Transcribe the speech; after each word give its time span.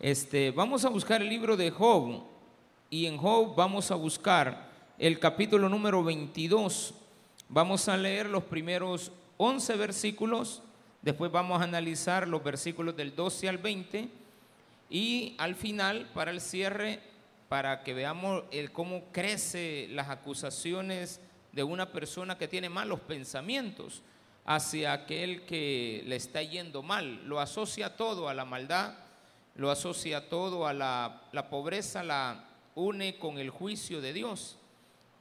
Este, 0.00 0.52
vamos 0.52 0.84
a 0.84 0.90
buscar 0.90 1.22
el 1.22 1.28
libro 1.28 1.56
de 1.56 1.72
Job 1.72 2.22
y 2.88 3.06
en 3.06 3.16
Job 3.16 3.56
vamos 3.56 3.90
a 3.90 3.96
buscar 3.96 4.70
el 4.96 5.18
capítulo 5.18 5.68
número 5.68 6.04
22. 6.04 6.94
Vamos 7.48 7.88
a 7.88 7.96
leer 7.96 8.26
los 8.26 8.44
primeros 8.44 9.10
11 9.38 9.76
versículos, 9.76 10.62
después 11.02 11.32
vamos 11.32 11.60
a 11.60 11.64
analizar 11.64 12.28
los 12.28 12.44
versículos 12.44 12.96
del 12.96 13.16
12 13.16 13.48
al 13.48 13.58
20 13.58 14.08
y 14.88 15.34
al 15.36 15.56
final, 15.56 16.08
para 16.14 16.30
el 16.30 16.40
cierre, 16.40 17.00
para 17.48 17.82
que 17.82 17.92
veamos 17.92 18.44
el 18.52 18.70
cómo 18.70 19.02
crecen 19.10 19.96
las 19.96 20.10
acusaciones 20.10 21.20
de 21.50 21.64
una 21.64 21.90
persona 21.90 22.38
que 22.38 22.46
tiene 22.46 22.68
malos 22.68 23.00
pensamientos 23.00 24.02
hacia 24.44 24.92
aquel 24.92 25.44
que 25.44 26.04
le 26.06 26.14
está 26.14 26.40
yendo 26.40 26.84
mal. 26.84 27.26
Lo 27.26 27.40
asocia 27.40 27.96
todo 27.96 28.28
a 28.28 28.34
la 28.34 28.44
maldad, 28.44 28.94
lo 29.58 29.72
asocia 29.72 30.28
todo 30.28 30.66
a 30.66 30.72
la, 30.72 31.20
la 31.32 31.50
pobreza, 31.50 32.04
la 32.04 32.44
une 32.76 33.18
con 33.18 33.38
el 33.38 33.50
juicio 33.50 34.00
de 34.00 34.12
Dios. 34.12 34.56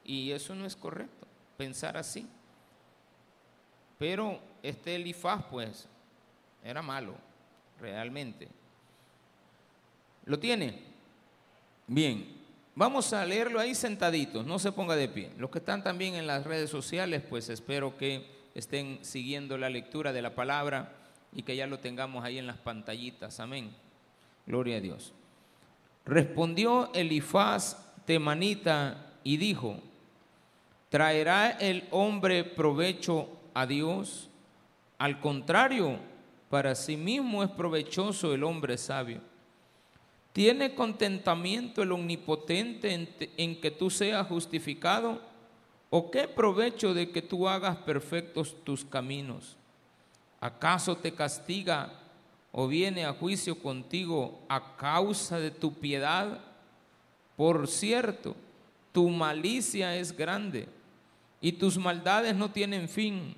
Y 0.05 0.31
eso 0.31 0.53
no 0.53 0.65
es 0.65 0.75
correcto, 0.75 1.27
pensar 1.57 1.97
así. 1.97 2.27
Pero 3.97 4.39
este 4.61 4.95
Elifaz, 4.95 5.43
pues, 5.49 5.87
era 6.63 6.83
malo, 6.83 7.15
realmente. 7.79 8.47
¿Lo 10.25 10.37
tiene? 10.37 10.83
Bien, 11.87 12.37
vamos 12.75 13.13
a 13.13 13.25
leerlo 13.25 13.59
ahí 13.59 13.73
sentaditos, 13.73 14.45
no 14.45 14.59
se 14.59 14.71
ponga 14.71 14.95
de 14.95 15.09
pie. 15.09 15.31
Los 15.39 15.49
que 15.49 15.57
están 15.57 15.83
también 15.83 16.13
en 16.13 16.27
las 16.27 16.45
redes 16.45 16.69
sociales, 16.69 17.23
pues 17.27 17.49
espero 17.49 17.97
que 17.97 18.29
estén 18.53 18.99
siguiendo 19.01 19.57
la 19.57 19.71
lectura 19.71 20.13
de 20.13 20.21
la 20.21 20.35
palabra 20.35 20.93
y 21.33 21.41
que 21.41 21.55
ya 21.55 21.65
lo 21.65 21.79
tengamos 21.79 22.23
ahí 22.23 22.37
en 22.37 22.45
las 22.45 22.57
pantallitas. 22.57 23.39
Amén. 23.39 23.86
Gloria 24.47 24.77
a 24.77 24.81
Dios. 24.81 25.13
Respondió 26.05 26.91
Elifaz 26.93 27.77
temanita 28.05 29.13
y 29.23 29.35
dijo, 29.35 29.81
¿traerá 30.89 31.51
el 31.51 31.85
hombre 31.91 32.45
provecho 32.45 33.27
a 33.53 33.67
Dios? 33.67 34.29
Al 34.97 35.19
contrario, 35.19 35.99
para 36.49 36.73
sí 36.75 36.95
mismo 36.95 37.43
es 37.43 37.49
provechoso 37.51 38.33
el 38.33 38.45
hombre 38.45 38.77
sabio. 38.77 39.19
¿Tiene 40.31 40.73
contentamiento 40.75 41.83
el 41.83 41.91
omnipotente 41.91 43.07
en, 43.37 43.59
que 43.59 43.71
tú 43.71 43.89
seas 43.89 44.27
justificado? 44.27 45.21
¿O 45.89 46.09
qué 46.09 46.27
provecho 46.27 46.93
de 46.93 47.09
que 47.09 47.21
tú 47.21 47.49
hagas 47.49 47.75
perfectos 47.77 48.55
tus 48.63 48.85
caminos? 48.85 49.57
¿Acaso 50.39 50.95
te 50.95 51.13
castiga 51.13 51.91
o 52.51 52.67
viene 52.67 53.05
a 53.05 53.13
juicio 53.13 53.59
contigo 53.61 54.39
a 54.49 54.75
causa 54.75 55.39
de 55.39 55.51
tu 55.51 55.73
piedad? 55.73 56.39
Por 57.35 57.67
cierto, 57.67 58.35
tu 58.91 59.09
malicia 59.09 59.95
es 59.95 60.15
grande 60.15 60.67
y 61.39 61.51
tus 61.51 61.77
maldades 61.77 62.35
no 62.35 62.49
tienen 62.49 62.89
fin, 62.89 63.35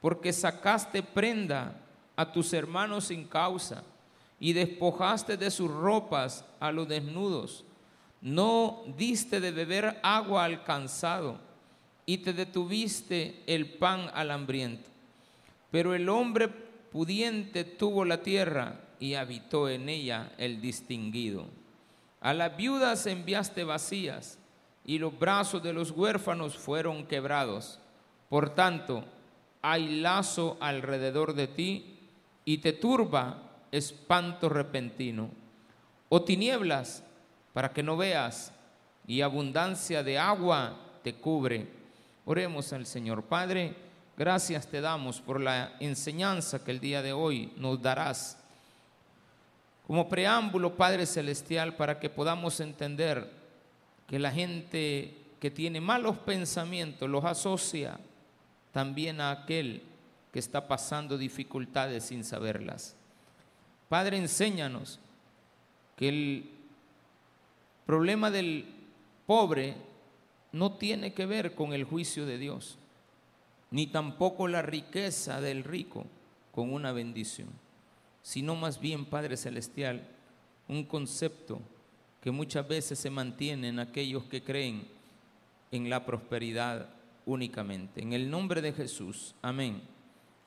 porque 0.00 0.32
sacaste 0.32 1.02
prenda 1.02 1.76
a 2.16 2.32
tus 2.32 2.52
hermanos 2.52 3.06
sin 3.06 3.24
causa 3.24 3.82
y 4.38 4.54
despojaste 4.54 5.36
de 5.36 5.50
sus 5.50 5.70
ropas 5.70 6.44
a 6.58 6.72
los 6.72 6.88
desnudos. 6.88 7.64
No 8.22 8.82
diste 8.96 9.40
de 9.40 9.50
beber 9.50 9.98
agua 10.02 10.44
al 10.44 10.64
cansado 10.64 11.38
y 12.06 12.18
te 12.18 12.32
detuviste 12.32 13.42
el 13.46 13.74
pan 13.74 14.10
al 14.14 14.30
hambriento. 14.30 14.88
Pero 15.70 15.94
el 15.94 16.08
hombre 16.08 16.48
pudiente 16.90 17.64
tuvo 17.64 18.04
la 18.04 18.22
tierra 18.22 18.80
y 18.98 19.14
habitó 19.14 19.68
en 19.68 19.88
ella 19.88 20.32
el 20.38 20.60
distinguido. 20.60 21.46
A 22.20 22.34
las 22.34 22.56
viudas 22.56 23.06
enviaste 23.06 23.64
vacías 23.64 24.38
y 24.84 24.98
los 24.98 25.18
brazos 25.18 25.62
de 25.62 25.72
los 25.72 25.90
huérfanos 25.90 26.56
fueron 26.56 27.06
quebrados. 27.06 27.80
Por 28.28 28.50
tanto, 28.54 29.04
hay 29.62 30.00
lazo 30.00 30.56
alrededor 30.60 31.34
de 31.34 31.46
ti 31.46 31.98
y 32.44 32.58
te 32.58 32.72
turba 32.72 33.42
espanto 33.72 34.48
repentino, 34.48 35.30
o 36.08 36.22
tinieblas 36.22 37.04
para 37.52 37.72
que 37.72 37.82
no 37.82 37.96
veas, 37.96 38.52
y 39.06 39.22
abundancia 39.22 40.02
de 40.02 40.18
agua 40.18 40.76
te 41.02 41.14
cubre. 41.14 41.68
Oremos 42.24 42.72
al 42.72 42.86
Señor. 42.86 43.24
Padre, 43.24 43.74
gracias 44.20 44.66
te 44.66 44.82
damos 44.82 45.18
por 45.18 45.40
la 45.40 45.72
enseñanza 45.80 46.62
que 46.62 46.72
el 46.72 46.78
día 46.78 47.00
de 47.00 47.14
hoy 47.14 47.54
nos 47.56 47.80
darás. 47.80 48.36
Como 49.86 50.10
preámbulo, 50.10 50.76
Padre 50.76 51.06
Celestial, 51.06 51.74
para 51.74 51.98
que 51.98 52.10
podamos 52.10 52.60
entender 52.60 53.32
que 54.06 54.18
la 54.18 54.30
gente 54.30 55.16
que 55.40 55.50
tiene 55.50 55.80
malos 55.80 56.18
pensamientos 56.18 57.08
los 57.08 57.24
asocia 57.24 57.98
también 58.72 59.22
a 59.22 59.30
aquel 59.30 59.84
que 60.34 60.38
está 60.38 60.68
pasando 60.68 61.16
dificultades 61.16 62.04
sin 62.04 62.22
saberlas. 62.22 62.94
Padre, 63.88 64.18
enséñanos 64.18 65.00
que 65.96 66.10
el 66.10 66.50
problema 67.86 68.30
del 68.30 68.66
pobre 69.26 69.76
no 70.52 70.72
tiene 70.72 71.14
que 71.14 71.24
ver 71.24 71.54
con 71.54 71.72
el 71.72 71.84
juicio 71.84 72.26
de 72.26 72.36
Dios, 72.36 72.76
ni 73.70 73.86
tampoco 73.86 74.48
la 74.48 74.62
riqueza 74.62 75.40
del 75.40 75.64
rico 75.64 76.06
con 76.52 76.72
una 76.72 76.92
bendición, 76.92 77.48
sino 78.22 78.56
más 78.56 78.80
bien, 78.80 79.04
Padre 79.04 79.36
Celestial, 79.36 80.06
un 80.68 80.84
concepto 80.84 81.60
que 82.20 82.30
muchas 82.30 82.66
veces 82.68 82.98
se 82.98 83.10
mantiene 83.10 83.68
en 83.68 83.78
aquellos 83.78 84.24
que 84.24 84.42
creen 84.42 84.86
en 85.70 85.88
la 85.88 86.04
prosperidad 86.04 86.88
únicamente. 87.26 88.02
En 88.02 88.12
el 88.12 88.30
nombre 88.30 88.60
de 88.60 88.72
Jesús, 88.72 89.34
amén 89.42 89.82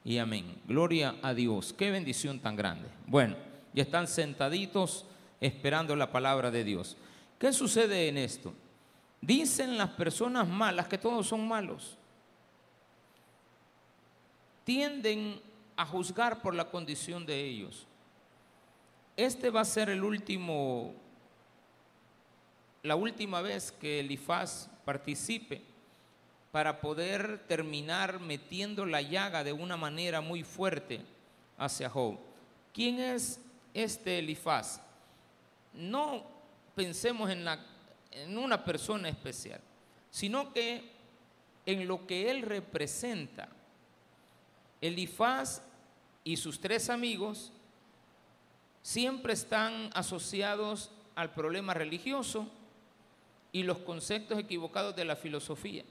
y 0.04 0.18
amén. 0.18 0.56
Gloria 0.68 1.16
a 1.22 1.34
Dios. 1.34 1.74
Qué 1.74 1.90
bendición 1.92 2.40
tan 2.40 2.56
grande. 2.56 2.90
Bueno, 3.08 3.36
ya 3.74 3.84
están 3.84 4.08
sentaditos 4.08 5.06
esperando 5.40 5.96
la 5.96 6.12
palabra 6.12 6.52
de 6.52 6.64
Dios. 6.64 6.98
¿Qué 7.40 7.52
sucede 7.52 8.08
en 8.08 8.18
esto? 8.18 8.54
Dicen 9.22 9.78
las 9.78 9.90
personas 9.90 10.48
malas 10.48 10.88
que 10.88 10.98
todos 10.98 11.28
son 11.28 11.48
malos. 11.48 11.98
Tienden 14.64 15.42
a 15.76 15.86
juzgar 15.86 16.42
por 16.42 16.54
la 16.54 16.70
condición 16.70 17.26
de 17.26 17.44
ellos. 17.44 17.88
Este 19.16 19.50
va 19.50 19.62
a 19.62 19.66
ser 19.66 19.90
el 19.90 20.04
último, 20.04 20.94
la 22.82 22.96
última 22.96 23.42
vez 23.42 23.72
que 23.72 24.00
Elifaz 24.00 24.70
participe 24.86 25.62
para 26.52 26.82
poder 26.82 27.40
terminar 27.48 28.20
metiendo 28.20 28.86
la 28.86 29.02
llaga 29.02 29.44
de 29.44 29.54
una 29.54 29.78
manera 29.78 30.22
muy 30.22 30.44
fuerte 30.44 31.02
hacia 31.58 31.90
Job. 31.90 32.18
¿Quién 32.74 33.00
es 33.00 33.40
este 33.74 34.20
Elifaz? 34.20 34.82
No 35.74 36.24
pensemos 36.76 37.30
en, 37.30 37.46
en 38.12 38.38
una 38.38 38.64
persona 38.64 39.10
especial, 39.10 39.62
sino 40.12 40.54
que 40.54 40.92
en 41.66 41.88
lo 41.88 42.06
que 42.06 42.30
él 42.30 42.42
representa. 42.42 43.50
Elifaz 44.84 45.62
y 46.24 46.38
sus 46.38 46.60
tres 46.60 46.90
amigos 46.90 47.52
siempre 48.82 49.34
están 49.34 49.90
asociados 49.94 50.92
al 51.16 51.34
problema 51.34 51.74
religioso 51.74 52.48
y 53.52 53.64
los 53.64 53.78
conceptos 53.80 54.38
equivocados 54.40 54.96
de 54.96 55.06
la 55.06 55.16
filosofía 55.16 55.84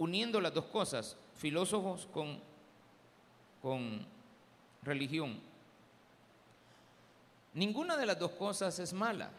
uniendo 0.00 0.40
las 0.40 0.54
dos 0.54 0.64
cosas, 0.64 1.14
filósofos 1.36 2.08
con, 2.10 2.40
con 3.60 4.06
religión. 4.82 5.38
Ninguna 7.52 7.98
de 7.98 8.06
las 8.06 8.18
dos 8.18 8.30
cosas 8.30 8.78
es 8.78 8.94
mala, 8.94 9.30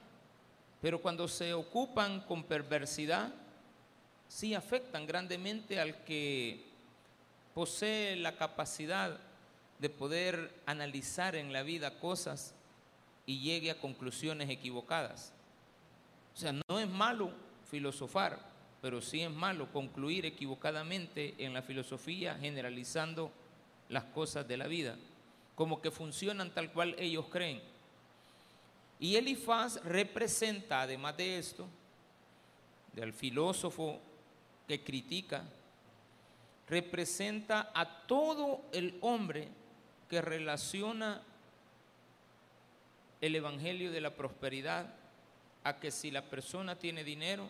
pero 0.79 1.01
cuando 1.01 1.27
se 1.27 1.55
ocupan 1.55 2.21
con 2.21 2.43
perversidad, 2.43 3.33
sí 4.27 4.53
afectan 4.53 5.07
grandemente 5.07 5.79
al 5.79 6.03
que 6.03 6.70
posee 7.53 8.15
la 8.15 8.35
capacidad 8.35 9.19
de 9.79 9.89
poder 9.89 10.53
analizar 10.65 11.35
en 11.35 11.51
la 11.51 11.63
vida 11.63 11.99
cosas 11.99 12.53
y 13.25 13.39
llegue 13.39 13.71
a 13.71 13.79
conclusiones 13.79 14.49
equivocadas. 14.49 15.33
O 16.35 16.37
sea, 16.37 16.53
no 16.53 16.79
es 16.79 16.87
malo 16.87 17.31
filosofar, 17.69 18.39
pero 18.81 19.01
sí 19.01 19.21
es 19.21 19.31
malo 19.31 19.71
concluir 19.71 20.25
equivocadamente 20.25 21.35
en 21.37 21.53
la 21.53 21.61
filosofía 21.61 22.35
generalizando 22.35 23.31
las 23.89 24.05
cosas 24.05 24.47
de 24.47 24.57
la 24.57 24.67
vida, 24.67 24.95
como 25.55 25.81
que 25.81 25.91
funcionan 25.91 26.53
tal 26.53 26.71
cual 26.71 26.95
ellos 26.97 27.25
creen. 27.29 27.61
Y 28.99 29.15
Elifaz 29.15 29.83
representa, 29.83 30.81
además 30.81 31.17
de 31.17 31.39
esto, 31.39 31.67
del 32.93 33.13
filósofo 33.13 33.99
que 34.67 34.83
critica, 34.83 35.43
representa 36.67 37.71
a 37.73 38.05
todo 38.07 38.61
el 38.71 38.97
hombre 39.01 39.49
que 40.09 40.21
relaciona 40.21 41.21
el 43.19 43.35
Evangelio 43.35 43.91
de 43.91 44.01
la 44.01 44.15
prosperidad 44.15 44.93
a 45.63 45.79
que 45.79 45.91
si 45.91 46.11
la 46.11 46.23
persona 46.23 46.77
tiene 46.77 47.03
dinero 47.03 47.47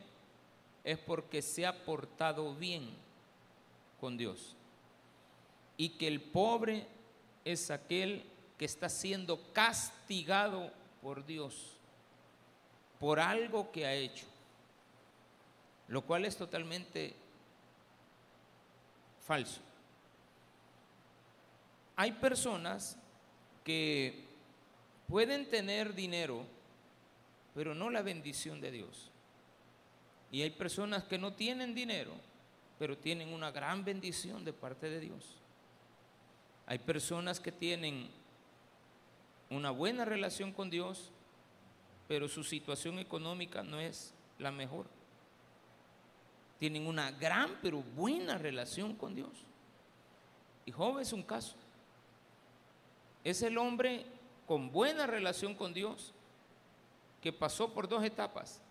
es 0.83 0.97
porque 0.97 1.41
se 1.41 1.65
ha 1.65 1.85
portado 1.85 2.55
bien 2.55 2.89
con 3.99 4.17
Dios. 4.17 4.55
Y 5.77 5.89
que 5.89 6.07
el 6.07 6.21
pobre 6.21 6.87
es 7.45 7.71
aquel 7.71 8.25
que 8.57 8.65
está 8.65 8.89
siendo 8.89 9.39
castigado 9.53 10.71
por 11.01 11.25
Dios 11.25 11.77
por 13.01 13.19
algo 13.19 13.71
que 13.71 13.87
ha 13.87 13.95
hecho, 13.95 14.27
lo 15.87 16.03
cual 16.03 16.23
es 16.23 16.37
totalmente 16.37 17.15
falso. 19.31 19.61
Hay 21.95 22.11
personas 22.11 22.97
que 23.63 24.25
pueden 25.07 25.49
tener 25.49 25.95
dinero, 25.95 26.45
pero 27.55 27.73
no 27.73 27.89
la 27.89 28.01
bendición 28.01 28.59
de 28.59 28.71
Dios. 28.71 29.09
Y 30.33 30.41
hay 30.41 30.49
personas 30.49 31.05
que 31.05 31.17
no 31.17 31.31
tienen 31.31 31.73
dinero, 31.73 32.11
pero 32.77 32.97
tienen 32.97 33.29
una 33.29 33.51
gran 33.51 33.85
bendición 33.85 34.43
de 34.43 34.51
parte 34.51 34.89
de 34.89 34.99
Dios. 34.99 35.37
Hay 36.65 36.79
personas 36.79 37.39
que 37.39 37.53
tienen 37.53 38.09
una 39.49 39.71
buena 39.71 40.03
relación 40.03 40.51
con 40.51 40.69
Dios, 40.69 41.09
pero 42.09 42.27
su 42.27 42.43
situación 42.43 42.99
económica 42.99 43.63
no 43.63 43.79
es 43.79 44.13
la 44.39 44.51
mejor. 44.51 44.87
Tienen 46.61 46.85
una 46.85 47.09
gran 47.09 47.57
pero 47.59 47.81
buena 47.81 48.37
relación 48.37 48.95
con 48.95 49.15
Dios. 49.15 49.31
Y 50.63 50.71
Job 50.71 50.99
es 50.99 51.11
un 51.11 51.23
caso. 51.23 51.55
Es 53.23 53.41
el 53.41 53.57
hombre 53.57 54.05
con 54.45 54.71
buena 54.71 55.07
relación 55.07 55.55
con 55.55 55.73
Dios 55.73 56.13
que 57.19 57.33
pasó 57.33 57.73
por 57.73 57.89
dos 57.89 58.03
etapas, 58.03 58.61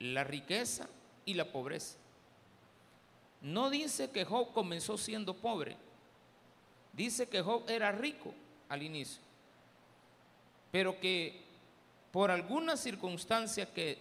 la 0.00 0.22
riqueza 0.22 0.86
y 1.24 1.32
la 1.32 1.50
pobreza. 1.50 1.96
No 3.40 3.70
dice 3.70 4.10
que 4.10 4.26
Job 4.26 4.52
comenzó 4.52 4.98
siendo 4.98 5.32
pobre, 5.32 5.78
dice 6.92 7.26
que 7.26 7.40
Job 7.40 7.70
era 7.70 7.90
rico 7.90 8.34
al 8.68 8.82
inicio, 8.82 9.22
pero 10.70 11.00
que 11.00 11.42
por 12.12 12.30
alguna 12.30 12.76
circunstancia 12.76 13.72
que 13.72 13.96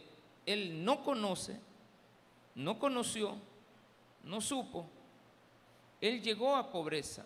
él 0.45 0.83
no 0.83 1.05
conoce, 1.05 1.57
no 2.55 2.79
conoció, 2.79 3.35
no 4.23 4.41
supo, 4.41 4.87
él 6.01 6.21
llegó 6.21 6.55
a 6.55 6.71
pobreza. 6.71 7.25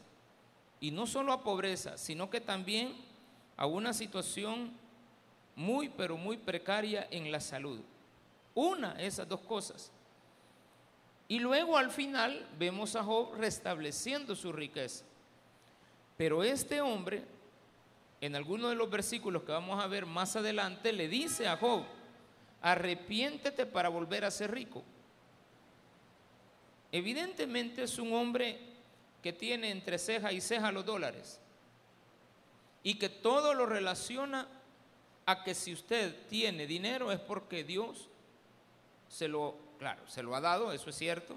Y 0.81 0.91
no 0.91 1.05
solo 1.07 1.33
a 1.33 1.43
pobreza, 1.43 1.97
sino 1.97 2.29
que 2.29 2.39
también 2.39 2.95
a 3.57 3.65
una 3.65 3.93
situación 3.93 4.71
muy, 5.55 5.89
pero 5.89 6.15
muy 6.15 6.37
precaria 6.37 7.07
en 7.11 7.31
la 7.31 7.41
salud. 7.41 7.81
Una, 8.55 8.93
esas 8.93 9.27
dos 9.27 9.41
cosas. 9.41 9.91
Y 11.27 11.39
luego 11.39 11.77
al 11.77 11.91
final 11.91 12.47
vemos 12.57 12.95
a 12.95 13.03
Job 13.03 13.35
restableciendo 13.35 14.35
su 14.35 14.53
riqueza. 14.53 15.03
Pero 16.15 16.43
este 16.43 16.81
hombre, 16.81 17.23
en 18.21 18.35
alguno 18.35 18.69
de 18.69 18.75
los 18.75 18.89
versículos 18.89 19.43
que 19.43 19.51
vamos 19.51 19.83
a 19.83 19.87
ver 19.87 20.05
más 20.05 20.35
adelante, 20.35 20.93
le 20.93 21.07
dice 21.07 21.47
a 21.47 21.57
Job, 21.57 21.83
arrepiéntete 22.61 23.65
para 23.65 23.89
volver 23.89 24.25
a 24.25 24.31
ser 24.31 24.51
rico. 24.51 24.83
Evidentemente 26.91 27.83
es 27.83 27.97
un 27.99 28.13
hombre 28.13 28.59
que 29.21 29.33
tiene 29.33 29.69
entre 29.69 29.99
ceja 29.99 30.31
y 30.31 30.41
ceja 30.41 30.71
los 30.71 30.85
dólares 30.85 31.39
y 32.83 32.95
que 32.95 33.09
todo 33.09 33.53
lo 33.53 33.65
relaciona 33.65 34.47
a 35.25 35.43
que 35.43 35.53
si 35.53 35.73
usted 35.73 36.27
tiene 36.27 36.65
dinero 36.65 37.11
es 37.11 37.19
porque 37.19 37.63
Dios 37.63 38.07
se 39.09 39.27
lo, 39.27 39.55
claro, 39.77 40.07
se 40.07 40.23
lo 40.23 40.35
ha 40.35 40.41
dado, 40.41 40.71
eso 40.71 40.89
es 40.89 40.95
cierto, 40.95 41.35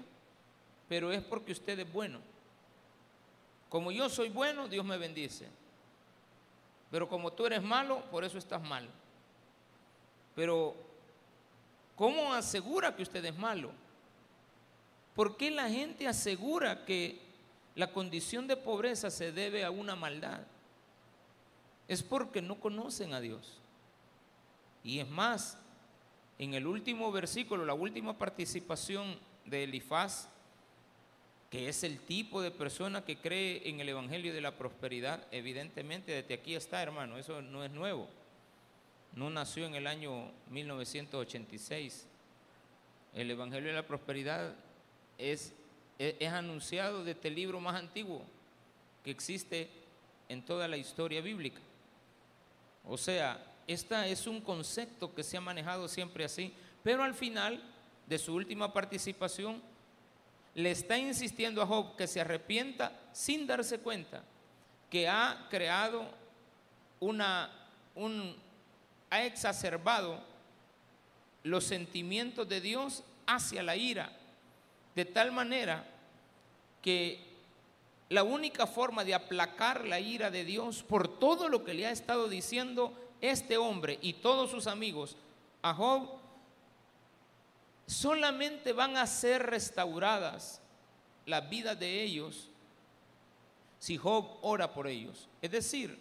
pero 0.87 1.11
es 1.11 1.21
porque 1.21 1.51
usted 1.51 1.77
es 1.77 1.91
bueno. 1.91 2.19
Como 3.69 3.91
yo 3.91 4.09
soy 4.09 4.29
bueno, 4.29 4.67
Dios 4.67 4.85
me 4.85 4.97
bendice. 4.97 5.47
Pero 6.91 7.09
como 7.09 7.33
tú 7.33 7.47
eres 7.47 7.63
malo, 7.63 8.03
por 8.11 8.23
eso 8.23 8.37
estás 8.37 8.61
mal. 8.61 8.87
Pero, 10.35 10.75
¿cómo 11.95 12.33
asegura 12.33 12.95
que 12.95 13.01
usted 13.01 13.25
es 13.25 13.35
malo? 13.35 13.71
¿Por 15.15 15.37
qué 15.37 15.51
la 15.51 15.69
gente 15.69 16.07
asegura 16.07 16.85
que 16.85 17.19
la 17.75 17.91
condición 17.91 18.47
de 18.47 18.57
pobreza 18.57 19.11
se 19.11 19.31
debe 19.31 19.63
a 19.63 19.71
una 19.71 19.95
maldad? 19.95 20.41
Es 21.87 22.01
porque 22.01 22.41
no 22.41 22.59
conocen 22.59 23.13
a 23.13 23.19
Dios. 23.19 23.59
Y 24.83 24.99
es 24.99 25.07
más, 25.07 25.57
en 26.39 26.53
el 26.55 26.65
último 26.65 27.11
versículo, 27.11 27.65
la 27.65 27.73
última 27.73 28.17
participación 28.17 29.17
de 29.45 29.63
Elifaz, 29.65 30.29
que 31.49 31.69
es 31.69 31.83
el 31.83 31.99
tipo 31.99 32.41
de 32.41 32.49
persona 32.49 33.05
que 33.05 33.17
cree 33.17 33.69
en 33.69 33.79
el 33.79 33.89
Evangelio 33.89 34.33
de 34.33 34.41
la 34.41 34.57
Prosperidad, 34.57 35.27
evidentemente 35.31 36.11
desde 36.11 36.33
aquí 36.33 36.55
está, 36.55 36.81
hermano, 36.81 37.17
eso 37.17 37.41
no 37.43 37.63
es 37.63 37.71
nuevo. 37.71 38.09
No 39.15 39.29
nació 39.29 39.67
en 39.67 39.75
el 39.75 39.85
año 39.85 40.31
1986. 40.49 42.07
El 43.13 43.29
Evangelio 43.29 43.69
de 43.69 43.75
la 43.75 43.85
Prosperidad 43.85 44.55
es, 45.17 45.53
es, 45.97 46.15
es 46.19 46.31
anunciado 46.31 47.03
de 47.03 47.11
este 47.11 47.29
libro 47.29 47.59
más 47.59 47.75
antiguo 47.75 48.23
que 49.03 49.11
existe 49.11 49.69
en 50.29 50.43
toda 50.43 50.67
la 50.67 50.77
historia 50.77 51.21
bíblica. 51.21 51.61
O 52.85 52.97
sea, 52.97 53.43
este 53.67 54.11
es 54.11 54.27
un 54.27 54.41
concepto 54.41 55.13
que 55.13 55.23
se 55.23 55.37
ha 55.37 55.41
manejado 55.41 55.87
siempre 55.87 56.25
así, 56.25 56.53
pero 56.83 57.03
al 57.03 57.13
final 57.13 57.61
de 58.07 58.17
su 58.17 58.33
última 58.33 58.73
participación 58.73 59.61
le 60.55 60.71
está 60.71 60.97
insistiendo 60.97 61.61
a 61.61 61.65
Job 61.65 61.95
que 61.95 62.07
se 62.07 62.21
arrepienta 62.21 62.91
sin 63.11 63.47
darse 63.47 63.79
cuenta 63.79 64.23
que 64.89 65.07
ha 65.07 65.47
creado 65.49 66.05
una, 66.99 67.49
un, 67.95 68.35
ha 69.09 69.23
exacerbado 69.23 70.21
los 71.43 71.63
sentimientos 71.63 72.47
de 72.47 72.61
Dios 72.61 73.03
hacia 73.25 73.63
la 73.63 73.75
ira, 73.75 74.15
de 74.95 75.05
tal 75.05 75.31
manera 75.31 75.85
que 76.81 77.33
la 78.09 78.23
única 78.23 78.67
forma 78.67 79.03
de 79.03 79.13
aplacar 79.13 79.85
la 79.85 79.99
ira 79.99 80.29
de 80.29 80.45
Dios 80.45 80.83
por 80.83 81.07
todo 81.19 81.49
lo 81.49 81.63
que 81.63 81.73
le 81.73 81.87
ha 81.87 81.91
estado 81.91 82.27
diciendo 82.27 82.93
este 83.21 83.57
hombre 83.57 83.97
y 84.01 84.13
todos 84.13 84.51
sus 84.51 84.67
amigos 84.67 85.15
a 85.61 85.73
Job 85.73 86.09
solamente 87.87 88.73
van 88.73 88.97
a 88.97 89.07
ser 89.07 89.43
restauradas 89.43 90.61
las 91.25 91.49
vidas 91.49 91.79
de 91.79 92.03
ellos 92.03 92.49
si 93.79 93.97
Job 93.97 94.37
ora 94.41 94.73
por 94.73 94.87
ellos. 94.87 95.27
Es 95.41 95.51
decir, 95.51 95.99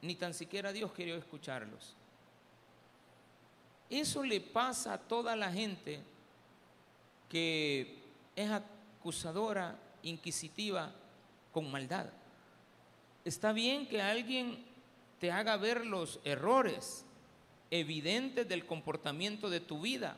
ni 0.00 0.14
tan 0.14 0.34
siquiera 0.34 0.72
Dios 0.72 0.92
quería 0.92 1.16
escucharlos. 1.16 1.96
Eso 3.90 4.22
le 4.22 4.40
pasa 4.40 4.94
a 4.94 4.98
toda 4.98 5.36
la 5.36 5.50
gente 5.50 6.02
que 7.34 7.98
es 8.36 8.48
acusadora, 8.48 9.76
inquisitiva, 10.04 10.92
con 11.50 11.68
maldad. 11.68 12.06
Está 13.24 13.52
bien 13.52 13.88
que 13.88 14.00
alguien 14.00 14.64
te 15.18 15.32
haga 15.32 15.56
ver 15.56 15.84
los 15.84 16.20
errores 16.22 17.04
evidentes 17.72 18.48
del 18.48 18.64
comportamiento 18.66 19.50
de 19.50 19.58
tu 19.58 19.80
vida. 19.80 20.16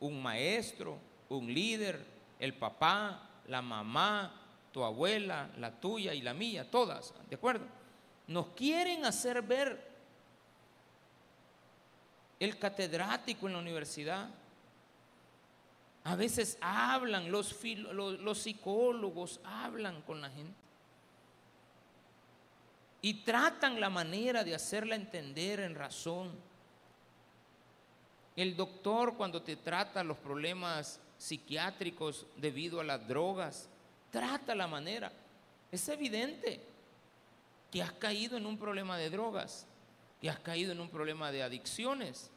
Un 0.00 0.20
maestro, 0.20 0.98
un 1.28 1.54
líder, 1.54 2.04
el 2.40 2.52
papá, 2.54 3.30
la 3.46 3.62
mamá, 3.62 4.34
tu 4.72 4.82
abuela, 4.82 5.52
la 5.58 5.70
tuya 5.70 6.14
y 6.14 6.20
la 6.20 6.34
mía, 6.34 6.68
todas, 6.68 7.14
¿de 7.30 7.36
acuerdo? 7.36 7.64
Nos 8.26 8.48
quieren 8.56 9.04
hacer 9.04 9.40
ver 9.40 9.88
el 12.40 12.58
catedrático 12.58 13.46
en 13.46 13.52
la 13.52 13.60
universidad. 13.60 14.28
A 16.04 16.16
veces 16.16 16.58
hablan, 16.60 17.32
los, 17.32 17.58
los, 17.92 18.38
psicólogos 18.38 19.40
hablan 19.42 20.02
con 20.02 20.20
la 20.20 20.28
gente 20.28 20.54
y 23.00 23.22
tratan 23.24 23.80
la 23.80 23.88
manera 23.88 24.44
de 24.44 24.54
hacerla 24.54 24.96
entender 24.96 25.60
en 25.60 25.74
razón. 25.74 26.32
El 28.36 28.54
doctor 28.54 29.16
cuando 29.16 29.42
te 29.42 29.56
trata 29.56 30.04
los 30.04 30.18
problemas 30.18 31.00
psiquiátricos 31.16 32.26
debido 32.36 32.80
a 32.80 32.84
las 32.84 33.08
drogas, 33.08 33.70
trata 34.10 34.54
la 34.54 34.66
manera. 34.66 35.10
Es 35.72 35.88
evidente 35.88 36.60
que 37.70 37.82
has 37.82 37.92
caído 37.92 38.36
en 38.36 38.44
un 38.44 38.58
problema 38.58 38.98
de 38.98 39.08
drogas, 39.08 39.66
que 40.20 40.28
has 40.28 40.38
caído 40.40 40.72
en 40.72 40.80
un 40.80 40.90
problema 40.90 41.32
de 41.32 41.42
adicciones, 41.42 42.30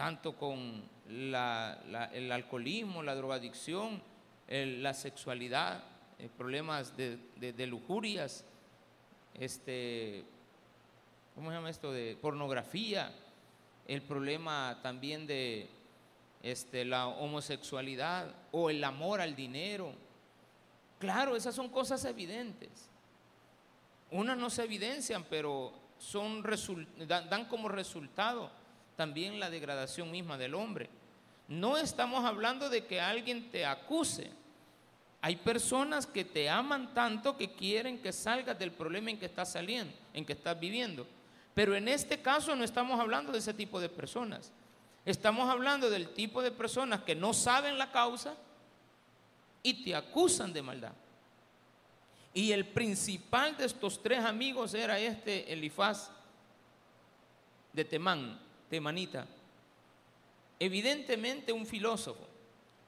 tanto 0.00 0.34
con 0.34 0.82
el 1.10 2.32
alcoholismo, 2.32 3.02
la 3.02 3.14
drogadicción, 3.14 4.02
la 4.48 4.94
sexualidad, 4.94 5.84
eh, 6.18 6.30
problemas 6.38 6.96
de, 6.96 7.66
lujurias, 7.66 8.42
este, 9.34 10.24
¿cómo 11.34 11.50
se 11.50 11.56
llama 11.56 11.68
esto? 11.68 11.92
De 11.92 12.16
pornografía, 12.16 13.12
el 13.86 14.00
problema 14.00 14.78
también 14.82 15.26
de 15.26 15.68
este, 16.42 16.86
la 16.86 17.06
homosexualidad 17.06 18.34
o 18.52 18.70
el 18.70 18.82
amor 18.82 19.20
al 19.20 19.36
dinero. 19.36 19.92
Claro, 20.98 21.36
esas 21.36 21.54
son 21.54 21.68
cosas 21.68 22.02
evidentes. 22.06 22.88
Unas 24.10 24.38
no 24.38 24.48
se 24.48 24.64
evidencian, 24.64 25.24
pero 25.28 25.74
son 25.98 26.42
dan 27.06 27.44
como 27.44 27.68
resultado 27.68 28.59
también 29.00 29.40
la 29.40 29.48
degradación 29.48 30.10
misma 30.10 30.36
del 30.36 30.54
hombre. 30.54 30.90
No 31.48 31.78
estamos 31.78 32.22
hablando 32.22 32.68
de 32.68 32.84
que 32.84 33.00
alguien 33.00 33.50
te 33.50 33.64
acuse. 33.64 34.30
Hay 35.22 35.36
personas 35.36 36.06
que 36.06 36.22
te 36.22 36.50
aman 36.50 36.92
tanto 36.92 37.34
que 37.34 37.50
quieren 37.50 38.02
que 38.02 38.12
salgas 38.12 38.58
del 38.58 38.72
problema 38.72 39.08
en 39.08 39.18
que 39.18 39.24
estás 39.24 39.52
saliendo, 39.52 39.90
en 40.12 40.26
que 40.26 40.34
estás 40.34 40.60
viviendo. 40.60 41.06
Pero 41.54 41.74
en 41.74 41.88
este 41.88 42.20
caso 42.20 42.54
no 42.54 42.62
estamos 42.62 43.00
hablando 43.00 43.32
de 43.32 43.38
ese 43.38 43.54
tipo 43.54 43.80
de 43.80 43.88
personas. 43.88 44.52
Estamos 45.06 45.48
hablando 45.48 45.88
del 45.88 46.10
tipo 46.10 46.42
de 46.42 46.50
personas 46.50 47.00
que 47.00 47.14
no 47.14 47.32
saben 47.32 47.78
la 47.78 47.90
causa 47.90 48.34
y 49.62 49.82
te 49.82 49.94
acusan 49.94 50.52
de 50.52 50.60
maldad. 50.60 50.92
Y 52.34 52.52
el 52.52 52.66
principal 52.66 53.56
de 53.56 53.64
estos 53.64 54.02
tres 54.02 54.22
amigos 54.22 54.74
era 54.74 54.98
este 54.98 55.50
Elifaz 55.50 56.10
de 57.72 57.86
Temán, 57.86 58.49
Temanita. 58.70 59.26
Evidentemente 60.58 61.52
un 61.52 61.66
filósofo, 61.66 62.26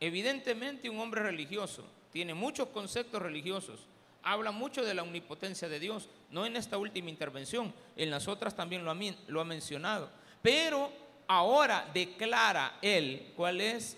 evidentemente 0.01 0.89
un 0.89 1.01
hombre 1.01 1.23
religioso, 1.23 1.85
tiene 2.13 2.35
muchos 2.35 2.69
conceptos 2.69 3.21
religiosos, 3.21 3.81
habla 4.23 4.53
mucho 4.53 4.85
de 4.85 4.95
la 4.95 5.03
omnipotencia 5.03 5.69
de 5.69 5.81
Dios, 5.81 6.09
no 6.31 6.47
en 6.47 6.57
esta 6.57 6.79
última 6.79 7.11
intervención, 7.11 7.75
en 7.97 8.11
las 8.11 8.29
otras 8.29 8.55
también 8.55 8.85
lo 8.85 8.91
ha, 8.91 8.97
lo 9.27 9.41
ha 9.41 9.45
mencionado, 9.45 10.11
pero 10.41 10.93
ahora 11.27 11.91
declara 11.93 12.79
él 12.81 13.33
cuál 13.35 13.61
es 13.61 13.97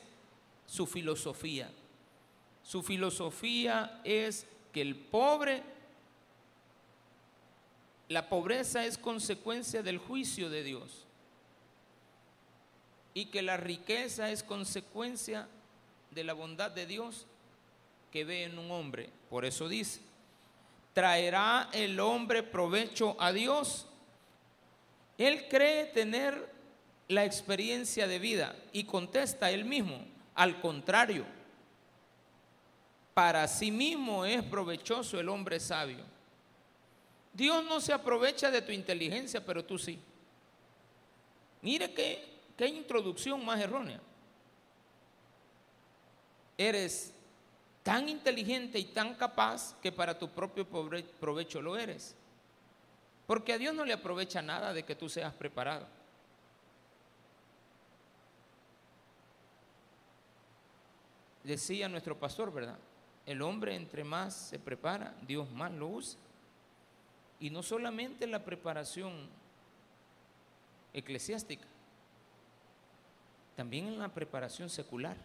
su 0.66 0.86
filosofía. 0.86 1.70
Su 2.62 2.82
filosofía 2.82 4.00
es 4.04 4.46
que 4.72 4.80
el 4.80 4.96
pobre, 4.96 5.62
la 8.08 8.28
pobreza 8.28 8.86
es 8.86 8.96
consecuencia 8.96 9.82
del 9.82 9.98
juicio 9.98 10.48
de 10.48 10.62
Dios 10.62 11.04
y 13.14 13.26
que 13.26 13.42
la 13.42 13.56
riqueza 13.56 14.30
es 14.30 14.42
consecuencia 14.42 15.48
de 16.10 16.24
la 16.24 16.32
bondad 16.32 16.72
de 16.72 16.86
Dios 16.86 17.26
que 18.10 18.24
ve 18.24 18.44
en 18.44 18.58
un 18.58 18.70
hombre. 18.72 19.08
Por 19.30 19.44
eso 19.44 19.68
dice, 19.68 20.00
¿traerá 20.92 21.68
el 21.72 21.98
hombre 22.00 22.42
provecho 22.42 23.16
a 23.20 23.32
Dios? 23.32 23.86
Él 25.16 25.46
cree 25.48 25.86
tener 25.86 26.52
la 27.08 27.24
experiencia 27.24 28.08
de 28.08 28.18
vida 28.18 28.56
y 28.72 28.84
contesta 28.84 29.50
él 29.50 29.64
mismo, 29.64 30.04
al 30.34 30.60
contrario, 30.60 31.24
para 33.12 33.46
sí 33.46 33.70
mismo 33.70 34.24
es 34.24 34.42
provechoso 34.42 35.20
el 35.20 35.28
hombre 35.28 35.60
sabio. 35.60 36.04
Dios 37.32 37.64
no 37.64 37.80
se 37.80 37.92
aprovecha 37.92 38.50
de 38.50 38.62
tu 38.62 38.72
inteligencia, 38.72 39.44
pero 39.44 39.64
tú 39.64 39.78
sí. 39.78 39.98
Mire 41.62 41.92
qué, 41.92 42.33
qué 42.56 42.66
introducción 42.66 43.44
más 43.44 43.60
errónea. 43.60 44.00
Eres 46.56 47.12
tan 47.82 48.08
inteligente 48.08 48.78
y 48.78 48.84
tan 48.84 49.14
capaz 49.14 49.74
que 49.80 49.92
para 49.92 50.18
tu 50.18 50.28
propio 50.28 50.66
provecho 50.66 51.60
lo 51.60 51.76
eres. 51.76 52.14
Porque 53.26 53.52
a 53.52 53.58
Dios 53.58 53.74
no 53.74 53.84
le 53.84 53.92
aprovecha 53.92 54.42
nada 54.42 54.72
de 54.72 54.84
que 54.84 54.94
tú 54.94 55.08
seas 55.08 55.32
preparado. 55.34 55.86
Decía 61.42 61.88
nuestro 61.88 62.18
pastor, 62.18 62.52
¿verdad? 62.52 62.78
El 63.26 63.42
hombre 63.42 63.74
entre 63.74 64.04
más 64.04 64.34
se 64.34 64.58
prepara, 64.58 65.14
Dios 65.26 65.50
más 65.50 65.72
lo 65.72 65.88
usa. 65.88 66.18
Y 67.38 67.50
no 67.50 67.62
solamente 67.62 68.26
la 68.26 68.44
preparación 68.44 69.28
eclesiástica, 70.94 71.66
también 73.56 73.86
en 73.86 73.98
la 73.98 74.08
preparación 74.08 74.68
secular, 74.68 75.16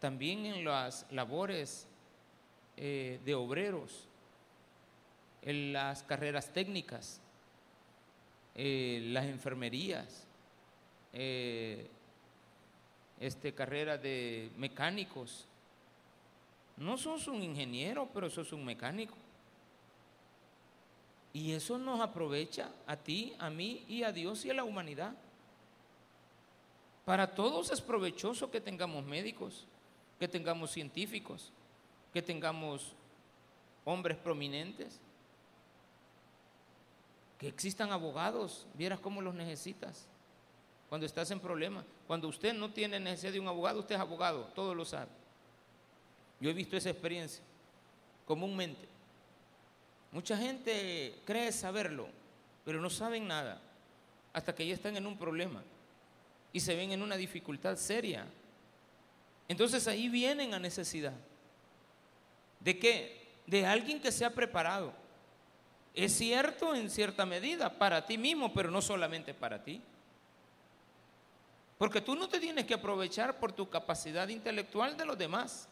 también 0.00 0.46
en 0.46 0.64
las 0.64 1.06
labores 1.10 1.86
eh, 2.76 3.20
de 3.24 3.34
obreros, 3.34 4.06
en 5.42 5.72
las 5.72 6.02
carreras 6.02 6.52
técnicas, 6.52 7.20
eh, 8.54 9.00
las 9.12 9.26
enfermerías, 9.26 10.26
eh, 11.12 11.88
este, 13.20 13.54
carrera 13.54 13.96
de 13.96 14.50
mecánicos, 14.56 15.46
no 16.76 16.98
sos 16.98 17.26
un 17.28 17.42
ingeniero, 17.42 18.08
pero 18.12 18.28
sos 18.28 18.52
un 18.52 18.64
mecánico. 18.64 19.14
Y 21.32 21.52
eso 21.52 21.78
nos 21.78 22.00
aprovecha 22.00 22.70
a 22.86 22.96
ti, 22.96 23.34
a 23.38 23.50
mí 23.50 23.84
y 23.88 24.02
a 24.02 24.12
Dios 24.12 24.44
y 24.44 24.50
a 24.50 24.54
la 24.54 24.64
humanidad. 24.64 25.14
Para 27.06 27.32
todos 27.36 27.70
es 27.70 27.80
provechoso 27.80 28.50
que 28.50 28.60
tengamos 28.60 29.04
médicos, 29.04 29.64
que 30.18 30.26
tengamos 30.26 30.72
científicos, 30.72 31.52
que 32.12 32.20
tengamos 32.20 32.94
hombres 33.84 34.16
prominentes, 34.16 34.98
que 37.38 37.46
existan 37.46 37.92
abogados, 37.92 38.66
vieras 38.74 38.98
cómo 38.98 39.22
los 39.22 39.36
necesitas 39.36 40.08
cuando 40.88 41.06
estás 41.06 41.30
en 41.30 41.38
problemas. 41.38 41.84
Cuando 42.08 42.26
usted 42.26 42.52
no 42.52 42.72
tiene 42.72 42.98
necesidad 42.98 43.34
de 43.34 43.38
un 43.38 43.46
abogado, 43.46 43.78
usted 43.78 43.94
es 43.94 44.00
abogado, 44.00 44.46
todo 44.52 44.74
lo 44.74 44.84
sabe. 44.84 45.12
Yo 46.40 46.50
he 46.50 46.54
visto 46.54 46.76
esa 46.76 46.90
experiencia 46.90 47.44
comúnmente. 48.26 48.88
Mucha 50.10 50.36
gente 50.36 51.20
cree 51.24 51.52
saberlo, 51.52 52.08
pero 52.64 52.80
no 52.80 52.90
saben 52.90 53.28
nada 53.28 53.62
hasta 54.32 54.52
que 54.52 54.66
ya 54.66 54.74
están 54.74 54.96
en 54.96 55.06
un 55.06 55.16
problema 55.16 55.62
y 56.56 56.60
se 56.60 56.74
ven 56.74 56.90
en 56.90 57.02
una 57.02 57.18
dificultad 57.18 57.76
seria. 57.76 58.24
Entonces 59.46 59.86
ahí 59.86 60.08
vienen 60.08 60.54
a 60.54 60.58
necesidad. 60.58 61.12
¿De 62.60 62.78
qué? 62.78 63.28
De 63.46 63.66
alguien 63.66 64.00
que 64.00 64.10
se 64.10 64.24
ha 64.24 64.30
preparado. 64.30 64.94
Es 65.92 66.14
cierto 66.16 66.74
en 66.74 66.88
cierta 66.88 67.26
medida 67.26 67.78
para 67.78 68.06
ti 68.06 68.16
mismo, 68.16 68.54
pero 68.54 68.70
no 68.70 68.80
solamente 68.80 69.34
para 69.34 69.62
ti. 69.62 69.82
Porque 71.76 72.00
tú 72.00 72.16
no 72.16 72.26
te 72.26 72.40
tienes 72.40 72.64
que 72.64 72.72
aprovechar 72.72 73.38
por 73.38 73.52
tu 73.52 73.68
capacidad 73.68 74.26
intelectual 74.28 74.96
de 74.96 75.04
los 75.04 75.18
demás. 75.18 75.68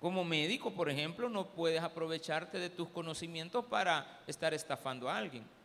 Como 0.00 0.24
médico, 0.24 0.72
por 0.72 0.88
ejemplo, 0.88 1.28
no 1.28 1.48
puedes 1.48 1.82
aprovecharte 1.82 2.58
de 2.58 2.70
tus 2.70 2.88
conocimientos 2.88 3.62
para 3.66 4.22
estar 4.26 4.54
estafando 4.54 5.10
a 5.10 5.18
alguien. 5.18 5.55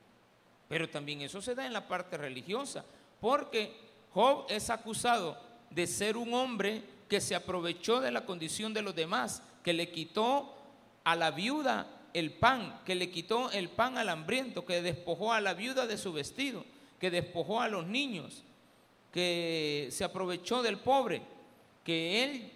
Pero 0.71 0.89
también 0.89 1.19
eso 1.19 1.41
se 1.41 1.53
da 1.53 1.65
en 1.65 1.73
la 1.73 1.85
parte 1.85 2.15
religiosa, 2.15 2.85
porque 3.19 3.75
Job 4.13 4.45
es 4.47 4.69
acusado 4.69 5.37
de 5.69 5.85
ser 5.85 6.15
un 6.15 6.33
hombre 6.33 6.81
que 7.09 7.19
se 7.19 7.35
aprovechó 7.35 7.99
de 7.99 8.09
la 8.09 8.25
condición 8.25 8.73
de 8.73 8.81
los 8.81 8.95
demás, 8.95 9.43
que 9.65 9.73
le 9.73 9.91
quitó 9.91 10.55
a 11.03 11.17
la 11.17 11.31
viuda 11.31 11.87
el 12.13 12.31
pan, 12.31 12.79
que 12.85 12.95
le 12.95 13.11
quitó 13.11 13.51
el 13.51 13.67
pan 13.67 13.97
al 13.97 14.07
hambriento, 14.07 14.65
que 14.65 14.81
despojó 14.81 15.33
a 15.33 15.41
la 15.41 15.55
viuda 15.55 15.87
de 15.87 15.97
su 15.97 16.13
vestido, 16.13 16.63
que 17.01 17.11
despojó 17.11 17.59
a 17.59 17.67
los 17.67 17.85
niños, 17.85 18.41
que 19.11 19.89
se 19.91 20.05
aprovechó 20.05 20.63
del 20.63 20.77
pobre, 20.77 21.21
que 21.83 22.23
él 22.23 22.49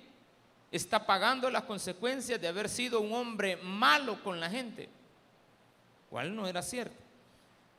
está 0.72 1.06
pagando 1.06 1.50
las 1.50 1.64
consecuencias 1.64 2.40
de 2.40 2.48
haber 2.48 2.70
sido 2.70 3.02
un 3.02 3.12
hombre 3.12 3.58
malo 3.58 4.24
con 4.24 4.40
la 4.40 4.50
gente, 4.50 4.88
cual 6.10 6.34
no 6.34 6.48
era 6.48 6.62
cierto. 6.62 7.05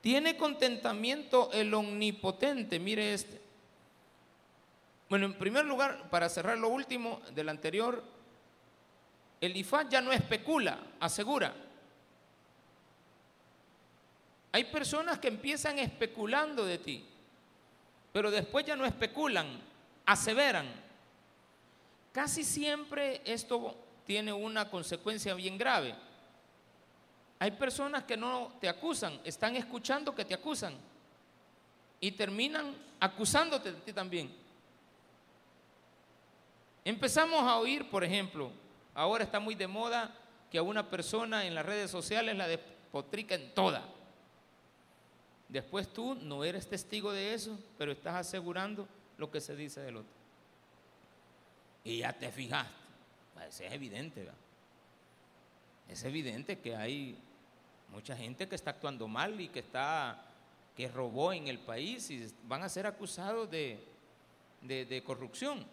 Tiene 0.07 0.37
contentamiento 0.37 1.51
el 1.53 1.75
omnipotente, 1.75 2.79
mire 2.79 3.13
este. 3.13 3.41
Bueno, 5.09 5.27
en 5.27 5.35
primer 5.35 5.65
lugar, 5.65 6.09
para 6.11 6.29
cerrar 6.29 6.57
lo 6.59 6.69
último 6.69 7.21
del 7.35 7.49
anterior, 7.49 8.05
el 9.41 9.57
IFA 9.57 9.89
ya 9.89 10.01
no 10.01 10.13
especula, 10.13 10.79
asegura. 11.01 11.53
Hay 14.53 14.63
personas 14.67 15.19
que 15.19 15.27
empiezan 15.27 15.81
especulando 15.81 16.65
de 16.65 16.79
ti, 16.79 17.05
pero 18.13 18.31
después 18.31 18.65
ya 18.65 18.77
no 18.77 18.87
especulan, 18.87 19.61
aseveran. 20.05 20.69
Casi 22.13 22.45
siempre 22.45 23.23
esto 23.25 23.77
tiene 24.07 24.33
una 24.33 24.71
consecuencia 24.71 25.35
bien 25.35 25.59
grave. 25.59 25.97
Hay 27.39 27.51
personas 27.53 28.05
que 28.05 28.17
no 28.17 28.53
te 28.61 28.69
acusan, 28.69 29.21
están 29.25 29.57
escuchando 29.57 30.15
que 30.15 30.25
te 30.25 30.35
acusan 30.35 30.75
y 32.01 32.13
terminan 32.13 32.75
acusándote 32.99 33.73
de 33.73 33.81
ti 33.81 33.93
también. 33.93 34.35
Empezamos 36.85 37.43
a 37.43 37.59
oír, 37.59 37.91
por 37.91 38.05
ejemplo, 38.05 38.51
ahora 38.95 39.25
está 39.25 39.41
muy 39.41 39.55
de 39.55 39.67
moda 39.67 40.15
que 40.51 40.59
a 40.59 40.63
una 40.63 40.89
persona 40.89 41.45
en 41.45 41.55
las 41.55 41.67
redes 41.67 41.91
sociales 41.91 42.37
la 42.37 42.49
despotrica 42.49 43.35
en 43.35 43.53
toda. 43.55 43.83
Después 45.49 45.93
tú 45.93 46.15
no 46.15 46.45
eres 46.45 46.69
testigo 46.69 47.13
de 47.13 47.35
eso, 47.35 47.59
pero 47.77 47.93
estás 47.93 48.15
asegurando 48.15 48.89
lo 49.19 49.31
que 49.31 49.41
se 49.41 49.55
dice 49.55 49.81
del 49.81 49.99
otro. 49.99 50.13
Y 51.85 51.99
ya 51.99 52.13
te 52.13 52.31
fijaste. 52.33 52.73
Pues 53.35 53.61
es 53.61 53.73
evidente, 53.73 54.21
¿verdad? 54.21 54.35
Es 55.89 56.03
evidente 56.05 56.59
que 56.59 56.75
hay 56.75 57.17
mucha 57.91 58.17
gente 58.17 58.49
que 58.49 58.55
está 58.55 58.71
actuando 58.71 59.09
mal 59.09 59.41
y 59.41 59.49
que 59.49 59.61
está 59.61 60.23
que 60.77 60.89
robó 60.89 61.33
en 61.33 61.49
el 61.49 61.59
país 61.59 62.11
y 62.11 62.31
van 62.45 62.63
a 62.63 62.69
ser 62.69 62.87
acusados 62.87 63.51
de, 63.51 63.83
de 64.61 65.03
corrupción. 65.05 65.65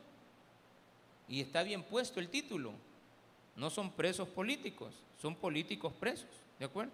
Y 1.27 1.41
está 1.41 1.61
bien 1.63 1.83
puesto 1.83 2.21
el 2.21 2.29
título. 2.29 2.71
No 3.55 3.69
son 3.69 3.91
presos 3.91 4.27
políticos, 4.29 4.93
son 5.21 5.35
políticos 5.35 5.93
presos, 5.93 6.29
¿de 6.57 6.65
acuerdo? 6.65 6.91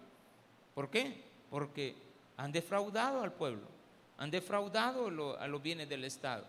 ¿Por 0.74 0.90
qué? 0.90 1.24
Porque 1.50 1.94
han 2.36 2.52
defraudado 2.52 3.22
al 3.22 3.32
pueblo, 3.32 3.66
han 4.18 4.30
defraudado 4.30 5.38
a 5.38 5.46
los 5.46 5.62
bienes 5.62 5.88
del 5.88 6.04
Estado. 6.04 6.44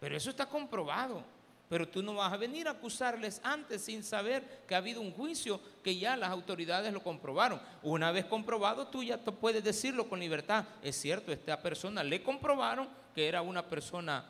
Pero 0.00 0.16
eso 0.16 0.30
está 0.30 0.46
comprobado. 0.46 1.22
Pero 1.68 1.86
tú 1.86 2.02
no 2.02 2.14
vas 2.14 2.32
a 2.32 2.36
venir 2.36 2.66
a 2.66 2.72
acusarles 2.72 3.40
antes 3.44 3.82
sin 3.82 4.02
saber 4.02 4.62
que 4.66 4.74
ha 4.74 4.78
habido 4.78 5.00
un 5.00 5.12
juicio 5.12 5.60
que 5.82 5.96
ya 5.96 6.16
las 6.16 6.30
autoridades 6.30 6.92
lo 6.92 7.02
comprobaron. 7.02 7.60
Una 7.82 8.10
vez 8.10 8.24
comprobado, 8.24 8.86
tú 8.88 9.02
ya 9.02 9.18
puedes 9.18 9.62
decirlo 9.62 10.08
con 10.08 10.18
libertad. 10.18 10.64
Es 10.82 10.96
cierto, 10.96 11.30
esta 11.30 11.60
persona 11.60 12.02
le 12.02 12.22
comprobaron 12.22 12.88
que 13.14 13.28
era 13.28 13.42
una 13.42 13.66
persona 13.66 14.24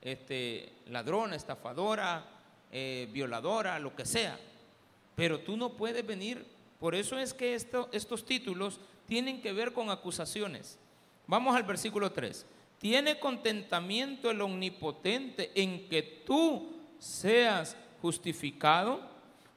este, 0.00 0.72
ladrona, 0.86 1.36
estafadora, 1.36 2.24
eh, 2.72 3.08
violadora, 3.12 3.78
lo 3.78 3.94
que 3.94 4.04
sea. 4.04 4.38
Pero 5.14 5.40
tú 5.40 5.56
no 5.56 5.76
puedes 5.76 6.04
venir, 6.04 6.44
por 6.80 6.94
eso 6.94 7.18
es 7.18 7.34
que 7.34 7.54
estos 7.54 8.24
títulos 8.24 8.80
tienen 9.06 9.40
que 9.40 9.52
ver 9.52 9.72
con 9.72 9.90
acusaciones. 9.90 10.78
Vamos 11.26 11.56
al 11.56 11.62
versículo 11.62 12.10
3. 12.12 12.46
¿Tiene 12.78 13.18
contentamiento 13.18 14.30
el 14.30 14.40
omnipotente 14.40 15.50
en 15.54 15.88
que 15.88 16.02
tú 16.02 16.76
seas 16.98 17.76
justificado? 18.00 19.00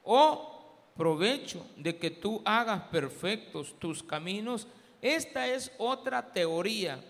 ¿O 0.02 0.52
provecho 0.96 1.64
de 1.76 1.96
que 1.96 2.10
tú 2.10 2.42
hagas 2.44 2.82
perfectos 2.84 3.78
tus 3.78 4.02
caminos? 4.02 4.66
Esta 5.00 5.46
es 5.46 5.70
otra 5.78 6.32
teoría 6.32 7.02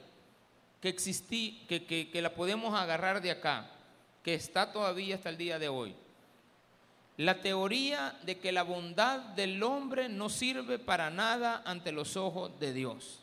que 0.83 0.91
existí, 0.91 1.65
que, 1.69 1.85
que, 1.87 2.23
la 2.23 2.35
podemos 2.35 2.75
agarrar 2.75 3.23
de 3.23 3.31
acá, 3.31 3.71
que 4.23 4.35
está 4.35 4.73
todavía 4.73 5.15
hasta 5.15 5.31
el 5.31 5.39
día 5.39 5.59
de 5.59 5.69
hoy. 5.69 5.95
La 7.17 7.41
teoría 7.41 8.19
de 8.25 8.39
que 8.39 8.53
la 8.53 8.65
bondad 8.65 9.21
del 9.21 9.63
hombre 9.63 10.09
no 10.09 10.29
sirve 10.29 10.79
para 10.79 11.09
nada 11.09 11.63
ante 11.65 11.93
los 11.93 12.17
ojos 12.17 12.59
de 12.59 12.73
Dios. 12.73 13.21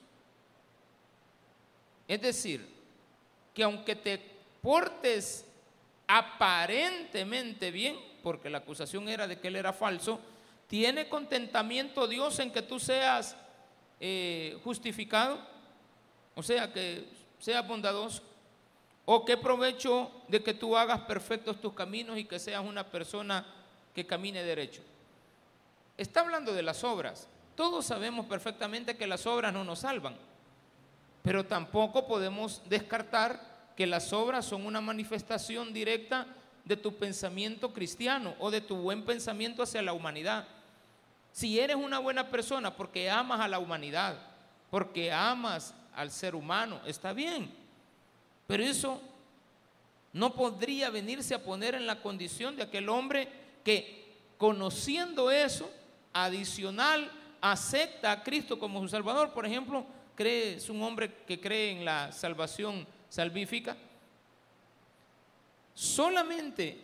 Es 2.07 2.21
decir, 2.21 2.78
que 3.59 3.65
aunque 3.65 3.93
te 3.93 4.17
portes 4.61 5.45
aparentemente 6.07 7.71
bien, 7.71 7.99
porque 8.23 8.49
la 8.49 8.59
acusación 8.59 9.09
era 9.09 9.27
de 9.27 9.37
que 9.37 9.49
él 9.49 9.57
era 9.57 9.73
falso, 9.73 10.21
¿tiene 10.67 11.09
contentamiento 11.09 12.07
Dios 12.07 12.39
en 12.39 12.53
que 12.53 12.61
tú 12.61 12.79
seas 12.79 13.35
eh, 13.99 14.57
justificado? 14.63 15.41
O 16.35 16.41
sea, 16.41 16.71
que 16.71 17.03
seas 17.37 17.67
bondadoso. 17.67 18.23
¿O 19.03 19.25
qué 19.25 19.35
provecho 19.35 20.09
de 20.29 20.41
que 20.41 20.53
tú 20.53 20.77
hagas 20.77 21.01
perfectos 21.01 21.59
tus 21.59 21.73
caminos 21.73 22.17
y 22.17 22.23
que 22.23 22.39
seas 22.39 22.63
una 22.63 22.85
persona 22.85 23.45
que 23.93 24.07
camine 24.07 24.41
derecho? 24.41 24.83
Está 25.97 26.21
hablando 26.21 26.53
de 26.53 26.63
las 26.63 26.85
obras. 26.85 27.27
Todos 27.55 27.87
sabemos 27.87 28.25
perfectamente 28.25 28.95
que 28.95 29.05
las 29.05 29.25
obras 29.25 29.51
no 29.51 29.65
nos 29.65 29.79
salvan. 29.79 30.15
Pero 31.23 31.45
tampoco 31.45 32.07
podemos 32.07 32.61
descartar 32.69 33.48
que 33.79 33.87
las 33.87 34.11
obras 34.11 34.45
son 34.45 34.65
una 34.65 34.81
manifestación 34.81 35.71
directa 35.71 36.27
de 36.65 36.75
tu 36.75 36.97
pensamiento 36.97 37.71
cristiano 37.71 38.35
o 38.37 38.51
de 38.51 38.59
tu 38.59 38.75
buen 38.75 39.05
pensamiento 39.05 39.63
hacia 39.63 39.81
la 39.81 39.93
humanidad. 39.93 40.45
Si 41.31 41.57
eres 41.57 41.77
una 41.77 41.99
buena 41.99 42.27
persona 42.27 42.75
porque 42.75 43.09
amas 43.09 43.39
a 43.39 43.47
la 43.47 43.57
humanidad, 43.57 44.19
porque 44.69 45.13
amas 45.13 45.73
al 45.95 46.11
ser 46.11 46.35
humano, 46.35 46.81
está 46.85 47.13
bien. 47.13 47.49
Pero 48.47 48.63
eso 48.63 49.01
no 50.11 50.33
podría 50.33 50.89
venirse 50.89 51.33
a 51.33 51.41
poner 51.41 51.73
en 51.73 51.87
la 51.87 52.01
condición 52.01 52.57
de 52.57 52.63
aquel 52.63 52.89
hombre 52.89 53.29
que 53.63 54.13
conociendo 54.37 55.31
eso, 55.31 55.71
adicional, 56.11 57.09
acepta 57.39 58.11
a 58.11 58.23
Cristo 58.23 58.59
como 58.59 58.81
su 58.81 58.89
Salvador. 58.89 59.31
Por 59.31 59.45
ejemplo, 59.45 59.85
es 60.17 60.69
un 60.69 60.81
hombre 60.83 61.23
que 61.25 61.39
cree 61.39 61.71
en 61.71 61.85
la 61.85 62.11
salvación 62.11 62.85
salvífica? 63.09 63.75
Solamente 65.73 66.79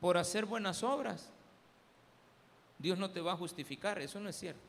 por 0.00 0.16
hacer 0.16 0.44
buenas 0.44 0.82
obras, 0.82 1.30
Dios 2.78 2.98
no 2.98 3.10
te 3.10 3.20
va 3.20 3.32
a 3.32 3.36
justificar, 3.36 4.00
eso 4.00 4.18
no 4.18 4.28
es 4.28 4.36
cierto. 4.36 4.60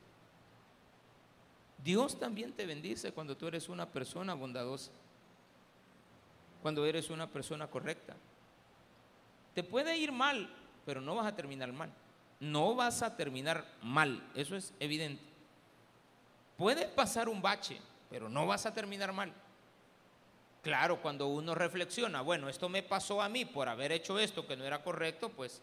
Dios 1.83 2.17
también 2.19 2.53
te 2.53 2.65
bendice 2.65 3.11
cuando 3.11 3.35
tú 3.35 3.47
eres 3.47 3.67
una 3.67 3.87
persona 3.87 4.35
bondadosa, 4.35 4.91
cuando 6.61 6.85
eres 6.85 7.09
una 7.09 7.27
persona 7.27 7.67
correcta. 7.67 8.15
Te 9.53 9.63
puede 9.63 9.97
ir 9.97 10.11
mal, 10.11 10.49
pero 10.85 11.01
no 11.01 11.15
vas 11.15 11.27
a 11.27 11.35
terminar 11.35 11.71
mal. 11.73 11.91
No 12.39 12.75
vas 12.75 13.01
a 13.01 13.15
terminar 13.15 13.65
mal, 13.81 14.23
eso 14.35 14.55
es 14.55 14.73
evidente. 14.79 15.23
Puede 16.57 16.87
pasar 16.87 17.29
un 17.29 17.41
bache, 17.41 17.79
pero 18.09 18.29
no 18.29 18.45
vas 18.47 18.65
a 18.65 18.73
terminar 18.73 19.11
mal. 19.11 19.33
Claro, 20.63 21.01
cuando 21.01 21.27
uno 21.27 21.53
reflexiona, 21.53 22.21
bueno, 22.21 22.47
esto 22.47 22.69
me 22.69 22.83
pasó 22.83 23.21
a 23.21 23.27
mí 23.27 23.43
por 23.43 23.67
haber 23.67 23.91
hecho 23.91 24.17
esto 24.17 24.47
que 24.47 24.55
no 24.55 24.63
era 24.63 24.81
correcto, 24.81 25.27
pues 25.27 25.61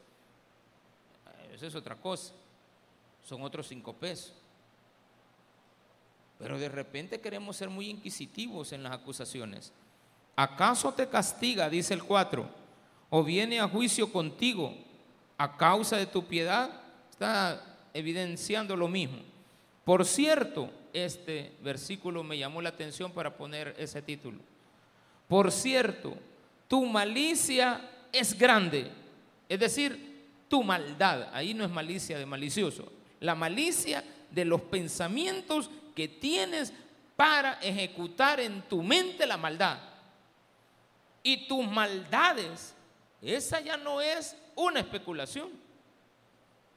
eh, 1.27 1.55
eso 1.55 1.67
es 1.67 1.75
otra 1.75 1.97
cosa. 1.97 2.35
Son 3.25 3.41
otros 3.41 3.67
cinco 3.67 3.95
pesos. 3.95 4.35
Pero 6.39 6.59
de 6.59 6.69
repente 6.69 7.19
queremos 7.19 7.57
ser 7.57 7.71
muy 7.71 7.89
inquisitivos 7.89 8.73
en 8.73 8.83
las 8.83 8.93
acusaciones. 8.93 9.73
¿Acaso 10.37 10.93
te 10.93 11.09
castiga, 11.09 11.71
dice 11.71 11.95
el 11.95 12.05
4, 12.05 12.47
o 13.09 13.25
viene 13.25 13.59
a 13.59 13.69
juicio 13.69 14.13
contigo 14.13 14.75
a 15.39 15.57
causa 15.57 15.97
de 15.97 16.07
tu 16.07 16.27
piedad? 16.27 16.71
Está 17.11 17.89
evidenciando 17.95 18.77
lo 18.77 18.87
mismo. 18.87 19.19
Por 19.85 20.05
cierto, 20.05 20.71
este 20.93 21.57
versículo 21.63 22.23
me 22.23 22.37
llamó 22.37 22.61
la 22.61 22.69
atención 22.69 23.13
para 23.13 23.37
poner 23.37 23.75
ese 23.79 24.03
título. 24.03 24.50
Por 25.31 25.53
cierto, 25.53 26.16
tu 26.66 26.85
malicia 26.87 27.88
es 28.11 28.37
grande, 28.37 28.90
es 29.49 29.61
decir, 29.61 30.27
tu 30.49 30.64
maldad, 30.64 31.29
ahí 31.33 31.55
no 31.55 31.64
es 31.64 31.71
malicia 31.71 32.19
de 32.19 32.27
malicioso, 32.27 32.90
la 33.21 33.37
malicia 33.37 34.03
de 34.29 34.45
los 34.45 34.61
pensamientos 34.62 35.71
que 35.95 36.09
tienes 36.09 36.73
para 37.14 37.61
ejecutar 37.61 38.40
en 38.40 38.62
tu 38.62 38.83
mente 38.83 39.25
la 39.25 39.37
maldad. 39.37 39.79
Y 41.23 41.47
tus 41.47 41.64
maldades, 41.64 42.75
esa 43.23 43.61
ya 43.61 43.77
no 43.77 44.01
es 44.01 44.37
una 44.57 44.81
especulación, 44.81 45.51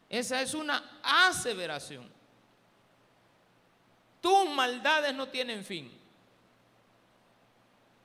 esa 0.08 0.44
es 0.44 0.54
una 0.54 1.00
aseveración. 1.02 2.08
Tus 4.22 4.48
maldades 4.52 5.16
no 5.16 5.28
tienen 5.28 5.66
fin. 5.66 6.03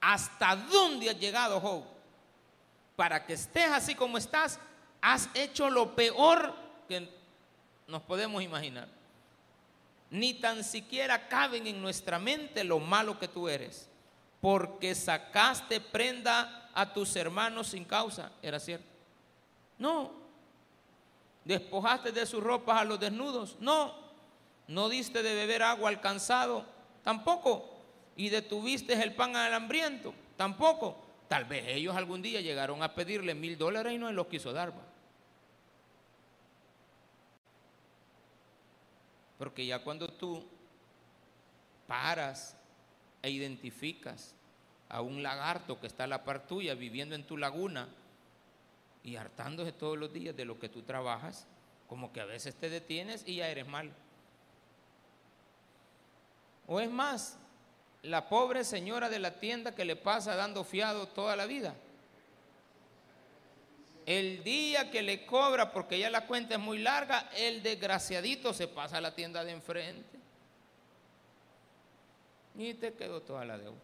¿Hasta 0.00 0.56
dónde 0.56 1.10
has 1.10 1.18
llegado, 1.18 1.60
Job? 1.60 1.84
Para 2.96 3.24
que 3.24 3.34
estés 3.34 3.70
así 3.70 3.94
como 3.94 4.18
estás, 4.18 4.58
has 5.00 5.28
hecho 5.34 5.70
lo 5.70 5.94
peor 5.94 6.54
que 6.88 7.08
nos 7.86 8.02
podemos 8.02 8.42
imaginar. 8.42 8.88
Ni 10.10 10.34
tan 10.34 10.64
siquiera 10.64 11.28
caben 11.28 11.66
en 11.66 11.82
nuestra 11.82 12.18
mente 12.18 12.64
lo 12.64 12.78
malo 12.78 13.18
que 13.18 13.28
tú 13.28 13.48
eres, 13.48 13.88
porque 14.40 14.94
sacaste 14.94 15.80
prenda 15.80 16.70
a 16.74 16.92
tus 16.92 17.14
hermanos 17.16 17.68
sin 17.68 17.84
causa, 17.84 18.32
¿era 18.42 18.58
cierto? 18.58 18.86
No. 19.78 20.12
¿Despojaste 21.44 22.12
de 22.12 22.26
sus 22.26 22.42
ropas 22.42 22.80
a 22.80 22.84
los 22.84 22.98
desnudos? 22.98 23.56
No 23.60 24.08
no 24.68 24.90
diste 24.90 25.22
de 25.22 25.34
beber 25.34 25.62
agua 25.62 25.88
al 25.88 26.00
cansado, 26.00 26.64
tampoco. 27.02 27.77
Y 28.18 28.28
detuviste 28.28 28.92
el 29.00 29.14
pan 29.14 29.34
al 29.36 29.54
hambriento, 29.54 30.12
tampoco. 30.36 31.04
Tal 31.28 31.44
vez 31.44 31.64
ellos 31.68 31.96
algún 31.96 32.20
día 32.20 32.40
llegaron 32.40 32.82
a 32.82 32.92
pedirle 32.94 33.34
mil 33.34 33.56
dólares 33.56 33.92
y 33.92 33.98
no 33.98 34.10
los 34.12 34.26
quiso 34.26 34.52
dar. 34.52 34.72
Porque 39.38 39.64
ya 39.64 39.78
cuando 39.84 40.08
tú 40.08 40.44
paras 41.86 42.56
e 43.22 43.30
identificas 43.30 44.34
a 44.88 45.00
un 45.00 45.22
lagarto 45.22 45.78
que 45.78 45.86
está 45.86 46.04
a 46.04 46.08
la 46.08 46.24
par 46.24 46.46
tuya 46.46 46.74
viviendo 46.74 47.14
en 47.14 47.24
tu 47.24 47.36
laguna 47.36 47.88
y 49.04 49.14
hartándose 49.14 49.70
todos 49.70 49.96
los 49.96 50.12
días 50.12 50.36
de 50.36 50.44
lo 50.44 50.58
que 50.58 50.68
tú 50.68 50.82
trabajas, 50.82 51.46
Como 51.88 52.12
que 52.12 52.20
a 52.20 52.26
veces 52.26 52.54
te 52.54 52.68
detienes 52.68 53.22
y 53.26 53.36
ya 53.36 53.48
eres 53.48 53.66
malo. 53.66 53.92
O 56.66 56.80
es 56.80 56.90
más, 56.90 57.38
la 58.02 58.28
pobre 58.28 58.64
señora 58.64 59.08
de 59.08 59.18
la 59.18 59.38
tienda 59.40 59.74
que 59.74 59.84
le 59.84 59.96
pasa 59.96 60.36
dando 60.36 60.64
fiado 60.64 61.08
toda 61.08 61.36
la 61.36 61.46
vida. 61.46 61.74
El 64.06 64.42
día 64.42 64.90
que 64.90 65.02
le 65.02 65.26
cobra, 65.26 65.70
porque 65.70 65.98
ya 65.98 66.08
la 66.08 66.26
cuenta 66.26 66.54
es 66.54 66.60
muy 66.60 66.78
larga, 66.78 67.28
el 67.36 67.62
desgraciadito 67.62 68.54
se 68.54 68.66
pasa 68.66 68.98
a 68.98 69.00
la 69.00 69.14
tienda 69.14 69.44
de 69.44 69.52
enfrente. 69.52 70.18
Y 72.56 72.74
te 72.74 72.94
quedó 72.94 73.20
toda 73.20 73.44
la 73.44 73.58
deuda. 73.58 73.78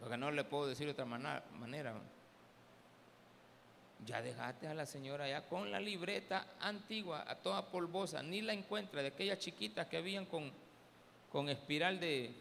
Porque 0.00 0.16
no 0.16 0.30
le 0.30 0.44
puedo 0.44 0.66
decir 0.66 0.86
de 0.86 0.92
otra 0.92 1.04
manera. 1.04 1.94
Ya 4.04 4.20
dejaste 4.20 4.68
a 4.68 4.74
la 4.74 4.84
señora 4.84 5.28
ya 5.28 5.46
con 5.48 5.70
la 5.70 5.80
libreta 5.80 6.46
antigua, 6.60 7.24
a 7.26 7.36
toda 7.36 7.70
polvosa, 7.70 8.22
ni 8.22 8.42
la 8.42 8.52
encuentra 8.52 9.00
de 9.00 9.08
aquellas 9.08 9.38
chiquitas 9.38 9.86
que 9.86 9.96
habían 9.96 10.26
con, 10.26 10.52
con 11.30 11.48
espiral 11.48 12.00
de, 12.00 12.34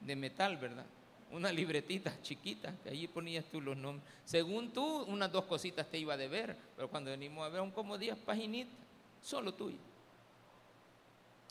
de 0.00 0.16
metal, 0.16 0.56
¿verdad? 0.56 0.86
Una 1.30 1.52
libretita 1.52 2.20
chiquita, 2.22 2.74
que 2.82 2.90
allí 2.90 3.08
ponías 3.08 3.44
tú 3.46 3.60
los 3.60 3.76
nombres. 3.76 4.06
Según 4.24 4.72
tú, 4.72 5.02
unas 5.04 5.30
dos 5.32 5.44
cositas 5.44 5.90
te 5.90 5.98
iba 5.98 6.14
a 6.14 6.16
deber, 6.18 6.56
pero 6.76 6.88
cuando 6.88 7.10
venimos 7.10 7.44
a 7.44 7.48
ver, 7.48 7.60
un 7.60 7.70
como 7.70 7.98
10 7.98 8.16
paginitas, 8.18 8.74
solo 9.22 9.54
tuyo. 9.54 9.78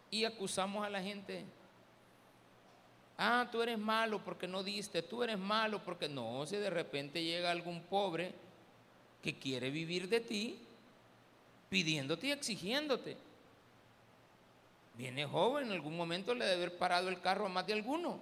Y 0.10 0.26
acusamos 0.26 0.86
a 0.86 0.90
la 0.90 1.02
gente 1.02 1.46
Ah, 3.18 3.48
tú 3.52 3.62
eres 3.62 3.78
malo 3.78 4.24
porque 4.24 4.48
no 4.48 4.64
diste, 4.64 5.04
tú 5.04 5.24
eres 5.24 5.38
malo 5.38 5.84
porque 5.84 6.10
no, 6.10 6.46
si 6.46 6.58
de 6.58 6.70
repente 6.70 7.24
llega 7.24 7.52
algún 7.52 7.82
pobre 7.84 8.34
que 9.22 9.38
quiere 9.38 9.70
vivir 9.70 10.10
de 10.10 10.20
ti, 10.20 10.60
pidiéndote 11.70 12.28
y 12.28 12.32
exigiéndote. 12.32 13.16
Viene 14.96 15.26
joven, 15.26 15.68
en 15.68 15.72
algún 15.74 15.98
momento 15.98 16.36
le 16.36 16.46
debe 16.46 16.64
haber 16.64 16.78
parado 16.78 17.10
el 17.10 17.20
carro 17.20 17.46
a 17.46 17.50
más 17.50 17.66
de 17.66 17.74
alguno. 17.74 18.20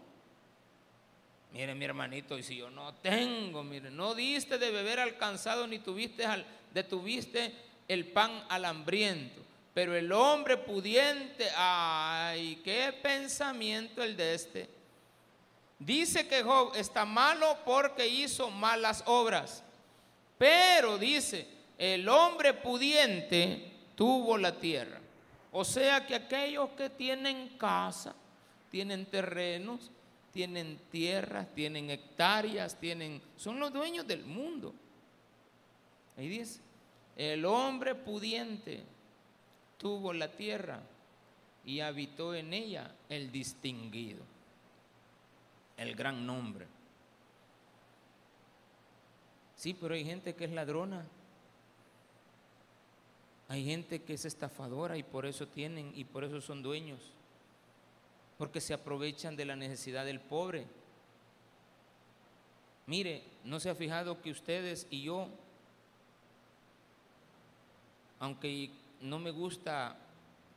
Mire, 1.51 1.75
mi 1.75 1.83
hermanito, 1.83 2.37
y 2.37 2.43
si 2.43 2.55
yo 2.55 2.69
no 2.69 2.93
tengo, 2.95 3.63
mire, 3.63 3.91
no 3.91 4.15
diste 4.15 4.57
de 4.57 4.71
beber 4.71 4.99
al 4.99 5.17
cansado 5.17 5.67
ni 5.67 5.79
tuviste 5.79 6.25
al, 6.25 6.45
detuviste 6.73 7.53
el 7.87 8.07
pan 8.07 8.43
al 8.47 8.65
hambriento. 8.65 9.41
Pero 9.73 9.95
el 9.95 10.11
hombre 10.11 10.57
pudiente, 10.57 11.49
ay, 11.55 12.61
qué 12.63 12.93
pensamiento 13.01 14.03
el 14.03 14.15
de 14.15 14.33
este 14.33 14.81
Dice 15.81 16.27
que 16.27 16.43
Job 16.43 16.73
está 16.75 17.05
malo 17.05 17.57
porque 17.65 18.07
hizo 18.07 18.51
malas 18.51 19.03
obras. 19.07 19.63
Pero 20.37 20.99
dice, 20.99 21.47
el 21.75 22.07
hombre 22.07 22.53
pudiente 22.53 23.71
tuvo 23.95 24.37
la 24.37 24.59
tierra. 24.59 25.00
O 25.51 25.65
sea 25.65 26.05
que 26.05 26.15
aquellos 26.15 26.69
que 26.71 26.89
tienen 26.89 27.57
casa, 27.57 28.15
tienen 28.69 29.05
terrenos, 29.05 29.91
tienen 30.31 30.79
tierras, 30.89 31.47
tienen 31.53 31.89
hectáreas, 31.89 32.79
tienen, 32.79 33.21
son 33.35 33.59
los 33.59 33.73
dueños 33.73 34.07
del 34.07 34.23
mundo. 34.25 34.73
Ahí 36.17 36.29
dice, 36.29 36.61
el 37.17 37.45
hombre 37.45 37.95
pudiente 37.95 38.83
tuvo 39.77 40.13
la 40.13 40.31
tierra 40.31 40.81
y 41.65 41.81
habitó 41.81 42.33
en 42.33 42.53
ella 42.53 42.95
el 43.09 43.31
distinguido 43.31 44.23
el 45.81 45.95
gran 45.95 46.25
nombre. 46.25 46.67
Sí, 49.55 49.73
pero 49.73 49.95
hay 49.95 50.05
gente 50.05 50.35
que 50.35 50.45
es 50.45 50.51
ladrona. 50.51 51.05
Hay 53.51 53.65
gente 53.65 54.01
que 54.01 54.13
es 54.13 54.23
estafadora 54.23 54.97
y 54.97 55.03
por 55.03 55.25
eso 55.25 55.45
tienen 55.45 55.91
y 55.93 56.05
por 56.05 56.23
eso 56.23 56.39
son 56.39 56.63
dueños. 56.63 57.01
Porque 58.37 58.61
se 58.61 58.73
aprovechan 58.73 59.35
de 59.35 59.43
la 59.43 59.57
necesidad 59.57 60.05
del 60.05 60.21
pobre. 60.21 60.65
Mire, 62.85 63.25
¿no 63.43 63.59
se 63.59 63.69
ha 63.69 63.75
fijado 63.75 64.21
que 64.21 64.31
ustedes 64.31 64.87
y 64.89 65.01
yo, 65.03 65.27
aunque 68.19 68.71
no 69.01 69.19
me 69.19 69.31
gusta 69.31 69.97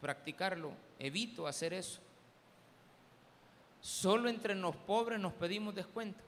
practicarlo, 0.01 0.71
evito 1.01 1.49
hacer 1.49 1.75
eso? 1.75 1.99
Solo 3.81 4.29
entre 4.29 4.55
los 4.55 4.77
pobres 4.77 5.19
nos 5.19 5.33
pedimos 5.33 5.75
descuento. 5.75 6.23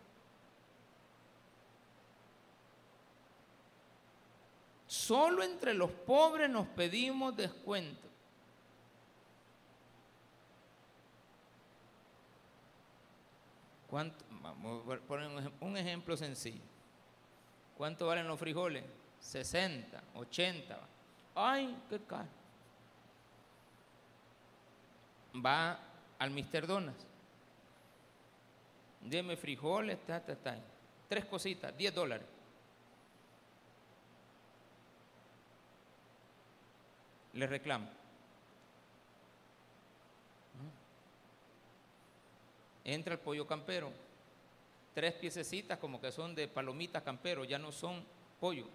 Solo 4.87 5.43
entre 5.43 5.75
los 5.75 5.91
pobres 5.91 6.49
nos 6.49 6.67
pedimos 6.69 7.37
descuento. 7.37 8.09
¿Cuánto? 13.89 14.25
Vamos 14.31 14.83
a 14.93 14.99
poner 15.01 15.53
un 15.61 15.77
ejemplo 15.77 16.17
sencillo. 16.17 16.63
¿Cuánto 17.77 18.07
valen 18.07 18.27
los 18.27 18.39
frijoles? 18.39 18.85
60, 19.21 20.03
80. 20.15 20.81
Ay, 21.35 21.77
qué 21.91 22.01
caro. 22.05 22.29
Va 25.45 25.79
al 26.19 26.31
Mister 26.31 26.67
Donas 26.67 27.07
deme 29.09 29.37
frijoles, 29.37 29.99
ta, 30.05 30.21
ta, 30.21 30.35
ta. 30.35 30.59
Tres 31.09 31.25
cositas, 31.27 31.77
10 31.77 31.95
dólares. 31.95 32.27
Le 37.37 37.47
reclamo. 37.47 37.89
Entra 42.83 43.13
el 43.15 43.21
pollo 43.21 43.47
campero. 43.47 43.93
Tres 44.95 45.13
piececitas 45.15 45.79
como 45.79 46.01
que 46.01 46.11
son 46.11 46.35
de 46.35 46.49
palomitas 46.49 47.03
campero, 47.03 47.45
ya 47.45 47.59
no 47.59 47.71
son 47.73 48.03
pollo. 48.41 48.67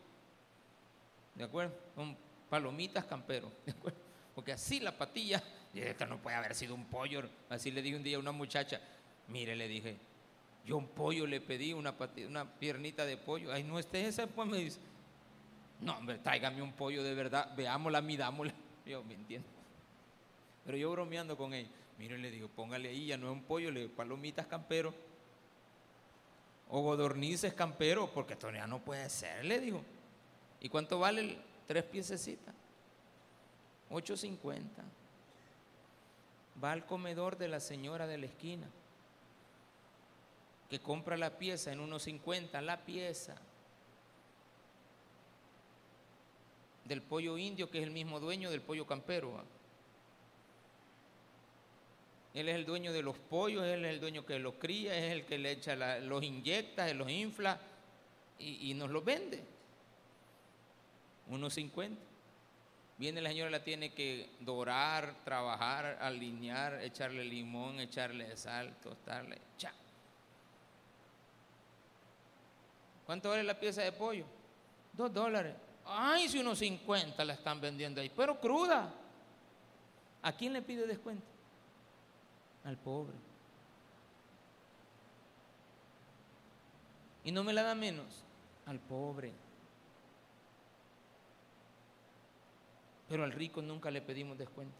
¿De 1.34 1.44
acuerdo? 1.44 1.74
Son 1.96 2.16
palomitas 2.50 3.06
campero. 3.06 3.52
¿De 3.66 3.72
acuerdo? 3.72 3.98
Porque 4.36 4.52
así 4.52 4.80
la 4.80 4.96
patilla, 4.96 5.42
y 5.74 5.80
esto 5.80 6.06
no 6.06 6.22
puede 6.22 6.36
haber 6.36 6.54
sido 6.54 6.76
un 6.76 6.86
pollo. 6.86 7.24
Así 7.50 7.72
le 7.72 7.82
dije 7.82 7.96
un 7.96 8.04
día 8.04 8.18
a 8.18 8.20
una 8.20 8.32
muchacha, 8.32 8.80
mire, 9.28 9.56
le 9.56 9.68
dije, 9.68 9.98
yo 10.66 10.78
un 10.78 10.88
pollo 10.90 11.26
le 11.26 11.42
pedí, 11.42 11.74
una, 11.74 11.96
una 12.28 12.46
piernita 12.60 13.06
de 13.06 13.18
pollo. 13.18 13.52
Ay, 13.52 13.64
no 13.64 13.80
esté 13.80 14.08
esa, 14.08 14.28
pues 14.28 14.48
me 14.48 14.58
dice. 14.58 14.80
No, 15.82 15.98
hombre, 15.98 16.20
tráigame 16.20 16.62
un 16.62 16.74
pollo 16.74 17.04
de 17.04 17.14
verdad, 17.16 17.54
veámosla, 17.56 18.02
midámosla. 18.02 18.54
Yo 18.86 19.04
me 19.04 19.16
entiendo. 19.16 19.48
Pero 20.64 20.78
yo 20.78 20.92
bromeando 20.92 21.36
con 21.36 21.54
ella. 21.54 21.70
Mire, 21.98 22.18
le 22.20 22.30
digo, 22.30 22.48
póngale 22.48 22.90
ahí, 22.90 23.08
ya 23.08 23.18
no 23.18 23.28
es 23.28 23.34
un 23.34 23.44
pollo, 23.44 23.72
le 23.72 23.82
digo, 23.82 23.94
palomitas 23.94 24.46
campero. 24.46 24.94
O 26.70 26.82
godornices 26.82 27.54
campero, 27.54 28.12
porque 28.14 28.34
esto 28.34 28.52
no 28.52 28.80
puede 28.80 29.10
ser, 29.10 29.44
le 29.44 29.60
digo. 29.60 29.84
¿Y 30.60 30.70
cuánto 30.70 31.00
vale 31.00 31.38
tres 31.68 31.84
piececitas? 31.84 32.54
8.50. 33.90 34.62
Va 36.64 36.72
al 36.72 36.86
comedor 36.86 37.38
de 37.38 37.48
la 37.48 37.60
señora 37.60 38.06
de 38.06 38.20
la 38.20 38.28
esquina 38.28 38.68
que 40.70 40.80
compra 40.80 41.18
la 41.18 41.38
pieza 41.38 41.72
en 41.74 41.82
unos 41.82 42.04
50, 42.04 42.62
la 42.62 42.86
pieza 42.86 43.36
del 46.92 47.02
pollo 47.02 47.38
indio, 47.38 47.72
que 47.72 47.78
es 47.78 47.86
el 47.86 47.92
mismo 47.92 48.20
dueño 48.20 48.52
del 48.52 48.60
pollo 48.60 48.86
campero. 48.86 49.42
Él 52.34 52.50
es 52.50 52.56
el 52.56 52.66
dueño 52.66 52.92
de 52.92 53.02
los 53.02 53.18
pollos, 53.18 53.64
él 53.64 53.86
es 53.86 53.94
el 53.94 54.02
dueño 54.02 54.26
que 54.26 54.38
los 54.40 54.56
cría, 54.56 54.98
es 54.98 55.14
el 55.14 55.26
que 55.26 55.38
le 55.38 55.52
echa 55.52 55.74
los 56.02 56.22
inyecta, 56.22 56.94
los 56.94 57.10
infla 57.10 57.62
y, 58.40 58.74
nos 58.74 58.90
los 58.90 59.06
vende. 59.06 59.42
Unos 61.28 61.54
50. 61.54 61.98
Viene 62.98 63.22
la 63.22 63.30
señora, 63.30 63.50
la 63.50 63.64
tiene 63.64 63.94
que 63.94 64.30
dorar, 64.42 65.16
trabajar, 65.24 65.98
alinear, 66.02 66.82
echarle 66.84 67.24
limón, 67.24 67.80
echarle 67.80 68.36
sal, 68.36 68.76
tostarle. 68.84 69.40
¡Chao! 69.58 69.72
¿Cuánto 73.06 73.30
vale 73.30 73.44
la 73.44 73.58
pieza 73.58 73.82
de 73.82 73.94
pollo? 73.94 74.26
Dos 74.92 75.14
dólares. 75.14 75.71
Ay, 75.94 76.30
si 76.30 76.40
unos 76.40 76.60
50 76.60 77.24
la 77.26 77.34
están 77.34 77.60
vendiendo 77.60 78.02
ahí, 78.02 78.10
pero 78.10 78.40
cruda. 78.40 78.94
¿A 80.22 80.32
quién 80.34 80.54
le 80.54 80.62
pide 80.62 80.86
descuento? 80.86 81.26
Al 82.64 82.78
pobre. 82.78 83.16
Y 87.24 87.32
no 87.32 87.44
me 87.44 87.54
la 87.54 87.64
da 87.64 87.76
menos 87.76 88.24
al 88.66 88.80
pobre. 88.80 89.34
Pero 93.10 93.24
al 93.24 93.32
rico 93.32 93.62
nunca 93.62 93.92
le 93.92 94.02
pedimos 94.02 94.38
descuento. 94.38 94.78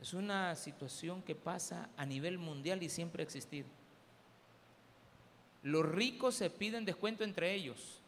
Es 0.00 0.14
una 0.14 0.54
situación 0.54 1.22
que 1.22 1.34
pasa 1.34 1.88
a 1.96 2.06
nivel 2.06 2.38
mundial 2.38 2.82
y 2.82 2.88
siempre 2.88 3.22
ha 3.22 3.24
existido. 3.24 3.68
Los 5.62 5.86
ricos 5.86 6.34
se 6.34 6.50
piden 6.50 6.84
descuento 6.84 7.24
entre 7.24 7.54
ellos. 7.54 8.03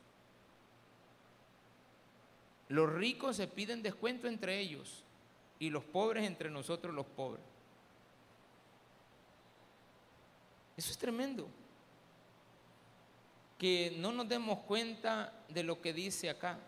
Los 2.69 2.93
ricos 2.93 3.37
se 3.37 3.47
piden 3.47 3.83
descuento 3.83 4.27
entre 4.27 4.59
ellos 4.59 5.05
y 5.59 5.71
los 5.71 5.85
pobres 5.85 6.25
entre 6.25 6.51
nosotros 6.51 6.95
los 6.95 7.07
pobres. 7.07 7.45
Eso 10.77 10.91
es 10.91 10.99
tremendo. 10.99 11.49
Que 13.59 13.97
no 13.99 14.13
nos 14.13 14.29
demos 14.29 14.59
cuenta 14.61 15.33
de 15.49 15.63
lo 15.63 15.81
que 15.81 15.93
dice 15.93 16.29
acá. 16.29 16.59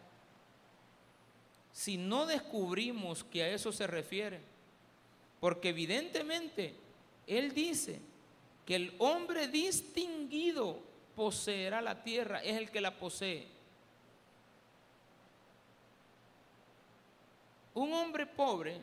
Si 1.73 1.97
no 1.99 2.27
descubrimos 2.27 3.25
que 3.25 3.43
a 3.43 3.49
eso 3.51 3.73
se 3.73 3.87
refiere, 3.87 4.41
porque 5.41 5.69
evidentemente 5.69 6.75
Él 7.27 7.53
dice 7.53 8.01
que 8.65 8.77
el 8.77 8.95
hombre 8.99 9.49
distinguido 9.49 10.81
poseerá 11.15 11.81
la 11.83 12.03
tierra, 12.03 12.43
es 12.43 12.57
el 12.57 12.71
que 12.71 12.81
la 12.81 12.99
posee. 12.99 13.58
Un 17.79 17.93
hombre 17.93 18.27
pobre, 18.27 18.77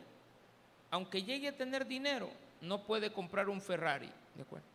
aunque 0.90 1.22
llegue 1.22 1.48
a 1.48 1.54
tener 1.54 1.86
dinero, 1.86 2.30
no 2.62 2.82
puede 2.82 3.12
comprar 3.12 3.46
un 3.50 3.60
Ferrari, 3.60 4.10
¿de 4.34 4.40
acuerdo? 4.42 4.66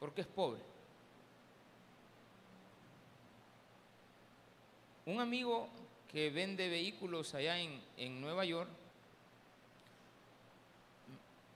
Porque 0.00 0.22
es 0.22 0.26
pobre. 0.26 0.62
Un 5.04 5.20
amigo 5.20 5.68
que 6.10 6.30
vende 6.30 6.70
vehículos 6.70 7.34
allá 7.34 7.60
en, 7.60 7.78
en 7.98 8.18
Nueva 8.18 8.46
York, 8.46 8.70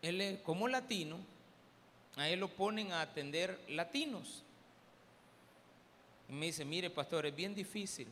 él 0.02 0.42
como 0.44 0.68
latino, 0.68 1.16
a 2.16 2.28
él 2.28 2.40
lo 2.40 2.48
ponen 2.48 2.92
a 2.92 3.00
atender 3.00 3.58
latinos. 3.70 4.42
Y 6.28 6.34
me 6.34 6.44
dice, 6.44 6.66
mire 6.66 6.90
pastor, 6.90 7.24
es 7.24 7.34
bien 7.34 7.54
difícil 7.54 8.06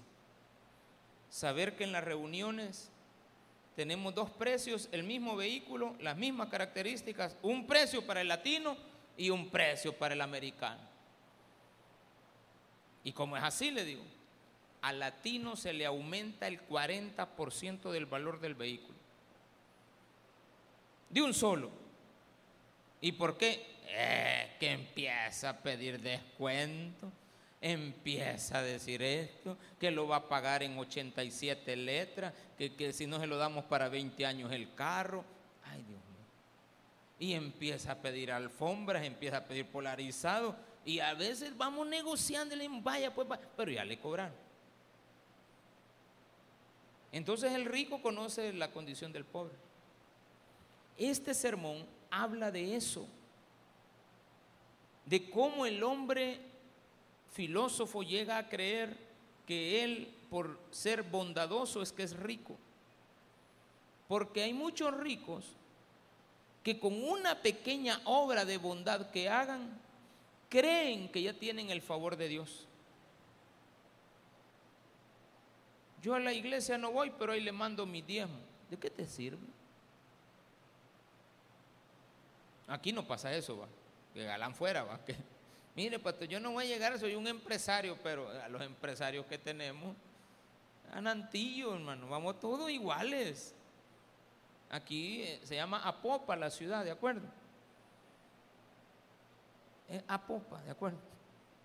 saber 1.30 1.76
que 1.76 1.84
en 1.84 1.92
las 1.92 2.04
reuniones 2.04 2.90
tenemos 3.76 4.14
dos 4.14 4.30
precios, 4.30 4.88
el 4.90 5.04
mismo 5.04 5.36
vehículo, 5.36 5.94
las 6.00 6.16
mismas 6.16 6.48
características, 6.48 7.36
un 7.42 7.66
precio 7.66 8.04
para 8.04 8.20
el 8.20 8.28
latino 8.28 8.76
y 9.16 9.30
un 9.30 9.50
precio 9.50 9.92
para 9.92 10.14
el 10.14 10.20
americano. 10.20 10.80
Y 13.04 13.12
como 13.12 13.36
es 13.36 13.42
así, 13.42 13.70
le 13.70 13.84
digo, 13.84 14.02
al 14.82 14.98
latino 14.98 15.56
se 15.56 15.72
le 15.72 15.86
aumenta 15.86 16.46
el 16.46 16.66
40% 16.66 17.90
del 17.90 18.06
valor 18.06 18.40
del 18.40 18.54
vehículo. 18.54 18.98
De 21.08 21.22
un 21.22 21.32
solo. 21.32 21.70
¿Y 23.00 23.12
por 23.12 23.38
qué? 23.38 23.78
Eh, 23.90 24.56
que 24.60 24.72
empieza 24.72 25.50
a 25.50 25.56
pedir 25.56 26.00
descuento, 26.00 27.10
empieza 27.60 28.58
a 28.58 28.62
decir 28.62 29.02
esto, 29.02 29.56
que 29.78 29.90
lo 29.90 30.06
va 30.06 30.16
a 30.16 30.28
pagar 30.28 30.62
en 30.62 30.78
87 30.78 31.76
letras, 31.76 32.32
que, 32.56 32.74
que 32.74 32.92
si 32.92 33.06
no 33.06 33.18
se 33.18 33.26
lo 33.26 33.36
damos 33.36 33.64
para 33.64 33.88
20 33.88 34.24
años 34.26 34.52
el 34.52 34.74
carro. 34.74 35.24
Ay, 35.64 35.82
Dios 35.82 36.00
mío. 36.00 36.26
Y 37.18 37.32
empieza 37.32 37.92
a 37.92 37.96
pedir 37.96 38.30
alfombras, 38.30 39.04
empieza 39.04 39.38
a 39.38 39.44
pedir 39.44 39.66
polarizado. 39.66 40.56
Y 40.84 41.00
a 41.00 41.14
veces 41.14 41.56
vamos 41.56 41.86
negociándole, 41.86 42.68
vaya, 42.80 43.12
pues, 43.14 43.26
pero 43.56 43.70
ya 43.70 43.84
le 43.84 43.98
cobran 43.98 44.32
Entonces 47.12 47.52
el 47.52 47.64
rico 47.66 48.00
conoce 48.00 48.52
la 48.52 48.70
condición 48.70 49.12
del 49.12 49.24
pobre. 49.24 49.54
Este 50.96 51.34
sermón 51.34 51.86
habla 52.10 52.50
de 52.50 52.76
eso 52.76 53.06
de 55.08 55.30
cómo 55.30 55.64
el 55.64 55.82
hombre 55.82 56.38
filósofo 57.32 58.02
llega 58.02 58.38
a 58.38 58.48
creer 58.48 58.96
que 59.46 59.84
él, 59.84 60.14
por 60.30 60.58
ser 60.70 61.02
bondadoso, 61.02 61.82
es 61.82 61.92
que 61.92 62.02
es 62.02 62.16
rico. 62.16 62.56
Porque 64.06 64.42
hay 64.42 64.52
muchos 64.52 64.94
ricos 64.96 65.44
que 66.62 66.78
con 66.78 67.02
una 67.02 67.40
pequeña 67.40 68.00
obra 68.04 68.44
de 68.44 68.58
bondad 68.58 69.10
que 69.10 69.28
hagan, 69.28 69.78
creen 70.48 71.08
que 71.10 71.22
ya 71.22 71.32
tienen 71.32 71.70
el 71.70 71.82
favor 71.82 72.16
de 72.16 72.28
Dios. 72.28 72.66
Yo 76.02 76.14
a 76.14 76.20
la 76.20 76.32
iglesia 76.32 76.78
no 76.78 76.92
voy, 76.92 77.12
pero 77.18 77.32
ahí 77.32 77.40
le 77.40 77.52
mando 77.52 77.86
mi 77.86 78.02
diezmo. 78.02 78.38
¿De 78.70 78.76
qué 78.76 78.90
te 78.90 79.06
sirve? 79.06 79.46
Aquí 82.66 82.92
no 82.92 83.06
pasa 83.06 83.32
eso, 83.32 83.58
va 83.58 83.68
que 84.18 84.24
galán 84.24 84.54
fuera, 84.54 84.82
¿va? 84.84 85.04
Que, 85.04 85.16
mire, 85.78 86.00
pues 86.00 86.16
yo 86.28 86.40
no 86.40 86.50
voy 86.50 86.64
a 86.64 86.66
llegar, 86.66 86.98
soy 86.98 87.14
un 87.14 87.28
empresario, 87.28 87.96
pero 88.02 88.28
a 88.28 88.48
los 88.48 88.60
empresarios 88.62 89.24
que 89.26 89.38
tenemos, 89.38 89.94
anantillo, 90.92 91.72
hermano, 91.72 92.08
vamos 92.08 92.40
todos 92.40 92.68
iguales. 92.68 93.54
Aquí 94.70 95.22
eh, 95.22 95.40
se 95.44 95.54
llama 95.54 95.80
Apopa 95.84 96.34
la 96.34 96.50
ciudad, 96.50 96.84
¿de 96.84 96.90
acuerdo? 96.90 97.28
Es 99.88 100.02
Apopa, 100.08 100.60
¿de 100.62 100.72
acuerdo? 100.72 100.98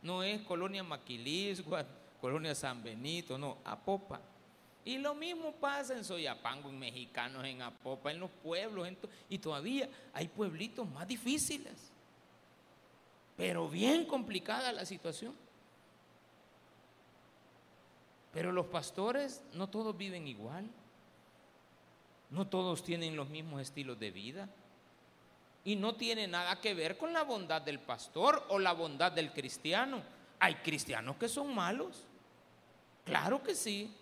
No 0.04 0.22
es 0.22 0.44
Colonia 0.44 0.84
Maquilisgua, 0.84 1.84
Colonia 2.22 2.54
San 2.54 2.84
Benito, 2.84 3.36
no, 3.40 3.58
Apopa. 3.66 4.22
Y 4.86 5.00
lo 5.00 5.16
mismo 5.16 5.54
pasa 5.54 5.98
en 5.98 6.04
Soyapango, 6.04 6.70
en 6.70 6.78
mexicanos, 6.78 7.44
en 7.46 7.64
Apopa, 7.64 8.12
en 8.12 8.20
los 8.20 8.30
pueblos, 8.30 8.88
y 9.28 9.40
todavía 9.40 9.90
hay 10.14 10.28
pueblitos 10.28 10.88
más 10.88 11.08
difíciles 11.08 11.93
pero 13.44 13.68
bien 13.68 14.06
complicada 14.06 14.72
la 14.72 14.86
situación. 14.86 15.36
Pero 18.32 18.54
los 18.54 18.68
pastores 18.68 19.44
no 19.52 19.68
todos 19.68 19.98
viven 19.98 20.30
igual, 20.30 20.66
no 22.30 22.48
todos 22.48 22.86
tienen 22.86 23.18
los 23.18 23.28
mismos 23.28 23.62
estilos 23.62 24.00
de 24.00 24.12
vida 24.12 24.48
y 25.66 25.76
no 25.76 25.96
tiene 25.96 26.26
nada 26.26 26.62
que 26.62 26.74
ver 26.74 26.98
con 26.98 27.12
la 27.12 27.24
bondad 27.24 27.62
del 27.62 27.80
pastor 27.80 28.46
o 28.48 28.60
la 28.60 28.72
bondad 28.72 29.12
del 29.12 29.34
cristiano. 29.34 30.02
Hay 30.40 30.56
cristianos 30.56 31.18
que 31.18 31.28
son 31.28 31.54
malos, 31.54 32.06
claro 33.04 33.44
que 33.44 33.56
sí. 33.56 33.94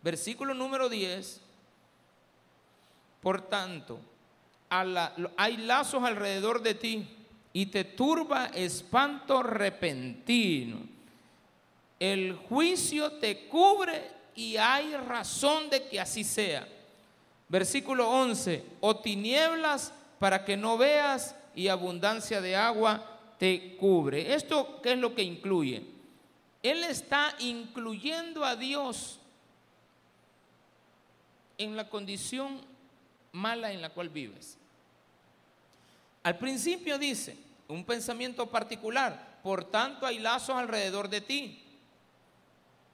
Versículo 0.00 0.54
número 0.54 0.88
10. 0.88 1.40
Por 3.20 3.48
tanto, 3.48 3.98
hay 4.68 5.56
lazos 5.56 6.04
alrededor 6.04 6.62
de 6.62 6.74
ti 6.76 7.15
y 7.56 7.64
te 7.64 7.84
turba 7.84 8.48
espanto 8.48 9.42
repentino. 9.42 10.76
El 11.98 12.34
juicio 12.34 13.12
te 13.12 13.48
cubre 13.48 14.10
y 14.34 14.58
hay 14.58 14.94
razón 14.94 15.70
de 15.70 15.88
que 15.88 15.98
así 15.98 16.22
sea. 16.22 16.68
Versículo 17.48 18.10
11, 18.10 18.62
o 18.80 18.96
tinieblas 18.96 19.94
para 20.18 20.44
que 20.44 20.54
no 20.58 20.76
veas 20.76 21.34
y 21.54 21.68
abundancia 21.68 22.42
de 22.42 22.56
agua 22.56 23.02
te 23.38 23.78
cubre. 23.78 24.34
¿Esto 24.34 24.82
qué 24.82 24.92
es 24.92 24.98
lo 24.98 25.14
que 25.14 25.22
incluye? 25.22 25.82
Él 26.62 26.84
está 26.84 27.34
incluyendo 27.38 28.44
a 28.44 28.54
Dios 28.54 29.18
en 31.56 31.74
la 31.74 31.88
condición 31.88 32.60
mala 33.32 33.72
en 33.72 33.80
la 33.80 33.88
cual 33.88 34.10
vives. 34.10 34.58
Al 36.22 36.36
principio 36.36 36.98
dice, 36.98 37.45
un 37.68 37.84
pensamiento 37.84 38.50
particular. 38.50 39.40
Por 39.42 39.64
tanto, 39.64 40.06
hay 40.06 40.18
lazos 40.18 40.56
alrededor 40.56 41.08
de 41.08 41.20
ti. 41.20 41.62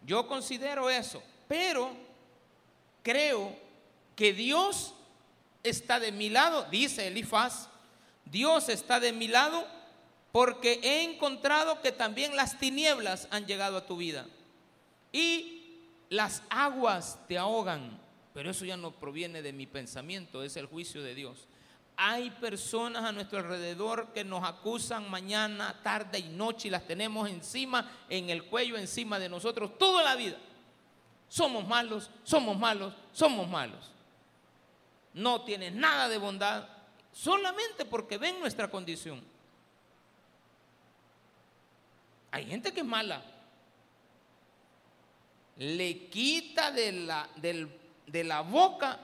Yo 0.04 0.26
considero 0.26 0.90
eso, 0.90 1.22
pero 1.48 1.92
creo 3.02 3.56
que 4.16 4.32
Dios 4.32 4.94
está 5.62 6.00
de 6.00 6.12
mi 6.12 6.28
lado, 6.28 6.64
dice 6.70 7.06
Elifaz. 7.06 7.68
Dios 8.24 8.68
está 8.68 9.00
de 9.00 9.12
mi 9.12 9.28
lado 9.28 9.66
porque 10.32 10.80
he 10.82 11.02
encontrado 11.04 11.82
que 11.82 11.92
también 11.92 12.36
las 12.36 12.58
tinieblas 12.58 13.28
han 13.30 13.46
llegado 13.46 13.76
a 13.76 13.86
tu 13.86 13.96
vida 13.96 14.26
y 15.12 15.76
las 16.08 16.42
aguas 16.48 17.18
te 17.28 17.38
ahogan. 17.38 18.00
Pero 18.34 18.50
eso 18.50 18.64
ya 18.64 18.78
no 18.78 18.92
proviene 18.92 19.42
de 19.42 19.52
mi 19.52 19.66
pensamiento, 19.66 20.42
es 20.42 20.56
el 20.56 20.66
juicio 20.66 21.02
de 21.02 21.14
Dios. 21.14 21.46
Hay 21.96 22.30
personas 22.30 23.04
a 23.04 23.12
nuestro 23.12 23.38
alrededor 23.38 24.12
que 24.12 24.24
nos 24.24 24.42
acusan 24.44 25.10
mañana, 25.10 25.78
tarde 25.82 26.18
y 26.18 26.28
noche 26.28 26.68
y 26.68 26.70
las 26.70 26.86
tenemos 26.86 27.28
encima, 27.28 27.90
en 28.08 28.30
el 28.30 28.44
cuello, 28.44 28.76
encima 28.76 29.18
de 29.18 29.28
nosotros 29.28 29.78
toda 29.78 30.02
la 30.02 30.16
vida. 30.16 30.38
Somos 31.28 31.66
malos, 31.66 32.10
somos 32.24 32.58
malos, 32.58 32.94
somos 33.12 33.48
malos. 33.48 33.90
No 35.14 35.42
tienes 35.42 35.72
nada 35.72 36.08
de 36.08 36.18
bondad 36.18 36.66
solamente 37.12 37.84
porque 37.84 38.18
ven 38.18 38.40
nuestra 38.40 38.68
condición. 38.68 39.22
Hay 42.30 42.46
gente 42.46 42.72
que 42.72 42.80
es 42.80 42.86
mala. 42.86 43.22
Le 45.58 46.08
quita 46.08 46.70
de 46.72 46.92
la, 46.92 47.28
de 47.36 48.24
la 48.24 48.40
boca 48.40 48.98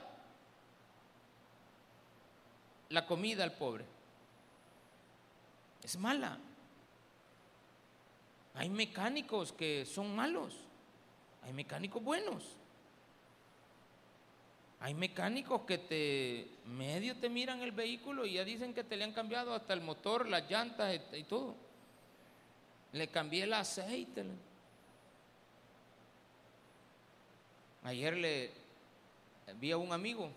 la 2.90 3.06
comida 3.06 3.44
al 3.44 3.52
pobre. 3.52 3.84
Es 5.82 5.96
mala. 5.98 6.38
Hay 8.54 8.68
mecánicos 8.68 9.52
que 9.52 9.84
son 9.86 10.14
malos. 10.14 10.56
Hay 11.42 11.52
mecánicos 11.52 12.02
buenos. 12.02 12.56
Hay 14.80 14.94
mecánicos 14.94 15.62
que 15.62 15.78
te 15.78 16.48
medio 16.66 17.16
te 17.16 17.28
miran 17.28 17.60
el 17.62 17.72
vehículo 17.72 18.24
y 18.24 18.34
ya 18.34 18.44
dicen 18.44 18.74
que 18.74 18.84
te 18.84 18.96
le 18.96 19.04
han 19.04 19.12
cambiado 19.12 19.52
hasta 19.52 19.72
el 19.72 19.80
motor, 19.80 20.28
las 20.28 20.48
llantas 20.48 21.00
y, 21.12 21.24
todo. 21.24 21.56
Le 22.92 23.08
cambié 23.08 23.44
el 23.44 23.52
aceite. 23.52 24.24
Ayer 27.82 28.16
le 28.16 28.52
vi 29.56 29.72
a 29.72 29.76
un 29.76 29.92
amigo 29.92 30.30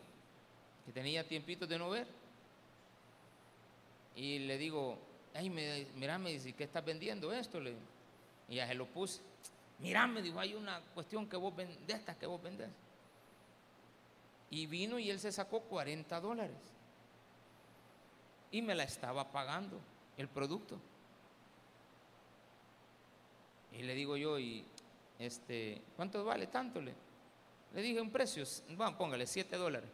que 0.86 0.92
tenía 0.92 1.28
tiempitos 1.28 1.70
de 1.70 1.78
no 1.78 1.90
ver 1.90 2.21
y 4.16 4.40
le 4.40 4.58
digo, 4.58 4.98
ay, 5.34 5.50
mira, 5.50 6.18
me 6.18 6.32
dice, 6.32 6.54
¿qué 6.54 6.66
estás 6.66 6.84
vendiendo 6.84 7.32
esto? 7.32 7.60
Le, 7.60 7.76
y 8.50 8.56
ya 8.56 8.68
se 8.68 8.76
lo 8.76 8.86
puse. 8.86 9.22
Mira, 9.80 10.06
me 10.08 10.22
dijo, 10.22 10.40
hay 10.40 10.54
una 10.54 10.82
cuestión 10.94 11.28
que 11.28 11.38
vos 11.38 11.56
vendés, 11.56 11.88
de 11.88 11.94
estas 11.94 12.18
que 12.18 12.26
vos 12.26 12.42
vendés. 12.42 12.70
Y 14.50 14.66
vino 14.68 15.00
y 15.00 15.10
él 15.10 15.20
se 15.20 15.32
sacó 15.32 15.62
40 15.62 16.20
dólares. 16.20 16.58
Y 18.52 18.62
me 18.62 18.76
la 18.76 18.84
estaba 18.84 19.32
pagando 19.32 19.80
el 20.18 20.28
producto. 20.28 20.78
Y 23.72 23.84
le 23.84 23.96
digo 23.96 24.18
yo, 24.18 24.38
y 24.38 24.66
este, 25.18 25.82
¿cuánto 25.96 26.26
vale 26.26 26.48
tanto? 26.48 26.82
Le, 26.82 26.94
le 27.74 27.82
dije 27.82 28.02
un 28.02 28.12
precio, 28.12 28.44
bueno, 28.76 28.98
póngale 28.98 29.26
7 29.26 29.56
dólares. 29.56 29.90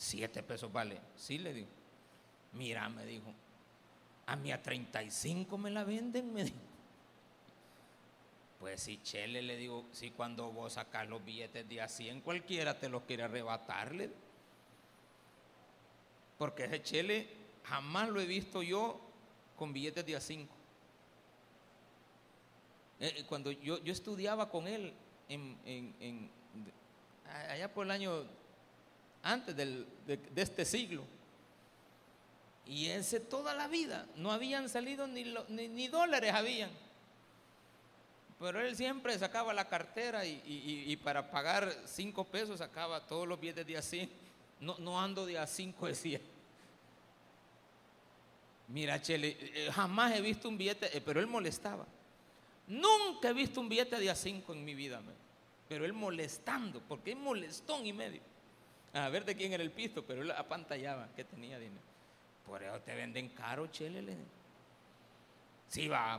7 0.00 0.42
pesos 0.42 0.72
vale. 0.72 0.98
Sí, 1.14 1.36
le 1.36 1.52
digo. 1.52 1.68
Mira, 2.54 2.88
me 2.88 3.04
dijo, 3.04 3.32
a 4.24 4.34
mí 4.34 4.50
a 4.50 4.62
35 4.62 5.58
me 5.58 5.70
la 5.70 5.84
venden, 5.84 6.32
me 6.32 6.44
dijo. 6.44 6.56
Pues 8.58 8.80
si 8.80 9.02
Chele 9.02 9.42
le 9.42 9.58
digo, 9.58 9.84
si 9.92 10.10
cuando 10.10 10.50
vos 10.52 10.72
sacas 10.72 11.06
los 11.06 11.22
billetes 11.22 11.68
de 11.68 11.82
a 11.82 11.88
100, 11.88 12.22
cualquiera 12.22 12.78
te 12.78 12.88
los 12.88 13.02
quiere 13.02 13.24
arrebatarle. 13.24 14.10
Porque 16.38 16.64
ese 16.64 16.82
Chele 16.82 17.28
jamás 17.64 18.08
lo 18.08 18.20
he 18.20 18.26
visto 18.26 18.62
yo 18.62 18.98
con 19.54 19.74
billetes 19.74 20.06
de 20.06 20.16
a 20.16 20.20
5. 20.20 20.54
Eh, 23.00 23.14
eh, 23.18 23.24
cuando 23.28 23.50
yo, 23.50 23.84
yo, 23.84 23.92
estudiaba 23.92 24.48
con 24.48 24.66
él 24.66 24.94
en, 25.28 26.30
allá 27.48 27.72
por 27.72 27.84
el 27.84 27.90
año 27.90 28.39
antes 29.22 29.56
de, 29.56 29.86
este 30.36 30.64
siglo, 30.64 31.04
y 32.66 32.86
ese 32.86 33.20
toda 33.20 33.54
la 33.54 33.68
vida 33.68 34.06
no 34.16 34.30
habían 34.30 34.68
salido 34.68 35.06
ni, 35.06 35.24
ni 35.48 35.88
dólares 35.88 36.32
habían. 36.32 36.70
Pero 38.40 38.58
él 38.58 38.74
siempre 38.74 39.18
sacaba 39.18 39.52
la 39.52 39.68
cartera 39.68 40.24
y, 40.24 40.98
para 41.04 41.30
pagar 41.30 41.76
cinco 41.84 42.24
pesos 42.24 42.58
sacaba 42.58 43.06
todos 43.06 43.28
los 43.28 43.38
billetes 43.38 43.66
de 43.66 43.76
así. 43.76 44.08
No, 44.60 44.78
no 44.78 44.98
ando 44.98 45.26
de 45.26 45.38
a 45.38 45.46
cinco, 45.46 45.86
decía. 45.88 46.20
Mira, 48.68 49.02
Chele, 49.02 49.36
eh, 49.40 49.70
jamás 49.72 50.14
he 50.14 50.22
visto 50.22 50.48
un 50.48 50.56
billete, 50.56 50.96
eh, 50.96 51.02
pero 51.02 51.20
él 51.20 51.26
molestaba. 51.26 51.84
Nunca 52.68 53.28
he 53.28 53.32
visto 53.34 53.60
un 53.60 53.68
billete 53.68 53.98
de 53.98 54.08
a 54.08 54.14
cinco 54.14 54.54
en 54.54 54.64
mi 54.64 54.74
vida, 54.74 55.02
pero 55.68 55.84
él 55.84 55.92
molestando, 55.92 56.80
porque 56.80 57.10
es 57.10 57.16
molestón 57.16 57.84
y 57.84 57.92
medio. 57.92 58.22
A 58.92 59.08
ver 59.08 59.24
de 59.24 59.36
quién 59.36 59.52
era 59.52 59.62
el 59.62 59.70
pisto, 59.70 60.04
pero 60.04 60.22
él 60.22 60.30
apantallaba 60.32 61.08
que 61.14 61.24
tenía 61.24 61.58
dinero. 61.58 61.82
Por 62.44 62.62
eso 62.62 62.80
te 62.80 62.94
venden 62.94 63.28
caro, 63.28 63.68
Chele. 63.68 64.16
Sí, 65.68 65.86
va. 65.86 66.18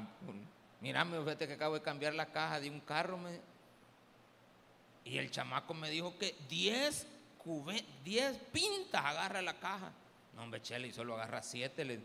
Mira, 0.79 1.03
me 1.03 1.21
fíjate 1.21 1.47
que 1.47 1.53
acabo 1.53 1.75
de 1.75 1.81
cambiar 1.81 2.13
la 2.13 2.27
caja 2.27 2.59
de 2.59 2.69
un 2.69 2.79
carro. 2.79 3.19
y 5.03 5.17
el 5.17 5.29
chamaco 5.29 5.73
me 5.73 5.89
dijo 5.89 6.17
que 6.17 6.35
10 6.47 7.07
10 8.03 8.37
pintas 8.51 9.03
agarra 9.03 9.41
la 9.41 9.59
caja. 9.59 9.91
No, 10.35 10.43
hombre, 10.43 10.61
Chele, 10.61 10.87
y 10.87 10.91
solo 10.91 11.15
agarra 11.15 11.41
7. 11.41 11.99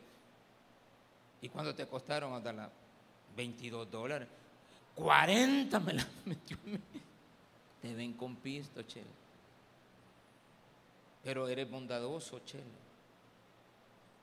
¿Y 1.42 1.48
cuánto 1.48 1.74
te 1.74 1.86
costaron 1.86 2.34
hasta 2.34 2.52
la 2.52 2.70
22 3.36 3.90
dólares? 3.90 4.28
40 4.94 5.78
me 5.80 5.92
la 5.92 6.06
metió. 6.24 6.56
Te 7.82 7.94
ven 7.94 8.14
con 8.14 8.36
pisto, 8.36 8.82
Chele. 8.82 9.25
Pero 11.26 11.48
eres 11.48 11.68
bondadoso, 11.68 12.38
Chele. 12.44 12.62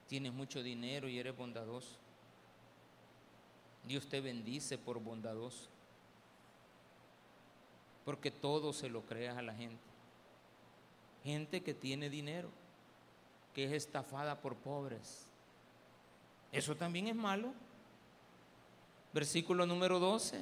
Tienes 0.07 0.31
mucho 0.31 0.63
dinero 0.63 1.09
y 1.09 1.19
eres 1.19 1.35
bondadoso. 1.35 1.97
Dios 3.85 4.07
te 4.07 4.21
bendice 4.21 4.77
por 4.77 5.01
bondadoso. 5.01 5.67
Porque 8.05 8.31
todo 8.31 8.71
se 8.71 8.87
lo 8.87 9.01
creas 9.01 9.37
a 9.37 9.41
la 9.41 9.53
gente. 9.53 9.83
Gente 11.25 11.61
que 11.61 11.73
tiene 11.73 12.09
dinero, 12.09 12.47
que 13.53 13.65
es 13.65 13.73
estafada 13.73 14.39
por 14.39 14.55
pobres. 14.55 15.25
Eso 16.53 16.73
también 16.77 17.09
es 17.09 17.15
malo. 17.15 17.53
Versículo 19.13 19.65
número 19.65 19.99
12. 19.99 20.39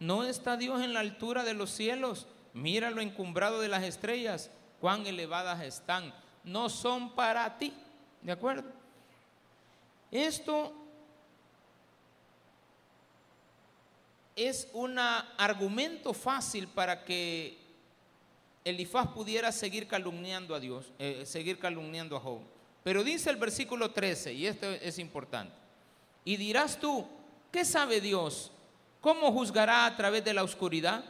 No 0.00 0.24
está 0.24 0.56
Dios 0.56 0.82
en 0.82 0.94
la 0.94 1.00
altura 1.00 1.44
de 1.44 1.54
los 1.54 1.70
cielos. 1.70 2.26
Mira 2.54 2.90
lo 2.90 3.02
encumbrado 3.02 3.60
de 3.60 3.68
las 3.68 3.84
estrellas, 3.84 4.50
cuán 4.80 5.06
elevadas 5.06 5.62
están. 5.62 6.12
No 6.44 6.68
son 6.68 7.14
para 7.14 7.58
ti. 7.58 7.72
¿De 8.22 8.32
acuerdo? 8.32 8.64
Esto 10.10 10.72
es 14.36 14.68
un 14.72 14.98
argumento 14.98 16.12
fácil 16.12 16.68
para 16.68 17.04
que 17.04 17.58
Elifaz 18.64 19.08
pudiera 19.08 19.50
seguir 19.52 19.86
calumniando 19.86 20.54
a 20.54 20.60
Dios, 20.60 20.92
eh, 20.98 21.24
seguir 21.24 21.58
calumniando 21.58 22.16
a 22.16 22.20
Job. 22.20 22.40
Pero 22.82 23.02
dice 23.02 23.30
el 23.30 23.36
versículo 23.36 23.90
13, 23.90 24.32
y 24.34 24.46
esto 24.46 24.70
es 24.70 24.98
importante, 24.98 25.54
y 26.24 26.36
dirás 26.36 26.78
tú, 26.78 27.06
¿qué 27.50 27.64
sabe 27.64 28.00
Dios? 28.00 28.52
¿Cómo 29.00 29.32
juzgará 29.32 29.86
a 29.86 29.96
través 29.96 30.24
de 30.24 30.34
la 30.34 30.42
oscuridad? 30.42 31.04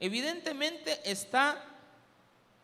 Evidentemente 0.00 1.00
está 1.04 1.64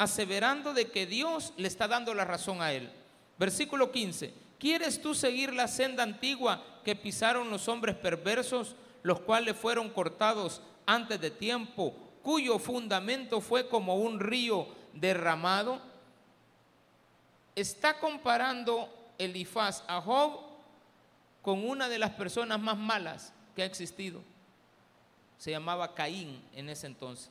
aseverando 0.00 0.72
de 0.72 0.90
que 0.90 1.06
Dios 1.06 1.52
le 1.56 1.68
está 1.68 1.86
dando 1.86 2.14
la 2.14 2.24
razón 2.24 2.62
a 2.62 2.72
él. 2.72 2.90
Versículo 3.38 3.92
15, 3.92 4.32
¿quieres 4.58 5.00
tú 5.00 5.14
seguir 5.14 5.52
la 5.52 5.68
senda 5.68 6.02
antigua 6.02 6.64
que 6.84 6.96
pisaron 6.96 7.50
los 7.50 7.68
hombres 7.68 7.96
perversos? 7.96 8.76
los 9.02 9.20
cuales 9.20 9.56
fueron 9.56 9.90
cortados 9.90 10.60
antes 10.86 11.20
de 11.20 11.30
tiempo, 11.30 11.94
cuyo 12.22 12.58
fundamento 12.58 13.40
fue 13.40 13.68
como 13.68 13.96
un 13.96 14.20
río 14.20 14.66
derramado. 14.92 15.80
Está 17.54 17.98
comparando 17.98 18.88
Elifaz 19.18 19.82
a 19.86 20.00
Job 20.00 20.40
con 21.42 21.66
una 21.66 21.88
de 21.88 21.98
las 21.98 22.10
personas 22.10 22.60
más 22.60 22.76
malas 22.76 23.32
que 23.54 23.62
ha 23.62 23.66
existido. 23.66 24.20
Se 25.38 25.50
llamaba 25.50 25.94
Caín 25.94 26.42
en 26.54 26.68
ese 26.68 26.86
entonces. 26.86 27.30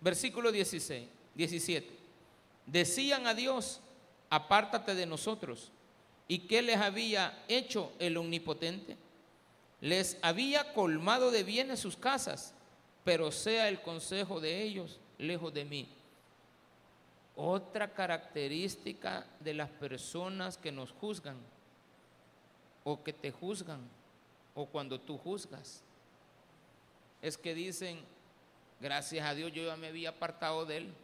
Versículo 0.00 0.52
16, 0.52 1.08
17. 1.34 1.90
Decían 2.66 3.26
a 3.26 3.34
Dios, 3.34 3.80
apártate 4.30 4.94
de 4.94 5.06
nosotros 5.06 5.70
¿Y 6.28 6.40
qué 6.40 6.62
les 6.62 6.78
había 6.78 7.44
hecho 7.48 7.92
el 7.98 8.16
omnipotente? 8.16 8.96
Les 9.80 10.18
había 10.22 10.72
colmado 10.72 11.30
de 11.30 11.44
bienes 11.44 11.80
sus 11.80 11.96
casas, 11.96 12.52
pero 13.04 13.30
sea 13.30 13.68
el 13.68 13.80
consejo 13.80 14.40
de 14.40 14.62
ellos 14.62 14.98
lejos 15.18 15.54
de 15.54 15.64
mí. 15.64 15.88
Otra 17.36 17.92
característica 17.92 19.26
de 19.40 19.54
las 19.54 19.68
personas 19.68 20.56
que 20.56 20.72
nos 20.72 20.90
juzgan 20.92 21.36
o 22.82 23.02
que 23.04 23.12
te 23.12 23.30
juzgan 23.30 23.80
o 24.54 24.66
cuando 24.66 24.98
tú 24.98 25.18
juzgas 25.18 25.82
es 27.22 27.36
que 27.36 27.54
dicen, 27.54 28.00
gracias 28.80 29.26
a 29.26 29.34
Dios 29.34 29.52
yo 29.52 29.64
ya 29.64 29.76
me 29.76 29.88
había 29.88 30.10
apartado 30.10 30.64
de 30.66 30.78
él. 30.78 30.94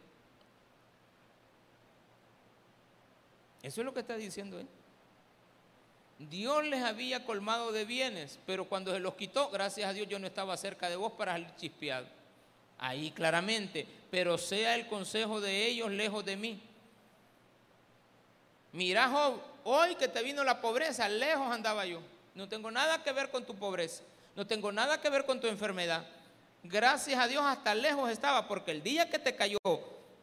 Eso 3.63 3.81
es 3.81 3.85
lo 3.85 3.95
que 3.95 4.01
está 4.01 4.17
diciendo 4.17 4.59
él. 4.59 4.67
Dios 6.19 6.65
les 6.65 6.83
había 6.83 7.25
colmado 7.25 7.73
de 7.73 7.85
bienes, 7.85 8.39
pero 8.47 8.67
cuando 8.67 8.93
se 8.93 9.01
los 9.01 9.15
quitó, 9.15 9.51
gracias 9.51 9.89
a 9.89 9.93
Dios 9.93 10.09
yo 10.09 10.19
no 10.19 10.27
estaba 10.27 10.57
cerca 10.57 10.89
de 10.89 10.97
vos 10.97 11.13
para 11.13 11.33
salir. 11.33 12.07
Ahí 12.79 13.13
claramente, 13.13 13.87
pero 14.11 14.39
sea 14.39 14.75
el 14.75 14.89
consejo 14.89 15.41
de 15.41 15.67
ellos 15.67 15.91
lejos 15.91 16.25
de 16.25 16.37
mí. 16.37 16.61
Mira, 18.73 19.13
hoy 19.65 19.95
que 19.95 20.09
te 20.09 20.23
vino 20.23 20.43
la 20.43 20.61
pobreza, 20.61 21.09
lejos 21.09 21.51
andaba 21.51 21.87
yo. 21.87 22.01
No 22.35 22.49
tengo 22.49 22.71
nada 22.71 23.03
que 23.05 23.13
ver 23.13 23.31
con 23.31 23.45
tu 23.45 23.55
pobreza, 23.55 24.03
no 24.35 24.47
tengo 24.47 24.73
nada 24.73 25.01
que 25.01 25.11
ver 25.11 25.25
con 25.27 25.41
tu 25.41 25.47
enfermedad. 25.47 26.05
Gracias 26.63 27.19
a 27.19 27.29
Dios 27.29 27.45
hasta 27.45 27.75
lejos 27.75 28.11
estaba, 28.11 28.47
porque 28.47 28.71
el 28.71 28.83
día 28.83 29.11
que 29.11 29.19
te 29.19 29.35
cayó 29.35 29.59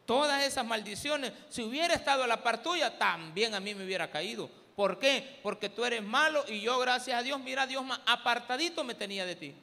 todas 0.06 0.42
esas 0.42 0.64
maldiciones, 0.64 1.32
si 1.48 1.62
hubiera 1.62 1.94
estado 1.94 2.24
a 2.24 2.26
la 2.26 2.42
par 2.42 2.62
tuya, 2.62 2.98
también 2.98 3.54
a 3.54 3.60
mí 3.60 3.74
me 3.74 3.84
hubiera 3.84 4.10
caído 4.10 4.50
¿Por 4.80 4.98
qué? 4.98 5.38
Porque 5.42 5.68
tú 5.68 5.84
eres 5.84 6.02
malo 6.02 6.42
y 6.48 6.62
yo, 6.62 6.78
gracias 6.78 7.18
a 7.18 7.22
Dios, 7.22 7.38
mira, 7.38 7.66
Dios 7.66 7.84
apartadito 8.06 8.82
me 8.82 8.94
tenía 8.94 9.26
de 9.26 9.36
ti. 9.36 9.54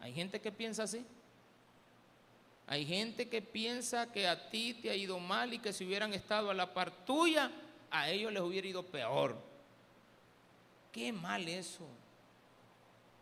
Hay 0.00 0.14
gente 0.14 0.40
que 0.40 0.50
piensa 0.50 0.84
así. 0.84 1.04
Hay 2.66 2.86
gente 2.86 3.28
que 3.28 3.42
piensa 3.42 4.10
que 4.10 4.26
a 4.26 4.48
ti 4.48 4.72
te 4.72 4.88
ha 4.88 4.94
ido 4.94 5.18
mal 5.18 5.52
y 5.52 5.58
que 5.58 5.74
si 5.74 5.84
hubieran 5.84 6.14
estado 6.14 6.50
a 6.50 6.54
la 6.54 6.72
par 6.72 6.90
tuya, 7.04 7.50
a 7.90 8.08
ellos 8.08 8.32
les 8.32 8.42
hubiera 8.42 8.66
ido 8.66 8.82
peor. 8.84 9.36
Qué 10.92 11.12
mal 11.12 11.46
eso. 11.46 11.86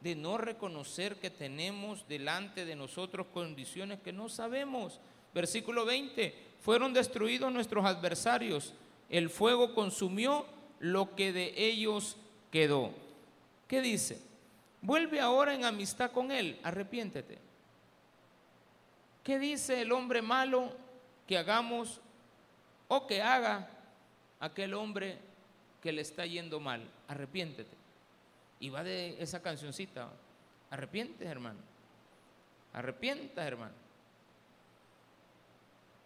De 0.01 0.15
no 0.15 0.39
reconocer 0.39 1.17
que 1.17 1.31
tenemos 1.31 2.07
delante 2.09 2.65
de 2.65 2.77
nosotros 2.77 3.27
condiciones 3.33 4.01
que 4.01 4.13
no 4.13 4.29
sabemos. 4.29 5.01
Versículo 5.35 5.85
20, 5.85 6.35
fueron 6.61 6.93
destruidos 6.93 7.53
nuestros 7.53 7.85
adversarios. 7.85 8.75
El 9.09 9.31
fuego 9.31 9.75
consumió 9.75 10.47
lo 10.81 11.15
que 11.15 11.33
de 11.33 11.55
ellos 11.57 12.17
quedó. 12.51 12.93
¿Qué 13.69 13.81
dice? 13.81 14.21
Vuelve 14.83 15.21
ahora 15.21 15.55
en 15.55 15.65
amistad 15.65 16.13
con 16.13 16.31
él, 16.31 16.59
arrepiéntete. 16.63 17.39
¿Qué 19.25 19.39
dice 19.39 19.83
el 19.83 19.91
hombre 19.91 20.23
malo 20.23 20.71
que 21.27 21.37
hagamos 21.37 22.01
o 22.87 23.07
que 23.07 23.21
haga 23.21 23.69
aquel 24.39 24.75
hombre 24.75 25.19
que 25.83 25.91
le 25.91 26.03
está 26.03 26.25
yendo 26.27 26.61
mal? 26.61 26.89
Arrepiéntete. 27.09 27.86
Y 28.59 28.71
va 28.71 28.83
de 28.83 29.21
esa 29.23 29.43
cancioncita, 29.43 30.11
arrepientes 30.71 31.29
hermano, 31.29 31.61
arrepientas 32.73 33.47
hermano. 33.47 33.75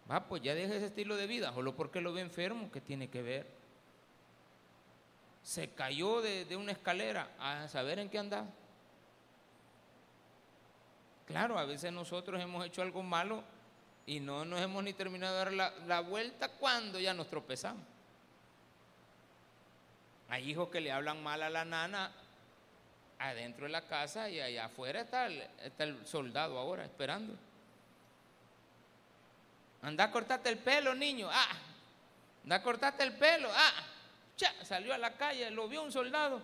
Va, 0.09 0.27
pues 0.27 0.41
ya 0.41 0.53
deja 0.53 0.75
ese 0.75 0.87
estilo 0.87 1.15
de 1.15 1.27
vida, 1.27 1.53
solo 1.53 1.75
porque 1.75 2.01
lo 2.01 2.11
ve 2.11 2.21
enfermo, 2.21 2.69
¿qué 2.71 2.81
tiene 2.81 3.09
que 3.09 3.21
ver? 3.21 3.61
se 5.43 5.69
cayó 5.71 6.21
de, 6.21 6.55
una 6.55 6.71
escalera 6.71 7.29
a 7.39 7.67
saber 7.67 7.99
en 7.99 8.09
qué 8.09 8.19
andaba. 8.19 8.47
Claro, 11.25 11.57
a 11.57 11.65
veces 11.65 11.91
nosotros 11.91 12.41
hemos 12.41 12.65
hecho 12.65 12.81
algo 12.81 13.01
malo 13.03 13.43
y 14.05 14.19
no 14.19 14.45
nos 14.45 14.59
hemos 14.61 14.83
ni 14.83 14.93
terminado 14.93 15.33
de 15.33 15.39
dar 15.39 15.53
la, 15.53 15.71
la 15.87 16.01
vuelta 16.01 16.49
cuando 16.49 16.99
ya 16.99 17.13
nos 17.13 17.27
tropezamos. 17.27 17.83
Hay 20.29 20.49
hijos 20.49 20.69
que 20.69 20.81
le 20.81 20.91
hablan 20.91 21.21
mal 21.23 21.41
a 21.43 21.49
la 21.49 21.65
nana 21.65 22.11
adentro 23.29 23.65
de 23.65 23.71
la 23.71 23.87
casa 23.87 24.29
y 24.29 24.39
allá 24.39 24.65
afuera 24.65 25.01
está 25.01 25.27
el, 25.27 25.41
está 25.63 25.83
el 25.83 26.05
soldado 26.07 26.57
ahora 26.57 26.83
esperando. 26.83 27.35
Anda 29.83 30.05
a 30.05 30.11
cortarte 30.11 30.49
el 30.49 30.57
pelo, 30.57 30.93
niño. 30.95 31.29
Ah, 31.31 31.57
anda 32.43 32.55
a 32.57 32.63
cortarte 32.63 33.03
el 33.03 33.13
pelo. 33.13 33.49
Ah, 33.51 33.71
salió 34.63 34.93
a 34.93 34.97
la 34.97 35.15
calle, 35.15 35.49
lo 35.51 35.67
vio 35.67 35.83
un 35.83 35.91
soldado. 35.91 36.41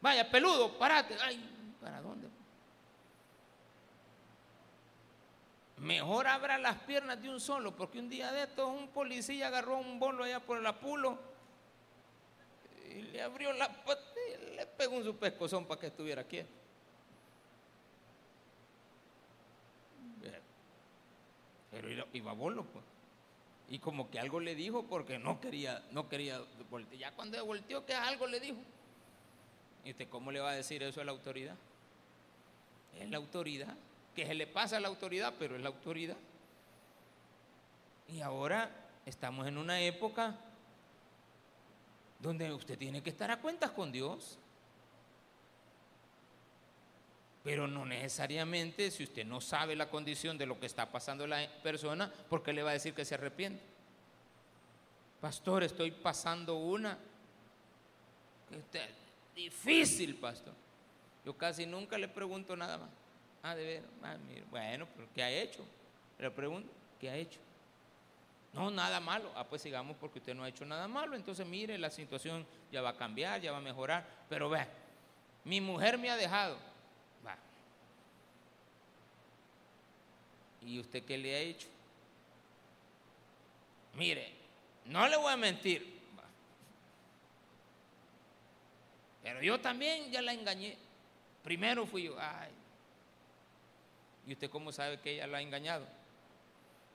Vaya, 0.00 0.30
peludo, 0.30 0.78
parate. 0.78 1.16
Ay, 1.22 1.38
¿para 1.80 2.00
dónde? 2.00 2.28
Mejor 5.78 6.26
abra 6.26 6.56
las 6.56 6.76
piernas 6.80 7.20
de 7.20 7.28
un 7.28 7.38
solo, 7.38 7.76
porque 7.76 7.98
un 7.98 8.08
día 8.08 8.32
de 8.32 8.44
estos 8.44 8.68
un 8.68 8.88
policía 8.88 9.48
agarró 9.48 9.76
un 9.76 9.98
bolo 9.98 10.24
allá 10.24 10.40
por 10.40 10.58
el 10.58 10.66
apulo 10.66 11.18
y 12.88 13.02
le 13.02 13.20
abrió 13.20 13.52
la 13.52 13.68
pata 13.68 14.15
le 14.56 14.66
pegó 14.66 14.96
un 14.96 15.04
su 15.04 15.16
pescozón 15.16 15.66
para 15.66 15.80
que 15.80 15.86
estuviera 15.88 16.24
quieto. 16.24 16.50
Pero 21.70 21.88
iba 22.12 22.32
bolo, 22.32 22.64
pues. 22.64 22.84
Y 23.68 23.78
como 23.80 24.10
que 24.10 24.18
algo 24.18 24.40
le 24.40 24.54
dijo 24.54 24.84
porque 24.84 25.18
no 25.18 25.40
quería, 25.40 25.84
no 25.90 26.08
quería 26.08 26.40
voltear. 26.70 26.98
Ya 26.98 27.12
cuando 27.12 27.44
volteó 27.44 27.84
que 27.84 27.94
algo 27.94 28.26
le 28.26 28.40
dijo. 28.40 28.58
¿Y 29.84 29.90
usted 29.90 30.08
cómo 30.08 30.32
le 30.32 30.40
va 30.40 30.50
a 30.50 30.54
decir 30.54 30.82
eso 30.82 31.00
a 31.00 31.04
la 31.04 31.12
autoridad? 31.12 31.56
Es 32.98 33.10
la 33.10 33.18
autoridad. 33.18 33.74
Que 34.14 34.26
se 34.26 34.34
le 34.34 34.46
pasa 34.46 34.78
a 34.78 34.80
la 34.80 34.88
autoridad, 34.88 35.34
pero 35.38 35.56
es 35.56 35.62
la 35.62 35.68
autoridad. 35.68 36.16
Y 38.08 38.20
ahora 38.20 38.70
estamos 39.04 39.46
en 39.46 39.58
una 39.58 39.80
época 39.80 40.34
donde 42.20 42.52
usted 42.52 42.78
tiene 42.78 43.02
que 43.02 43.10
estar 43.10 43.30
a 43.30 43.40
cuentas 43.40 43.72
con 43.72 43.92
Dios. 43.92 44.38
Pero 47.46 47.68
no 47.68 47.86
necesariamente, 47.86 48.90
si 48.90 49.04
usted 49.04 49.24
no 49.24 49.40
sabe 49.40 49.76
la 49.76 49.88
condición 49.88 50.36
de 50.36 50.46
lo 50.46 50.58
que 50.58 50.66
está 50.66 50.90
pasando 50.90 51.28
la 51.28 51.48
persona, 51.62 52.12
¿por 52.28 52.42
qué 52.42 52.52
le 52.52 52.64
va 52.64 52.70
a 52.70 52.72
decir 52.72 52.92
que 52.92 53.04
se 53.04 53.14
arrepiente? 53.14 53.62
Pastor, 55.20 55.62
estoy 55.62 55.92
pasando 55.92 56.56
una. 56.56 56.98
Difícil, 59.32 60.16
pastor. 60.16 60.54
Yo 61.24 61.34
casi 61.34 61.66
nunca 61.66 61.96
le 61.96 62.08
pregunto 62.08 62.56
nada 62.56 62.78
más. 62.78 62.88
Ah, 63.44 63.54
de 63.54 63.64
ver, 63.64 63.82
ah, 64.02 64.16
bueno, 64.50 64.88
pero 64.96 65.08
¿qué 65.14 65.22
ha 65.22 65.30
hecho? 65.30 65.64
Le 66.18 66.28
pregunto, 66.32 66.68
¿qué 67.00 67.10
ha 67.10 67.16
hecho? 67.16 67.38
No, 68.54 68.72
nada 68.72 68.98
malo. 68.98 69.30
Ah, 69.36 69.44
pues 69.44 69.62
sigamos 69.62 69.96
porque 70.00 70.18
usted 70.18 70.34
no 70.34 70.42
ha 70.42 70.48
hecho 70.48 70.64
nada 70.64 70.88
malo. 70.88 71.14
Entonces, 71.14 71.46
mire, 71.46 71.78
la 71.78 71.90
situación 71.90 72.44
ya 72.72 72.82
va 72.82 72.88
a 72.88 72.96
cambiar, 72.96 73.40
ya 73.40 73.52
va 73.52 73.58
a 73.58 73.60
mejorar. 73.60 74.04
Pero 74.28 74.50
ve, 74.50 74.66
mi 75.44 75.60
mujer 75.60 75.96
me 75.96 76.10
ha 76.10 76.16
dejado. 76.16 76.74
¿Y 80.66 80.80
usted 80.80 81.04
qué 81.04 81.16
le 81.16 81.34
ha 81.34 81.38
hecho? 81.38 81.68
Mire, 83.94 84.34
no 84.86 85.08
le 85.08 85.16
voy 85.16 85.32
a 85.32 85.36
mentir. 85.36 85.96
Pero 89.22 89.40
yo 89.42 89.60
también 89.60 90.10
ya 90.10 90.20
la 90.20 90.32
engañé. 90.32 90.76
Primero 91.44 91.86
fui 91.86 92.04
yo. 92.04 92.16
Ay. 92.18 92.50
¿Y 94.26 94.32
usted 94.32 94.50
cómo 94.50 94.72
sabe 94.72 95.00
que 95.00 95.14
ella 95.14 95.28
la 95.28 95.38
ha 95.38 95.40
engañado? 95.40 95.86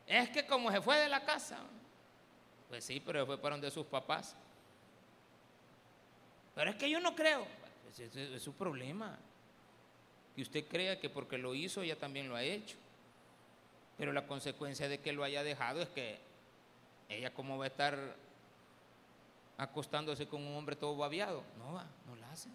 Es 0.06 0.30
que 0.30 0.46
como 0.46 0.70
se 0.70 0.82
fue 0.82 0.98
de 0.98 1.08
la 1.08 1.24
casa. 1.24 1.60
Pues 2.68 2.84
sí, 2.84 3.02
pero 3.06 3.26
fue 3.26 3.38
para 3.38 3.56
donde 3.56 3.72
sus 3.72 3.86
papás. 3.86 4.36
Pero 6.56 6.72
es 6.72 6.76
que 6.76 6.90
yo 6.90 7.00
no 7.00 7.16
creo. 7.16 7.48
Es, 7.90 8.16
es 8.16 8.42
su 8.42 8.54
problema. 8.54 9.18
Que 10.36 10.42
usted 10.42 10.68
crea 10.68 11.00
que 11.00 11.10
porque 11.10 11.38
lo 11.38 11.56
hizo, 11.56 11.82
ella 11.82 11.98
también 11.98 12.28
lo 12.28 12.36
ha 12.36 12.44
hecho. 12.44 12.78
Pero 14.02 14.14
la 14.14 14.26
consecuencia 14.26 14.90
de 14.90 15.00
que 15.00 15.14
lo 15.14 15.24
haya 15.24 15.44
dejado 15.44 15.80
es 15.80 15.90
que 15.90 16.18
ella 17.08 17.32
como 17.36 17.60
va 17.60 17.66
a 17.66 17.68
estar 17.68 18.00
acostándose 19.60 20.26
con 20.26 20.42
un 20.42 20.56
hombre 20.56 20.76
todo 20.76 20.98
babiado. 20.98 21.44
No 21.60 21.74
va, 21.74 21.86
no 22.08 22.16
la 22.16 22.32
hace. 22.32 22.50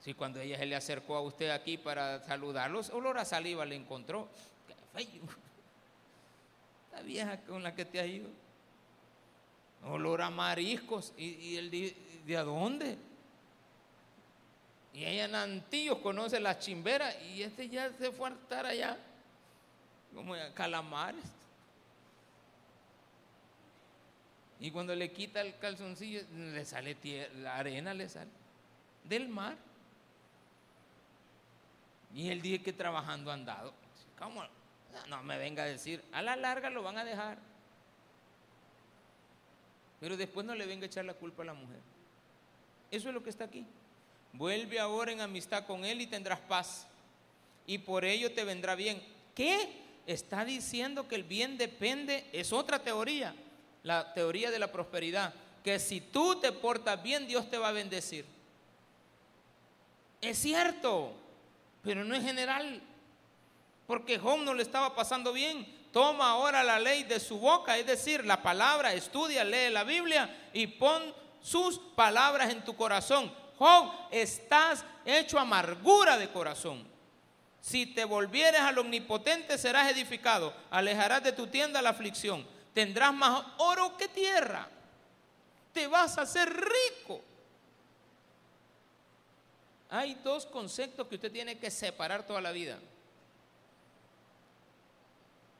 Si 0.00 0.14
cuando 0.14 0.40
ella 0.40 0.56
se 0.56 0.64
le 0.64 0.74
acercó 0.74 1.16
a 1.16 1.20
usted 1.20 1.50
aquí 1.50 1.76
para 1.76 2.24
saludarlos, 2.24 2.88
olor 2.88 3.18
a 3.18 3.26
saliva 3.26 3.66
le 3.66 3.76
encontró. 3.76 4.26
Qué 4.66 4.74
feo. 4.94 5.22
La 6.92 7.02
vieja 7.02 7.42
con 7.42 7.62
la 7.62 7.74
que 7.74 7.84
te 7.84 8.00
ha 8.00 8.06
ido. 8.06 8.30
Olor 9.84 10.22
a 10.22 10.30
mariscos. 10.30 11.12
¿Y, 11.18 11.56
el 11.56 11.70
de, 11.70 11.94
de 12.24 12.36
a 12.38 12.42
dónde? 12.42 12.96
Y 14.92 15.04
ella 15.04 15.26
en 15.26 15.34
Antillos 15.34 15.98
conoce 15.98 16.40
las 16.40 16.58
chimberas 16.58 17.16
y 17.22 17.42
este 17.42 17.68
ya 17.68 17.92
se 17.92 18.10
fue 18.10 18.30
a 18.30 18.32
estar 18.32 18.66
allá, 18.66 18.96
como 20.14 20.34
calamares. 20.54 21.24
Y 24.60 24.70
cuando 24.70 24.94
le 24.94 25.12
quita 25.12 25.40
el 25.40 25.56
calzoncillo, 25.58 26.22
le 26.34 26.64
sale 26.64 26.94
tierra, 26.96 27.32
la 27.34 27.56
arena, 27.58 27.94
le 27.94 28.08
sale 28.08 28.30
del 29.04 29.28
mar. 29.28 29.56
Y 32.14 32.30
él 32.30 32.42
dice 32.42 32.62
que 32.62 32.72
trabajando 32.72 33.30
andado. 33.30 33.72
¿Cómo? 34.18 34.42
No 35.08 35.22
me 35.22 35.38
venga 35.38 35.62
a 35.62 35.66
decir, 35.66 36.02
a 36.12 36.22
la 36.22 36.34
larga 36.34 36.70
lo 36.70 36.82
van 36.82 36.98
a 36.98 37.04
dejar. 37.04 37.38
Pero 40.00 40.16
después 40.16 40.46
no 40.46 40.54
le 40.54 40.66
venga 40.66 40.84
a 40.84 40.86
echar 40.86 41.04
la 41.04 41.14
culpa 41.14 41.42
a 41.42 41.46
la 41.46 41.54
mujer. 41.54 41.80
Eso 42.90 43.08
es 43.08 43.14
lo 43.14 43.22
que 43.22 43.30
está 43.30 43.44
aquí. 43.44 43.66
Vuelve 44.32 44.78
ahora 44.78 45.12
en 45.12 45.20
amistad 45.20 45.66
con 45.66 45.84
Él 45.84 46.00
y 46.00 46.06
tendrás 46.06 46.40
paz. 46.40 46.86
Y 47.66 47.78
por 47.78 48.04
ello 48.04 48.32
te 48.32 48.44
vendrá 48.44 48.74
bien. 48.74 49.02
¿Qué? 49.34 49.68
Está 50.06 50.44
diciendo 50.44 51.06
que 51.06 51.16
el 51.16 51.24
bien 51.24 51.58
depende, 51.58 52.26
es 52.32 52.52
otra 52.52 52.78
teoría, 52.78 53.34
la 53.82 54.14
teoría 54.14 54.50
de 54.50 54.58
la 54.58 54.72
prosperidad, 54.72 55.34
que 55.62 55.78
si 55.78 56.00
tú 56.00 56.40
te 56.40 56.50
portas 56.50 57.02
bien, 57.02 57.26
Dios 57.26 57.50
te 57.50 57.58
va 57.58 57.68
a 57.68 57.72
bendecir. 57.72 58.24
Es 60.22 60.38
cierto, 60.38 61.12
pero 61.82 62.04
no 62.04 62.14
es 62.14 62.24
general, 62.24 62.80
porque 63.86 64.18
Job 64.18 64.40
no 64.40 64.54
le 64.54 64.62
estaba 64.62 64.94
pasando 64.94 65.32
bien. 65.32 65.66
Toma 65.92 66.30
ahora 66.30 66.62
la 66.62 66.78
ley 66.78 67.04
de 67.04 67.20
su 67.20 67.38
boca, 67.38 67.76
es 67.78 67.86
decir, 67.86 68.24
la 68.24 68.42
palabra, 68.42 68.92
estudia, 68.92 69.44
lee 69.44 69.70
la 69.70 69.84
Biblia 69.84 70.48
y 70.52 70.66
pon 70.66 71.02
sus 71.40 71.78
palabras 71.78 72.50
en 72.50 72.64
tu 72.64 72.76
corazón. 72.76 73.32
Job, 73.58 73.92
estás 74.10 74.84
hecho 75.04 75.38
amargura 75.38 76.16
de 76.16 76.30
corazón. 76.30 76.86
Si 77.60 77.86
te 77.86 78.04
volvieres 78.04 78.60
al 78.60 78.78
omnipotente, 78.78 79.58
serás 79.58 79.90
edificado. 79.90 80.54
Alejarás 80.70 81.24
de 81.24 81.32
tu 81.32 81.48
tienda 81.48 81.82
la 81.82 81.90
aflicción. 81.90 82.46
Tendrás 82.72 83.12
más 83.12 83.44
oro 83.58 83.96
que 83.96 84.08
tierra. 84.08 84.68
te 85.72 85.86
vas 85.86 86.18
a 86.18 86.22
hacer 86.22 86.48
rico. 86.48 87.20
Hay 89.90 90.14
dos 90.22 90.46
conceptos 90.46 91.06
que 91.08 91.16
usted 91.16 91.32
tiene 91.32 91.58
que 91.58 91.70
separar 91.70 92.26
toda 92.26 92.40
la 92.40 92.52
vida. 92.52 92.78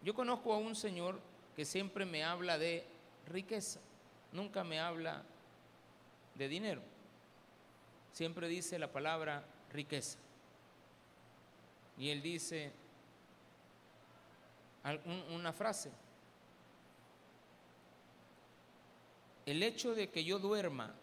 Yo 0.02 0.14
conozco 0.14 0.52
a 0.52 0.58
un 0.58 0.76
señor 0.76 1.18
que 1.56 1.64
siempre 1.64 2.04
me 2.04 2.24
habla 2.24 2.58
de 2.58 2.84
riqueza, 3.26 3.80
nunca 4.32 4.62
me 4.64 4.78
habla 4.78 5.22
de 6.34 6.48
dinero. 6.48 6.82
Siempre 8.12 8.48
dice 8.48 8.78
la 8.78 8.90
palabra 8.90 9.44
riqueza. 9.72 10.18
Y 11.96 12.10
él 12.10 12.22
dice 12.22 12.72
una 15.30 15.52
frase. 15.52 15.90
El 19.46 19.62
hecho 19.62 19.94
de 19.94 20.10
que 20.10 20.24
yo 20.24 20.38
duerma 20.38 20.94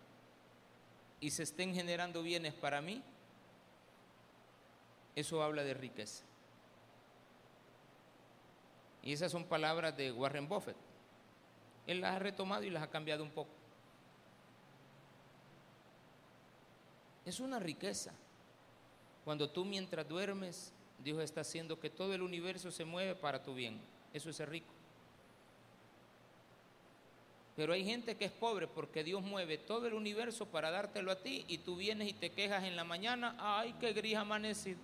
y 1.20 1.32
se 1.32 1.44
estén 1.44 1.74
generando 1.74 2.22
bienes 2.22 2.54
para 2.54 2.82
mí, 2.82 3.02
eso 5.16 5.42
habla 5.42 5.64
de 5.64 5.74
riqueza. 5.74 6.24
Y 9.02 9.14
esas 9.14 9.32
son 9.32 9.46
palabras 9.46 9.96
de 9.96 10.12
Warren 10.12 10.48
Buffett. 10.48 10.76
Él 11.88 12.02
las 12.02 12.16
ha 12.16 12.20
retomado 12.20 12.64
y 12.64 12.70
las 12.70 12.84
ha 12.84 12.90
cambiado 12.90 13.24
un 13.24 13.32
poco. 13.32 13.52
Es 17.26 17.40
una 17.40 17.60
riqueza. 17.60 18.14
Cuando 19.24 19.50
tú 19.50 19.66
mientras 19.66 20.08
duermes, 20.08 20.72
Dios 21.04 21.20
está 21.24 21.42
haciendo 21.42 21.80
que 21.80 21.90
todo 21.90 22.14
el 22.14 22.22
universo 22.22 22.72
se 22.72 22.86
mueve 22.86 23.16
para 23.16 23.42
tu 23.42 23.56
bien. 23.56 23.82
Eso 24.14 24.30
es 24.30 24.40
rico. 24.48 24.72
Pero 27.56 27.74
hay 27.74 27.86
gente 27.86 28.18
que 28.18 28.26
es 28.26 28.32
pobre 28.32 28.68
porque 28.68 29.04
Dios 29.04 29.22
mueve 29.24 29.58
todo 29.58 29.88
el 29.88 29.94
universo 29.94 30.46
para 30.46 30.72
dártelo 30.72 31.12
a 31.12 31.22
ti 31.22 31.46
y 31.48 31.60
tú 31.60 31.78
vienes 31.78 32.10
y 32.10 32.14
te 32.14 32.32
quejas 32.32 32.66
en 32.66 32.76
la 32.76 32.84
mañana, 32.84 33.36
ay, 33.40 33.74
qué 33.80 33.94
gris 33.94 34.16
amanecido. 34.16 34.80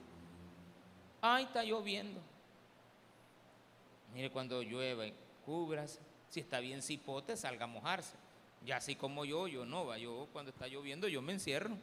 Ay, 1.22 1.44
está 1.44 1.64
lloviendo. 1.64 2.22
Mire, 4.14 4.32
cuando 4.32 4.62
llueve, 4.62 5.14
cubras. 5.46 6.00
Si 6.30 6.40
está 6.40 6.62
bien 6.62 6.82
cipote, 6.82 7.36
salga 7.36 7.66
a 7.66 7.68
mojarse. 7.68 8.16
Ya 8.66 8.78
así 8.78 8.96
como 8.96 9.26
yo, 9.26 9.48
yo 9.48 9.66
no 9.66 9.86
va. 9.86 9.98
Yo 9.98 10.28
cuando 10.32 10.52
está 10.52 10.68
lloviendo, 10.68 11.10
yo 11.10 11.22
me 11.22 11.34
encierro. 11.34 11.78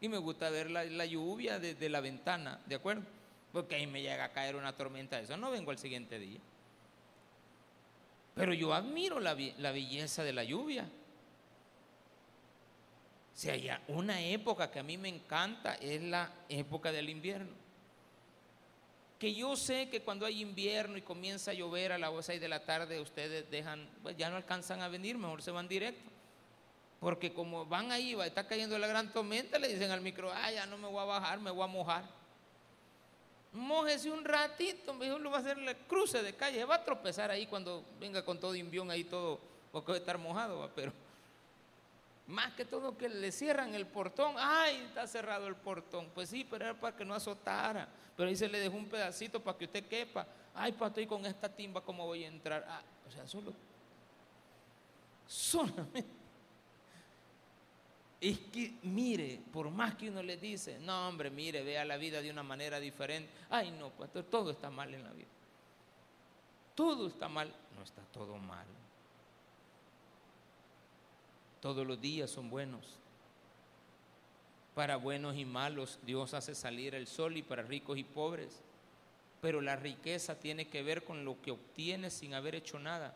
Y 0.00 0.08
me 0.08 0.18
gusta 0.18 0.50
ver 0.50 0.70
la, 0.70 1.06
lluvia 1.06 1.58
desde 1.58 1.88
la 1.88 2.00
ventana, 2.00 2.60
¿de 2.66 2.76
acuerdo? 2.76 3.02
Porque 3.52 3.74
ahí 3.74 3.86
me 3.86 4.00
llega 4.00 4.24
a 4.24 4.32
caer 4.32 4.56
una 4.56 4.76
tormenta 4.76 5.16
de 5.16 5.24
eso. 5.24 5.36
No 5.36 5.50
vengo 5.50 5.70
al 5.70 5.78
siguiente 5.78 6.18
día. 6.18 6.38
Pero 8.34 8.54
yo 8.54 8.72
admiro 8.72 9.18
la, 9.18 9.36
la 9.58 9.72
belleza 9.72 10.22
de 10.22 10.32
la 10.32 10.44
lluvia. 10.44 10.88
Si 13.34 13.50
hay 13.50 13.70
una 13.88 14.20
época 14.20 14.70
que 14.70 14.78
a 14.78 14.82
mí 14.82 14.96
me 14.96 15.08
encanta, 15.08 15.74
es 15.76 16.02
la 16.02 16.32
época 16.48 16.92
del 16.92 17.08
invierno 17.08 17.68
que 19.18 19.34
yo 19.34 19.56
sé 19.56 19.88
que 19.88 20.02
cuando 20.02 20.26
hay 20.26 20.40
invierno 20.40 20.96
y 20.96 21.02
comienza 21.02 21.50
a 21.50 21.54
llover 21.54 21.92
a 21.92 21.98
las 21.98 22.12
6 22.24 22.40
de 22.40 22.48
la 22.48 22.64
tarde, 22.64 23.00
ustedes 23.00 23.50
dejan, 23.50 23.88
pues 24.02 24.16
ya 24.16 24.30
no 24.30 24.36
alcanzan 24.36 24.80
a 24.80 24.88
venir, 24.88 25.18
mejor 25.18 25.42
se 25.42 25.50
van 25.50 25.66
directo. 25.66 26.08
Porque 27.00 27.32
como 27.32 27.64
van 27.64 27.92
ahí, 27.92 28.14
va, 28.14 28.26
está 28.26 28.46
cayendo 28.46 28.76
la 28.78 28.86
gran 28.86 29.12
tormenta, 29.12 29.58
le 29.58 29.68
dicen 29.68 29.90
al 29.90 30.00
micro, 30.00 30.32
ah, 30.32 30.50
ya 30.50 30.66
no 30.66 30.76
me 30.78 30.88
voy 30.88 31.00
a 31.00 31.04
bajar, 31.04 31.38
me 31.38 31.50
voy 31.50 31.62
a 31.62 31.68
mojar. 31.68 32.04
Mójese 33.52 34.10
un 34.10 34.24
ratito, 34.24 34.92
mejor 34.94 35.20
lo 35.20 35.30
va 35.30 35.38
a 35.38 35.40
hacer 35.40 35.58
el 35.58 35.76
cruce 35.86 36.22
de 36.22 36.34
calle, 36.34 36.64
va 36.64 36.76
a 36.76 36.84
tropezar 36.84 37.30
ahí 37.30 37.46
cuando 37.46 37.84
venga 38.00 38.24
con 38.24 38.38
todo 38.38 38.54
invión 38.54 38.90
ahí 38.90 39.04
todo, 39.04 39.40
porque 39.72 39.92
va 39.92 39.96
a 39.96 40.00
estar 40.00 40.18
mojado, 40.18 40.70
pero 40.74 40.92
más 42.28 42.52
que 42.52 42.66
todo 42.66 42.96
que 42.96 43.08
le 43.08 43.32
cierran 43.32 43.74
el 43.74 43.86
portón. 43.86 44.34
Ay, 44.36 44.84
está 44.86 45.06
cerrado 45.06 45.46
el 45.46 45.56
portón. 45.56 46.10
Pues 46.14 46.28
sí, 46.28 46.46
pero 46.48 46.66
era 46.66 46.74
para 46.78 46.94
que 46.94 47.02
no 47.02 47.14
azotara. 47.14 47.88
Pero 48.14 48.28
ahí 48.28 48.36
se 48.36 48.48
le 48.48 48.58
dejó 48.58 48.76
un 48.76 48.86
pedacito 48.86 49.42
para 49.42 49.56
que 49.56 49.64
usted 49.64 49.86
quepa. 49.86 50.26
Ay, 50.54 50.72
para 50.72 50.88
estoy 50.88 51.06
con 51.06 51.24
esta 51.24 51.48
timba, 51.48 51.80
¿cómo 51.80 52.04
voy 52.04 52.24
a 52.24 52.28
entrar? 52.28 52.66
Ah, 52.68 52.82
o 53.08 53.10
sea, 53.10 53.26
solo. 53.26 53.54
Solamente. 55.26 56.17
Es 58.20 58.38
que, 58.38 58.74
mire, 58.82 59.40
por 59.52 59.70
más 59.70 59.94
que 59.94 60.10
uno 60.10 60.22
le 60.22 60.36
dice, 60.36 60.78
no, 60.80 61.08
hombre, 61.08 61.30
mire, 61.30 61.62
vea 61.62 61.84
la 61.84 61.96
vida 61.96 62.20
de 62.20 62.30
una 62.30 62.42
manera 62.42 62.80
diferente. 62.80 63.30
Ay, 63.48 63.70
no, 63.70 63.90
pastor, 63.90 64.24
todo 64.24 64.50
está 64.50 64.70
mal 64.70 64.92
en 64.92 65.04
la 65.04 65.12
vida. 65.12 65.28
Todo 66.74 67.06
está 67.08 67.28
mal. 67.28 67.52
No 67.76 67.82
está 67.82 68.02
todo 68.12 68.36
mal. 68.36 68.66
Todos 71.60 71.86
los 71.86 72.00
días 72.00 72.30
son 72.30 72.50
buenos. 72.50 72.98
Para 74.74 74.96
buenos 74.96 75.36
y 75.36 75.44
malos 75.44 75.98
Dios 76.04 76.34
hace 76.34 76.54
salir 76.54 76.94
el 76.94 77.08
sol 77.08 77.36
y 77.36 77.42
para 77.42 77.62
ricos 77.62 77.98
y 77.98 78.04
pobres. 78.04 78.60
Pero 79.40 79.60
la 79.60 79.76
riqueza 79.76 80.38
tiene 80.38 80.68
que 80.68 80.82
ver 80.82 81.04
con 81.04 81.24
lo 81.24 81.40
que 81.42 81.50
obtienes 81.50 82.14
sin 82.14 82.34
haber 82.34 82.54
hecho 82.54 82.78
nada. 82.78 83.14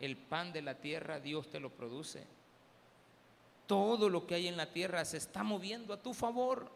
El 0.00 0.16
pan 0.16 0.52
de 0.52 0.62
la 0.62 0.74
tierra 0.76 1.20
Dios 1.20 1.50
te 1.50 1.60
lo 1.60 1.70
produce. 1.70 2.24
Todo 3.66 4.08
lo 4.08 4.26
que 4.26 4.34
hay 4.34 4.48
en 4.48 4.56
la 4.56 4.72
tierra 4.72 5.04
se 5.04 5.16
está 5.16 5.42
moviendo 5.42 5.92
a 5.92 6.02
tu 6.02 6.14
favor. 6.14 6.70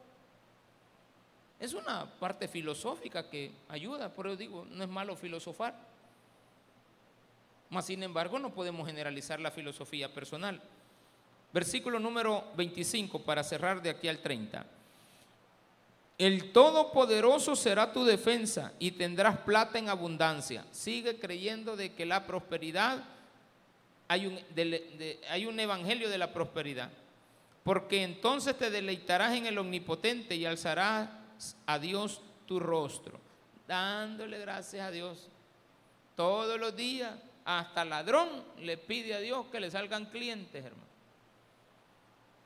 Es 1.59 1.75
una 1.75 2.07
parte 2.07 2.49
filosófica 2.49 3.29
que 3.29 3.53
ayuda, 3.69 4.09
por 4.09 4.27
eso 4.27 4.37
digo, 4.37 4.65
no 4.71 4.83
es 4.83 4.91
malo 4.91 5.15
filosofar. 5.15 5.75
Mas, 7.69 7.87
sin 7.87 8.03
embargo, 8.03 8.39
no 8.39 8.53
podemos 8.53 8.87
generalizar 8.87 9.41
la 9.41 9.51
filosofía 9.51 10.13
personal. 10.13 10.61
Versículo 11.53 11.99
número 11.99 12.45
25 12.57 13.23
para 13.23 13.45
cerrar 13.45 13.83
de 13.83 13.91
aquí 13.91 14.09
al 14.09 14.19
30. 14.19 14.67
El 16.19 16.53
Todopoderoso 16.53 17.57
será 17.57 17.93
tu 17.93 18.05
defensa 18.05 18.73
y 18.79 18.91
tendrás 18.93 19.39
plata 19.39 19.79
en 19.79 19.89
abundancia. 19.89 20.65
Sigue 20.71 21.19
creyendo 21.19 21.77
de 21.77 21.95
que 21.95 22.05
la 22.05 22.27
prosperidad, 22.27 23.03
hay 24.11 25.47
un, 25.47 25.61
evangelio 25.61 26.11
de 26.11 26.19
la 26.19 26.33
prosperidad. 26.33 26.91
Porque 27.63 28.03
entonces 28.03 28.59
te 28.59 28.69
deleitarás 28.69 29.35
en 29.35 29.47
el 29.47 29.57
omnipotente 29.57 30.35
y 30.35 30.45
alzarás 30.45 31.09
a 31.65 31.79
Dios 31.79 32.21
tu 32.47 32.59
rostro, 32.59 33.21
dándole 33.69 34.41
gracias 34.41 34.85
a 34.85 34.91
Dios 34.91 35.29
todos 36.17 36.59
los 36.59 36.75
días 36.75 37.15
hasta 37.45 37.85
ladrón 37.85 38.29
le 38.59 38.77
pide 38.77 39.15
a 39.15 39.21
Dios 39.21 39.47
que 39.47 39.61
le 39.61 39.71
salgan 39.71 40.07
clientes, 40.07 40.65
hermano. 40.65 40.91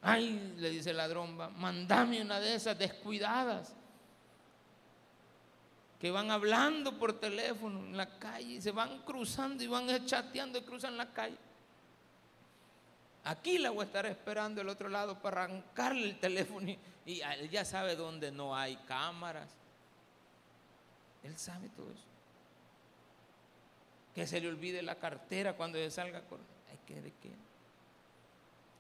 Ay, 0.03 0.55
le 0.59 0.69
dice 0.69 0.91
el 0.91 0.99
ladrón, 0.99 1.37
mandame 1.57 2.21
una 2.21 2.39
de 2.41 2.55
esas 2.55 2.79
descuidadas 2.79 3.75
que 5.99 6.11
van 6.11 6.31
hablando 6.31 6.99
por 6.99 7.19
teléfono 7.19 7.81
en 7.81 7.97
la 7.97 8.19
calle, 8.19 8.61
se 8.61 8.71
van 8.71 8.99
cruzando 8.99 9.65
y 9.65 9.67
van 9.67 10.05
chateando 10.05 10.59
y 10.59 10.63
cruzan 10.63 10.99
la 10.99 11.11
calle. 11.11 11.39
Aquí 13.25 13.59
la 13.59 13.71
voy 13.71 13.83
a 13.83 13.87
estar 13.87 14.07
esperando 14.07 14.61
el 14.61 14.69
otro 14.69 14.89
lado 14.89 15.21
para 15.21 15.45
arrancarle 15.45 16.05
el 16.05 16.21
teléfono 16.21 16.71
y, 17.07 17.21
él 17.21 17.51
ya 17.51 17.65
sabe 17.65 17.97
dónde 17.97 18.31
no 18.31 18.55
hay 18.55 18.77
cámaras. 18.87 19.49
Él 21.23 21.37
sabe 21.39 21.69
todo 21.71 21.91
eso 21.91 22.15
que 24.15 24.27
se 24.27 24.41
le 24.41 24.49
olvide 24.49 24.81
la 24.81 24.95
cartera 24.95 25.55
cuando 25.55 25.77
se 25.79 25.91
salga 25.91 26.21
con... 26.23 26.39
que, 26.87 27.01
de 27.01 27.11
qué? 27.21 27.31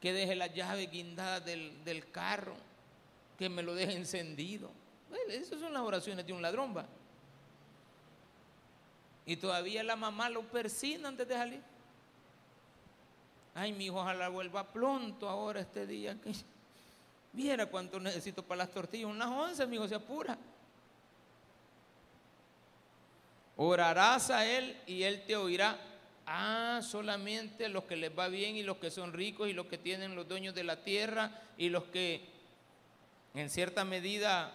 que 0.00 0.12
deje 0.12 0.34
la 0.34 0.48
llave 0.48 0.86
guindada 0.86 1.40
del, 1.40 2.10
carro, 2.12 2.54
que 3.38 3.48
me 3.48 3.62
lo 3.62 3.74
deje 3.74 3.94
encendido. 3.94 4.70
Bueno, 5.08 5.32
esas 5.32 5.58
son 5.58 5.72
las 5.72 5.82
oraciones 5.82 6.26
de 6.26 6.32
un 6.34 6.42
ladrón, 6.42 6.76
va. 6.76 6.84
Y 9.24 9.36
todavía 9.36 9.82
la 9.82 9.96
mamá 9.96 10.28
lo 10.28 10.42
persina 10.42 11.08
antes 11.08 11.26
de 11.26 11.34
salir. 11.34 11.62
Ay, 13.54 13.72
mi 13.72 13.86
hijo, 13.86 14.00
ojalá 14.00 14.28
vuelva 14.28 14.64
pronto 14.72 15.28
ahora 15.28 15.60
este 15.60 15.86
día. 15.86 16.16
Que... 16.20 16.32
Cuánto 17.70 17.98
necesito 17.98 18.42
para 18.42 18.58
las 18.58 18.70
tortillas. 18.70 19.10
Unas 19.10 19.28
once, 19.28 19.66
mi 19.66 19.76
hijo, 19.76 19.88
se 19.88 19.94
apura. 19.94 20.38
Orarás 23.56 24.30
a 24.30 24.46
Él 24.46 24.76
y 24.86 25.02
Él 25.02 25.24
te 25.26 25.36
oirá. 25.36 25.78
Ah, 26.26 26.80
solamente 26.82 27.68
los 27.68 27.84
que 27.84 27.96
les 27.96 28.16
va 28.16 28.28
bien 28.28 28.56
y 28.56 28.62
los 28.62 28.78
que 28.78 28.90
son 28.90 29.12
ricos 29.12 29.48
y 29.48 29.52
los 29.52 29.66
que 29.66 29.78
tienen 29.78 30.16
los 30.16 30.26
dueños 30.26 30.54
de 30.54 30.64
la 30.64 30.82
tierra 30.82 31.42
y 31.58 31.68
los 31.68 31.84
que 31.84 32.26
en 33.34 33.50
cierta 33.50 33.84
medida 33.84 34.52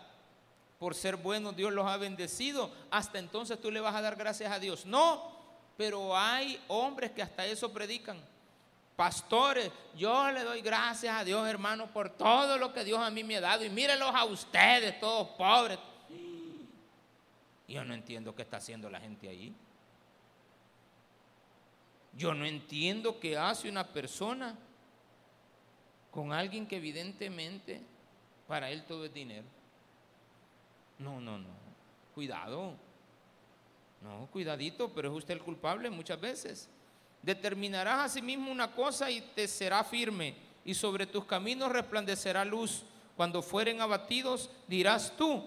por 0.80 0.96
ser 0.96 1.18
buenos 1.18 1.56
Dios 1.56 1.72
los 1.74 1.86
ha 1.86 1.98
bendecido. 1.98 2.72
Hasta 2.90 3.20
entonces 3.20 3.62
tú 3.62 3.72
le 3.72 3.82
vas 3.82 3.96
a 3.96 4.02
dar 4.02 4.16
gracias 4.16 4.52
a 4.52 4.60
Dios. 4.60 4.86
No, 4.86 5.32
pero 5.78 6.18
hay 6.18 6.60
hombres 6.70 7.12
que 7.12 7.22
hasta 7.22 7.46
eso 7.46 7.72
predican. 7.72 8.18
Pastores, 9.00 9.72
yo 9.96 10.30
le 10.30 10.44
doy 10.44 10.62
gracias 10.62 11.16
a 11.16 11.24
Dios, 11.24 11.48
hermano, 11.48 11.88
por 11.88 12.10
todo 12.10 12.58
lo 12.58 12.74
que 12.74 12.84
Dios 12.84 13.00
a 13.00 13.10
mí 13.10 13.24
me 13.24 13.38
ha 13.38 13.40
dado. 13.40 13.64
Y 13.64 13.70
mírenlos 13.70 14.14
a 14.14 14.26
ustedes, 14.26 15.00
todos 15.00 15.30
pobres, 15.38 15.80
yo 17.66 17.86
no 17.86 17.94
entiendo 17.94 18.36
qué 18.36 18.42
está 18.42 18.58
haciendo 18.58 18.90
la 18.90 19.00
gente 19.00 19.30
ahí. 19.30 19.56
Yo 22.12 22.34
no 22.34 22.44
entiendo 22.44 23.22
qué 23.22 23.38
hace 23.38 23.70
una 23.70 23.88
persona 23.88 24.58
con 26.12 26.34
alguien 26.34 26.68
que 26.68 26.76
evidentemente 26.76 27.82
para 28.50 28.70
él 28.70 28.84
todo 28.84 29.06
es 29.06 29.14
dinero. 29.14 29.48
No, 30.98 31.22
no, 31.22 31.38
no. 31.38 31.48
Cuidado. 32.14 32.74
No, 34.02 34.28
cuidadito, 34.30 34.94
pero 34.94 35.10
es 35.10 35.16
usted 35.16 35.36
el 35.36 35.42
culpable 35.42 35.90
muchas 35.90 36.20
veces. 36.20 36.70
Determinarás 37.22 38.00
a 38.00 38.10
sí 38.10 38.22
mismo 38.22 38.52
una 38.52 38.72
cosa 38.72 39.12
y 39.12 39.22
te 39.22 39.48
será 39.48 39.84
firme, 39.84 40.36
y 40.64 40.74
sobre 40.74 41.06
tus 41.06 41.26
caminos 41.26 41.72
resplandecerá 41.72 42.46
luz. 42.46 42.84
Cuando 43.18 43.42
fueren 43.42 43.82
abatidos, 43.82 44.50
dirás 44.68 45.14
tú, 45.18 45.44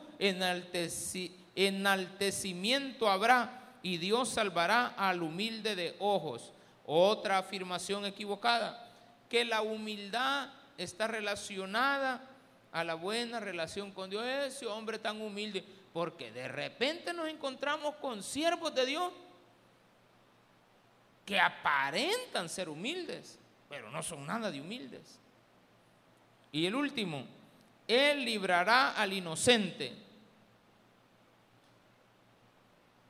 enaltecimiento 1.54 3.08
habrá, 3.08 3.58
y 3.82 3.96
Dios 3.96 4.28
salvará 4.28 4.88
al 4.88 5.22
humilde 5.22 5.74
de 5.74 5.96
ojos. 5.98 6.52
Otra 6.84 7.38
afirmación 7.38 8.04
equivocada, 8.04 8.90
que 9.30 9.44
la 9.44 9.62
humildad 9.62 10.50
está 10.76 11.06
relacionada 11.06 12.28
a 12.70 12.84
la 12.84 12.94
buena 12.94 13.40
relación 13.40 13.92
con 13.92 14.10
Dios. 14.10 14.24
Ese 14.26 14.66
hombre 14.66 14.98
tan 14.98 15.20
humilde, 15.22 15.64
porque 15.92 16.30
de 16.32 16.48
repente 16.48 17.12
nos 17.14 17.28
encontramos 17.28 17.94
con 17.96 18.22
siervos 18.22 18.74
de 18.74 18.86
Dios 18.86 19.12
que 21.24 21.38
aparentan 21.38 22.48
ser 22.48 22.68
humildes, 22.68 23.38
pero 23.68 23.90
no 23.90 24.02
son 24.02 24.26
nada 24.26 24.50
de 24.50 24.60
humildes. 24.60 25.18
Y 26.50 26.66
el 26.66 26.74
último, 26.74 27.24
Él 27.86 28.24
librará 28.24 28.92
al 28.92 29.12
inocente. 29.12 29.92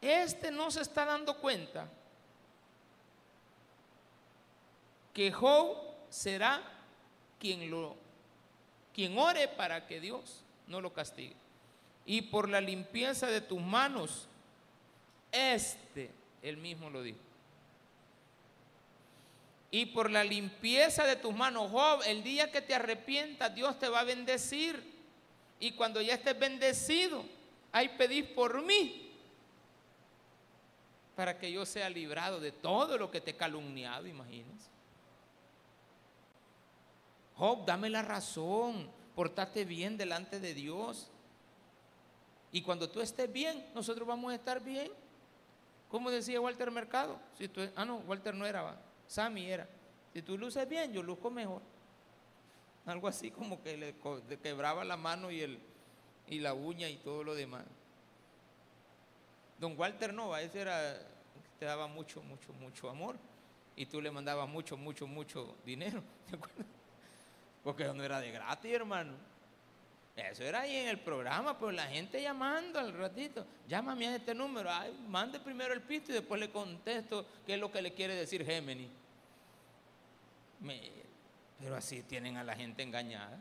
Este 0.00 0.50
no 0.50 0.70
se 0.70 0.82
está 0.82 1.04
dando 1.04 1.36
cuenta 1.38 1.88
que 5.14 5.30
Job 5.30 5.76
será 6.10 6.62
quien 7.38 7.70
lo 7.70 7.96
quien 8.94 9.16
ore 9.16 9.48
para 9.48 9.86
que 9.86 10.00
Dios 10.00 10.42
no 10.66 10.80
lo 10.80 10.92
castigue. 10.92 11.34
Y 12.04 12.22
por 12.22 12.48
la 12.48 12.60
limpieza 12.60 13.26
de 13.26 13.40
tus 13.40 13.60
manos, 13.60 14.28
este, 15.30 16.10
él 16.42 16.58
mismo 16.58 16.90
lo 16.90 17.02
dijo. 17.02 17.18
Y 19.74 19.86
por 19.86 20.10
la 20.10 20.22
limpieza 20.22 21.06
de 21.06 21.16
tus 21.16 21.34
manos, 21.34 21.70
Job, 21.70 22.02
el 22.04 22.22
día 22.22 22.52
que 22.52 22.60
te 22.60 22.74
arrepientas, 22.74 23.54
Dios 23.54 23.78
te 23.78 23.88
va 23.88 24.00
a 24.00 24.04
bendecir. 24.04 24.84
Y 25.58 25.72
cuando 25.72 26.02
ya 26.02 26.12
estés 26.12 26.38
bendecido, 26.38 27.24
ahí 27.72 27.88
pedís 27.96 28.26
por 28.26 28.60
mí, 28.62 29.10
para 31.16 31.38
que 31.38 31.50
yo 31.50 31.64
sea 31.64 31.88
librado 31.88 32.38
de 32.38 32.52
todo 32.52 32.98
lo 32.98 33.10
que 33.10 33.22
te 33.22 33.30
he 33.30 33.36
calumniado, 33.36 34.06
imagínense. 34.06 34.68
Job, 37.36 37.64
dame 37.64 37.88
la 37.88 38.02
razón, 38.02 38.90
portate 39.14 39.64
bien 39.64 39.96
delante 39.96 40.38
de 40.38 40.52
Dios. 40.52 41.10
Y 42.52 42.60
cuando 42.60 42.90
tú 42.90 43.00
estés 43.00 43.32
bien, 43.32 43.64
nosotros 43.74 44.06
vamos 44.06 44.32
a 44.32 44.34
estar 44.34 44.62
bien. 44.62 44.92
Como 45.88 46.10
decía 46.10 46.42
Walter 46.42 46.70
Mercado, 46.70 47.18
ah 47.74 47.86
no, 47.86 47.96
Walter 48.00 48.34
no 48.34 48.44
era, 48.44 48.78
Sammy 49.06 49.50
era. 49.50 49.68
Si 50.12 50.22
tú 50.22 50.36
luces 50.36 50.68
bien, 50.68 50.92
yo 50.92 51.02
luzco 51.02 51.30
mejor. 51.30 51.62
Algo 52.86 53.08
así 53.08 53.30
como 53.30 53.62
que 53.62 53.76
le, 53.76 53.94
quebraba 54.38 54.84
la 54.84 54.96
mano 54.96 55.30
y, 55.30 55.40
el, 55.40 55.58
y 56.26 56.40
la 56.40 56.54
uña 56.54 56.88
y 56.88 56.96
todo 56.96 57.22
lo 57.22 57.34
demás. 57.34 57.64
Don 59.58 59.78
Walter 59.78 60.12
no, 60.12 60.36
ese 60.36 60.60
era, 60.60 60.98
te 61.58 61.64
daba 61.64 61.86
mucho, 61.86 62.20
mucho, 62.22 62.52
mucho 62.54 62.90
amor. 62.90 63.16
Y 63.76 63.86
tú 63.86 64.00
le 64.00 64.10
mandabas 64.10 64.48
mucho, 64.48 64.76
mucho, 64.76 65.06
mucho 65.06 65.54
dinero. 65.64 66.02
¿Te 66.30 66.36
acuerdas? 66.36 66.66
Porque 67.62 67.84
no 67.84 68.02
era 68.02 68.20
de 68.20 68.32
gratis, 68.32 68.72
hermano. 68.72 69.14
Eso 70.14 70.44
era 70.44 70.60
ahí 70.60 70.76
en 70.76 70.88
el 70.88 71.00
programa, 71.00 71.58
pues 71.58 71.74
la 71.74 71.86
gente 71.86 72.20
llamando 72.20 72.78
al 72.78 72.92
ratito. 72.92 73.46
Llámame 73.66 74.08
a 74.08 74.16
este 74.16 74.34
número. 74.34 74.70
Ay, 74.70 74.92
mande 75.08 75.40
primero 75.40 75.72
el 75.72 75.80
pisto 75.80 76.10
y 76.10 76.14
después 76.14 76.38
le 76.38 76.50
contesto 76.50 77.26
qué 77.46 77.54
es 77.54 77.60
lo 77.60 77.72
que 77.72 77.80
le 77.80 77.94
quiere 77.94 78.14
decir 78.14 78.44
Géminis. 78.44 78.90
pero 81.58 81.76
así 81.76 82.02
tienen 82.02 82.36
a 82.36 82.44
la 82.44 82.54
gente 82.54 82.82
engañada. 82.82 83.38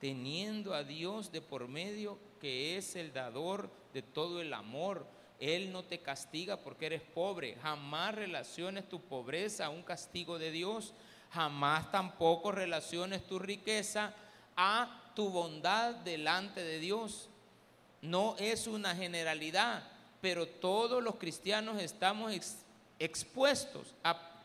Teniendo 0.00 0.74
a 0.74 0.84
Dios 0.84 1.32
de 1.32 1.40
por 1.40 1.66
medio, 1.66 2.18
que 2.40 2.76
es 2.76 2.94
el 2.94 3.12
dador 3.12 3.68
de 3.92 4.02
todo 4.02 4.40
el 4.40 4.54
amor. 4.54 5.06
Él 5.40 5.72
no 5.72 5.82
te 5.82 5.98
castiga 5.98 6.56
porque 6.56 6.86
eres 6.86 7.02
pobre. 7.02 7.56
Jamás 7.62 8.14
relaciones 8.14 8.88
tu 8.88 9.00
pobreza 9.00 9.66
a 9.66 9.70
un 9.70 9.82
castigo 9.82 10.38
de 10.38 10.52
Dios 10.52 10.94
jamás 11.34 11.90
tampoco 11.90 12.52
relaciones 12.52 13.26
tu 13.26 13.40
riqueza 13.40 14.14
a 14.56 15.03
tu 15.14 15.30
bondad 15.30 15.94
delante 15.96 16.62
de 16.62 16.78
Dios. 16.78 17.28
No 18.02 18.36
es 18.38 18.66
una 18.66 18.94
generalidad, 18.94 19.82
pero 20.20 20.46
todos 20.46 21.02
los 21.02 21.16
cristianos 21.16 21.80
estamos 21.80 22.32
expuestos 22.98 23.94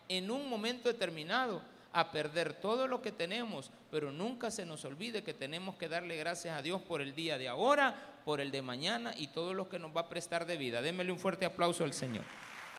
en 0.08 0.32
un 0.32 0.50
momento 0.50 0.90
determinado 0.90 1.62
a 1.92 2.12
perder 2.12 2.54
todo 2.54 2.88
lo 2.88 3.02
que 3.02 3.12
tenemos, 3.12 3.72
pero 3.90 4.12
nunca 4.12 4.52
se 4.52 4.66
nos 4.66 4.86
olvide 4.86 5.24
que 5.24 5.34
tenemos 5.34 5.76
que 5.76 5.90
darle 5.90 6.18
gracias 6.18 6.58
a 6.58 6.62
Dios 6.62 6.82
por 6.82 7.02
el 7.02 7.16
día 7.16 7.38
de 7.38 7.48
ahora, 7.48 7.96
por 8.26 8.42
el 8.42 8.52
de 8.52 8.62
mañana 8.62 9.14
y 9.18 9.28
todo 9.28 9.54
lo 9.54 9.70
que 9.70 9.80
nos 9.80 9.96
va 9.96 10.02
a 10.02 10.10
prestar 10.10 10.46
de 10.46 10.58
vida. 10.58 10.82
Démele 10.82 11.12
un 11.12 11.20
fuerte 11.20 11.46
aplauso 11.46 11.84
al 11.84 11.94
Señor. 11.94 12.26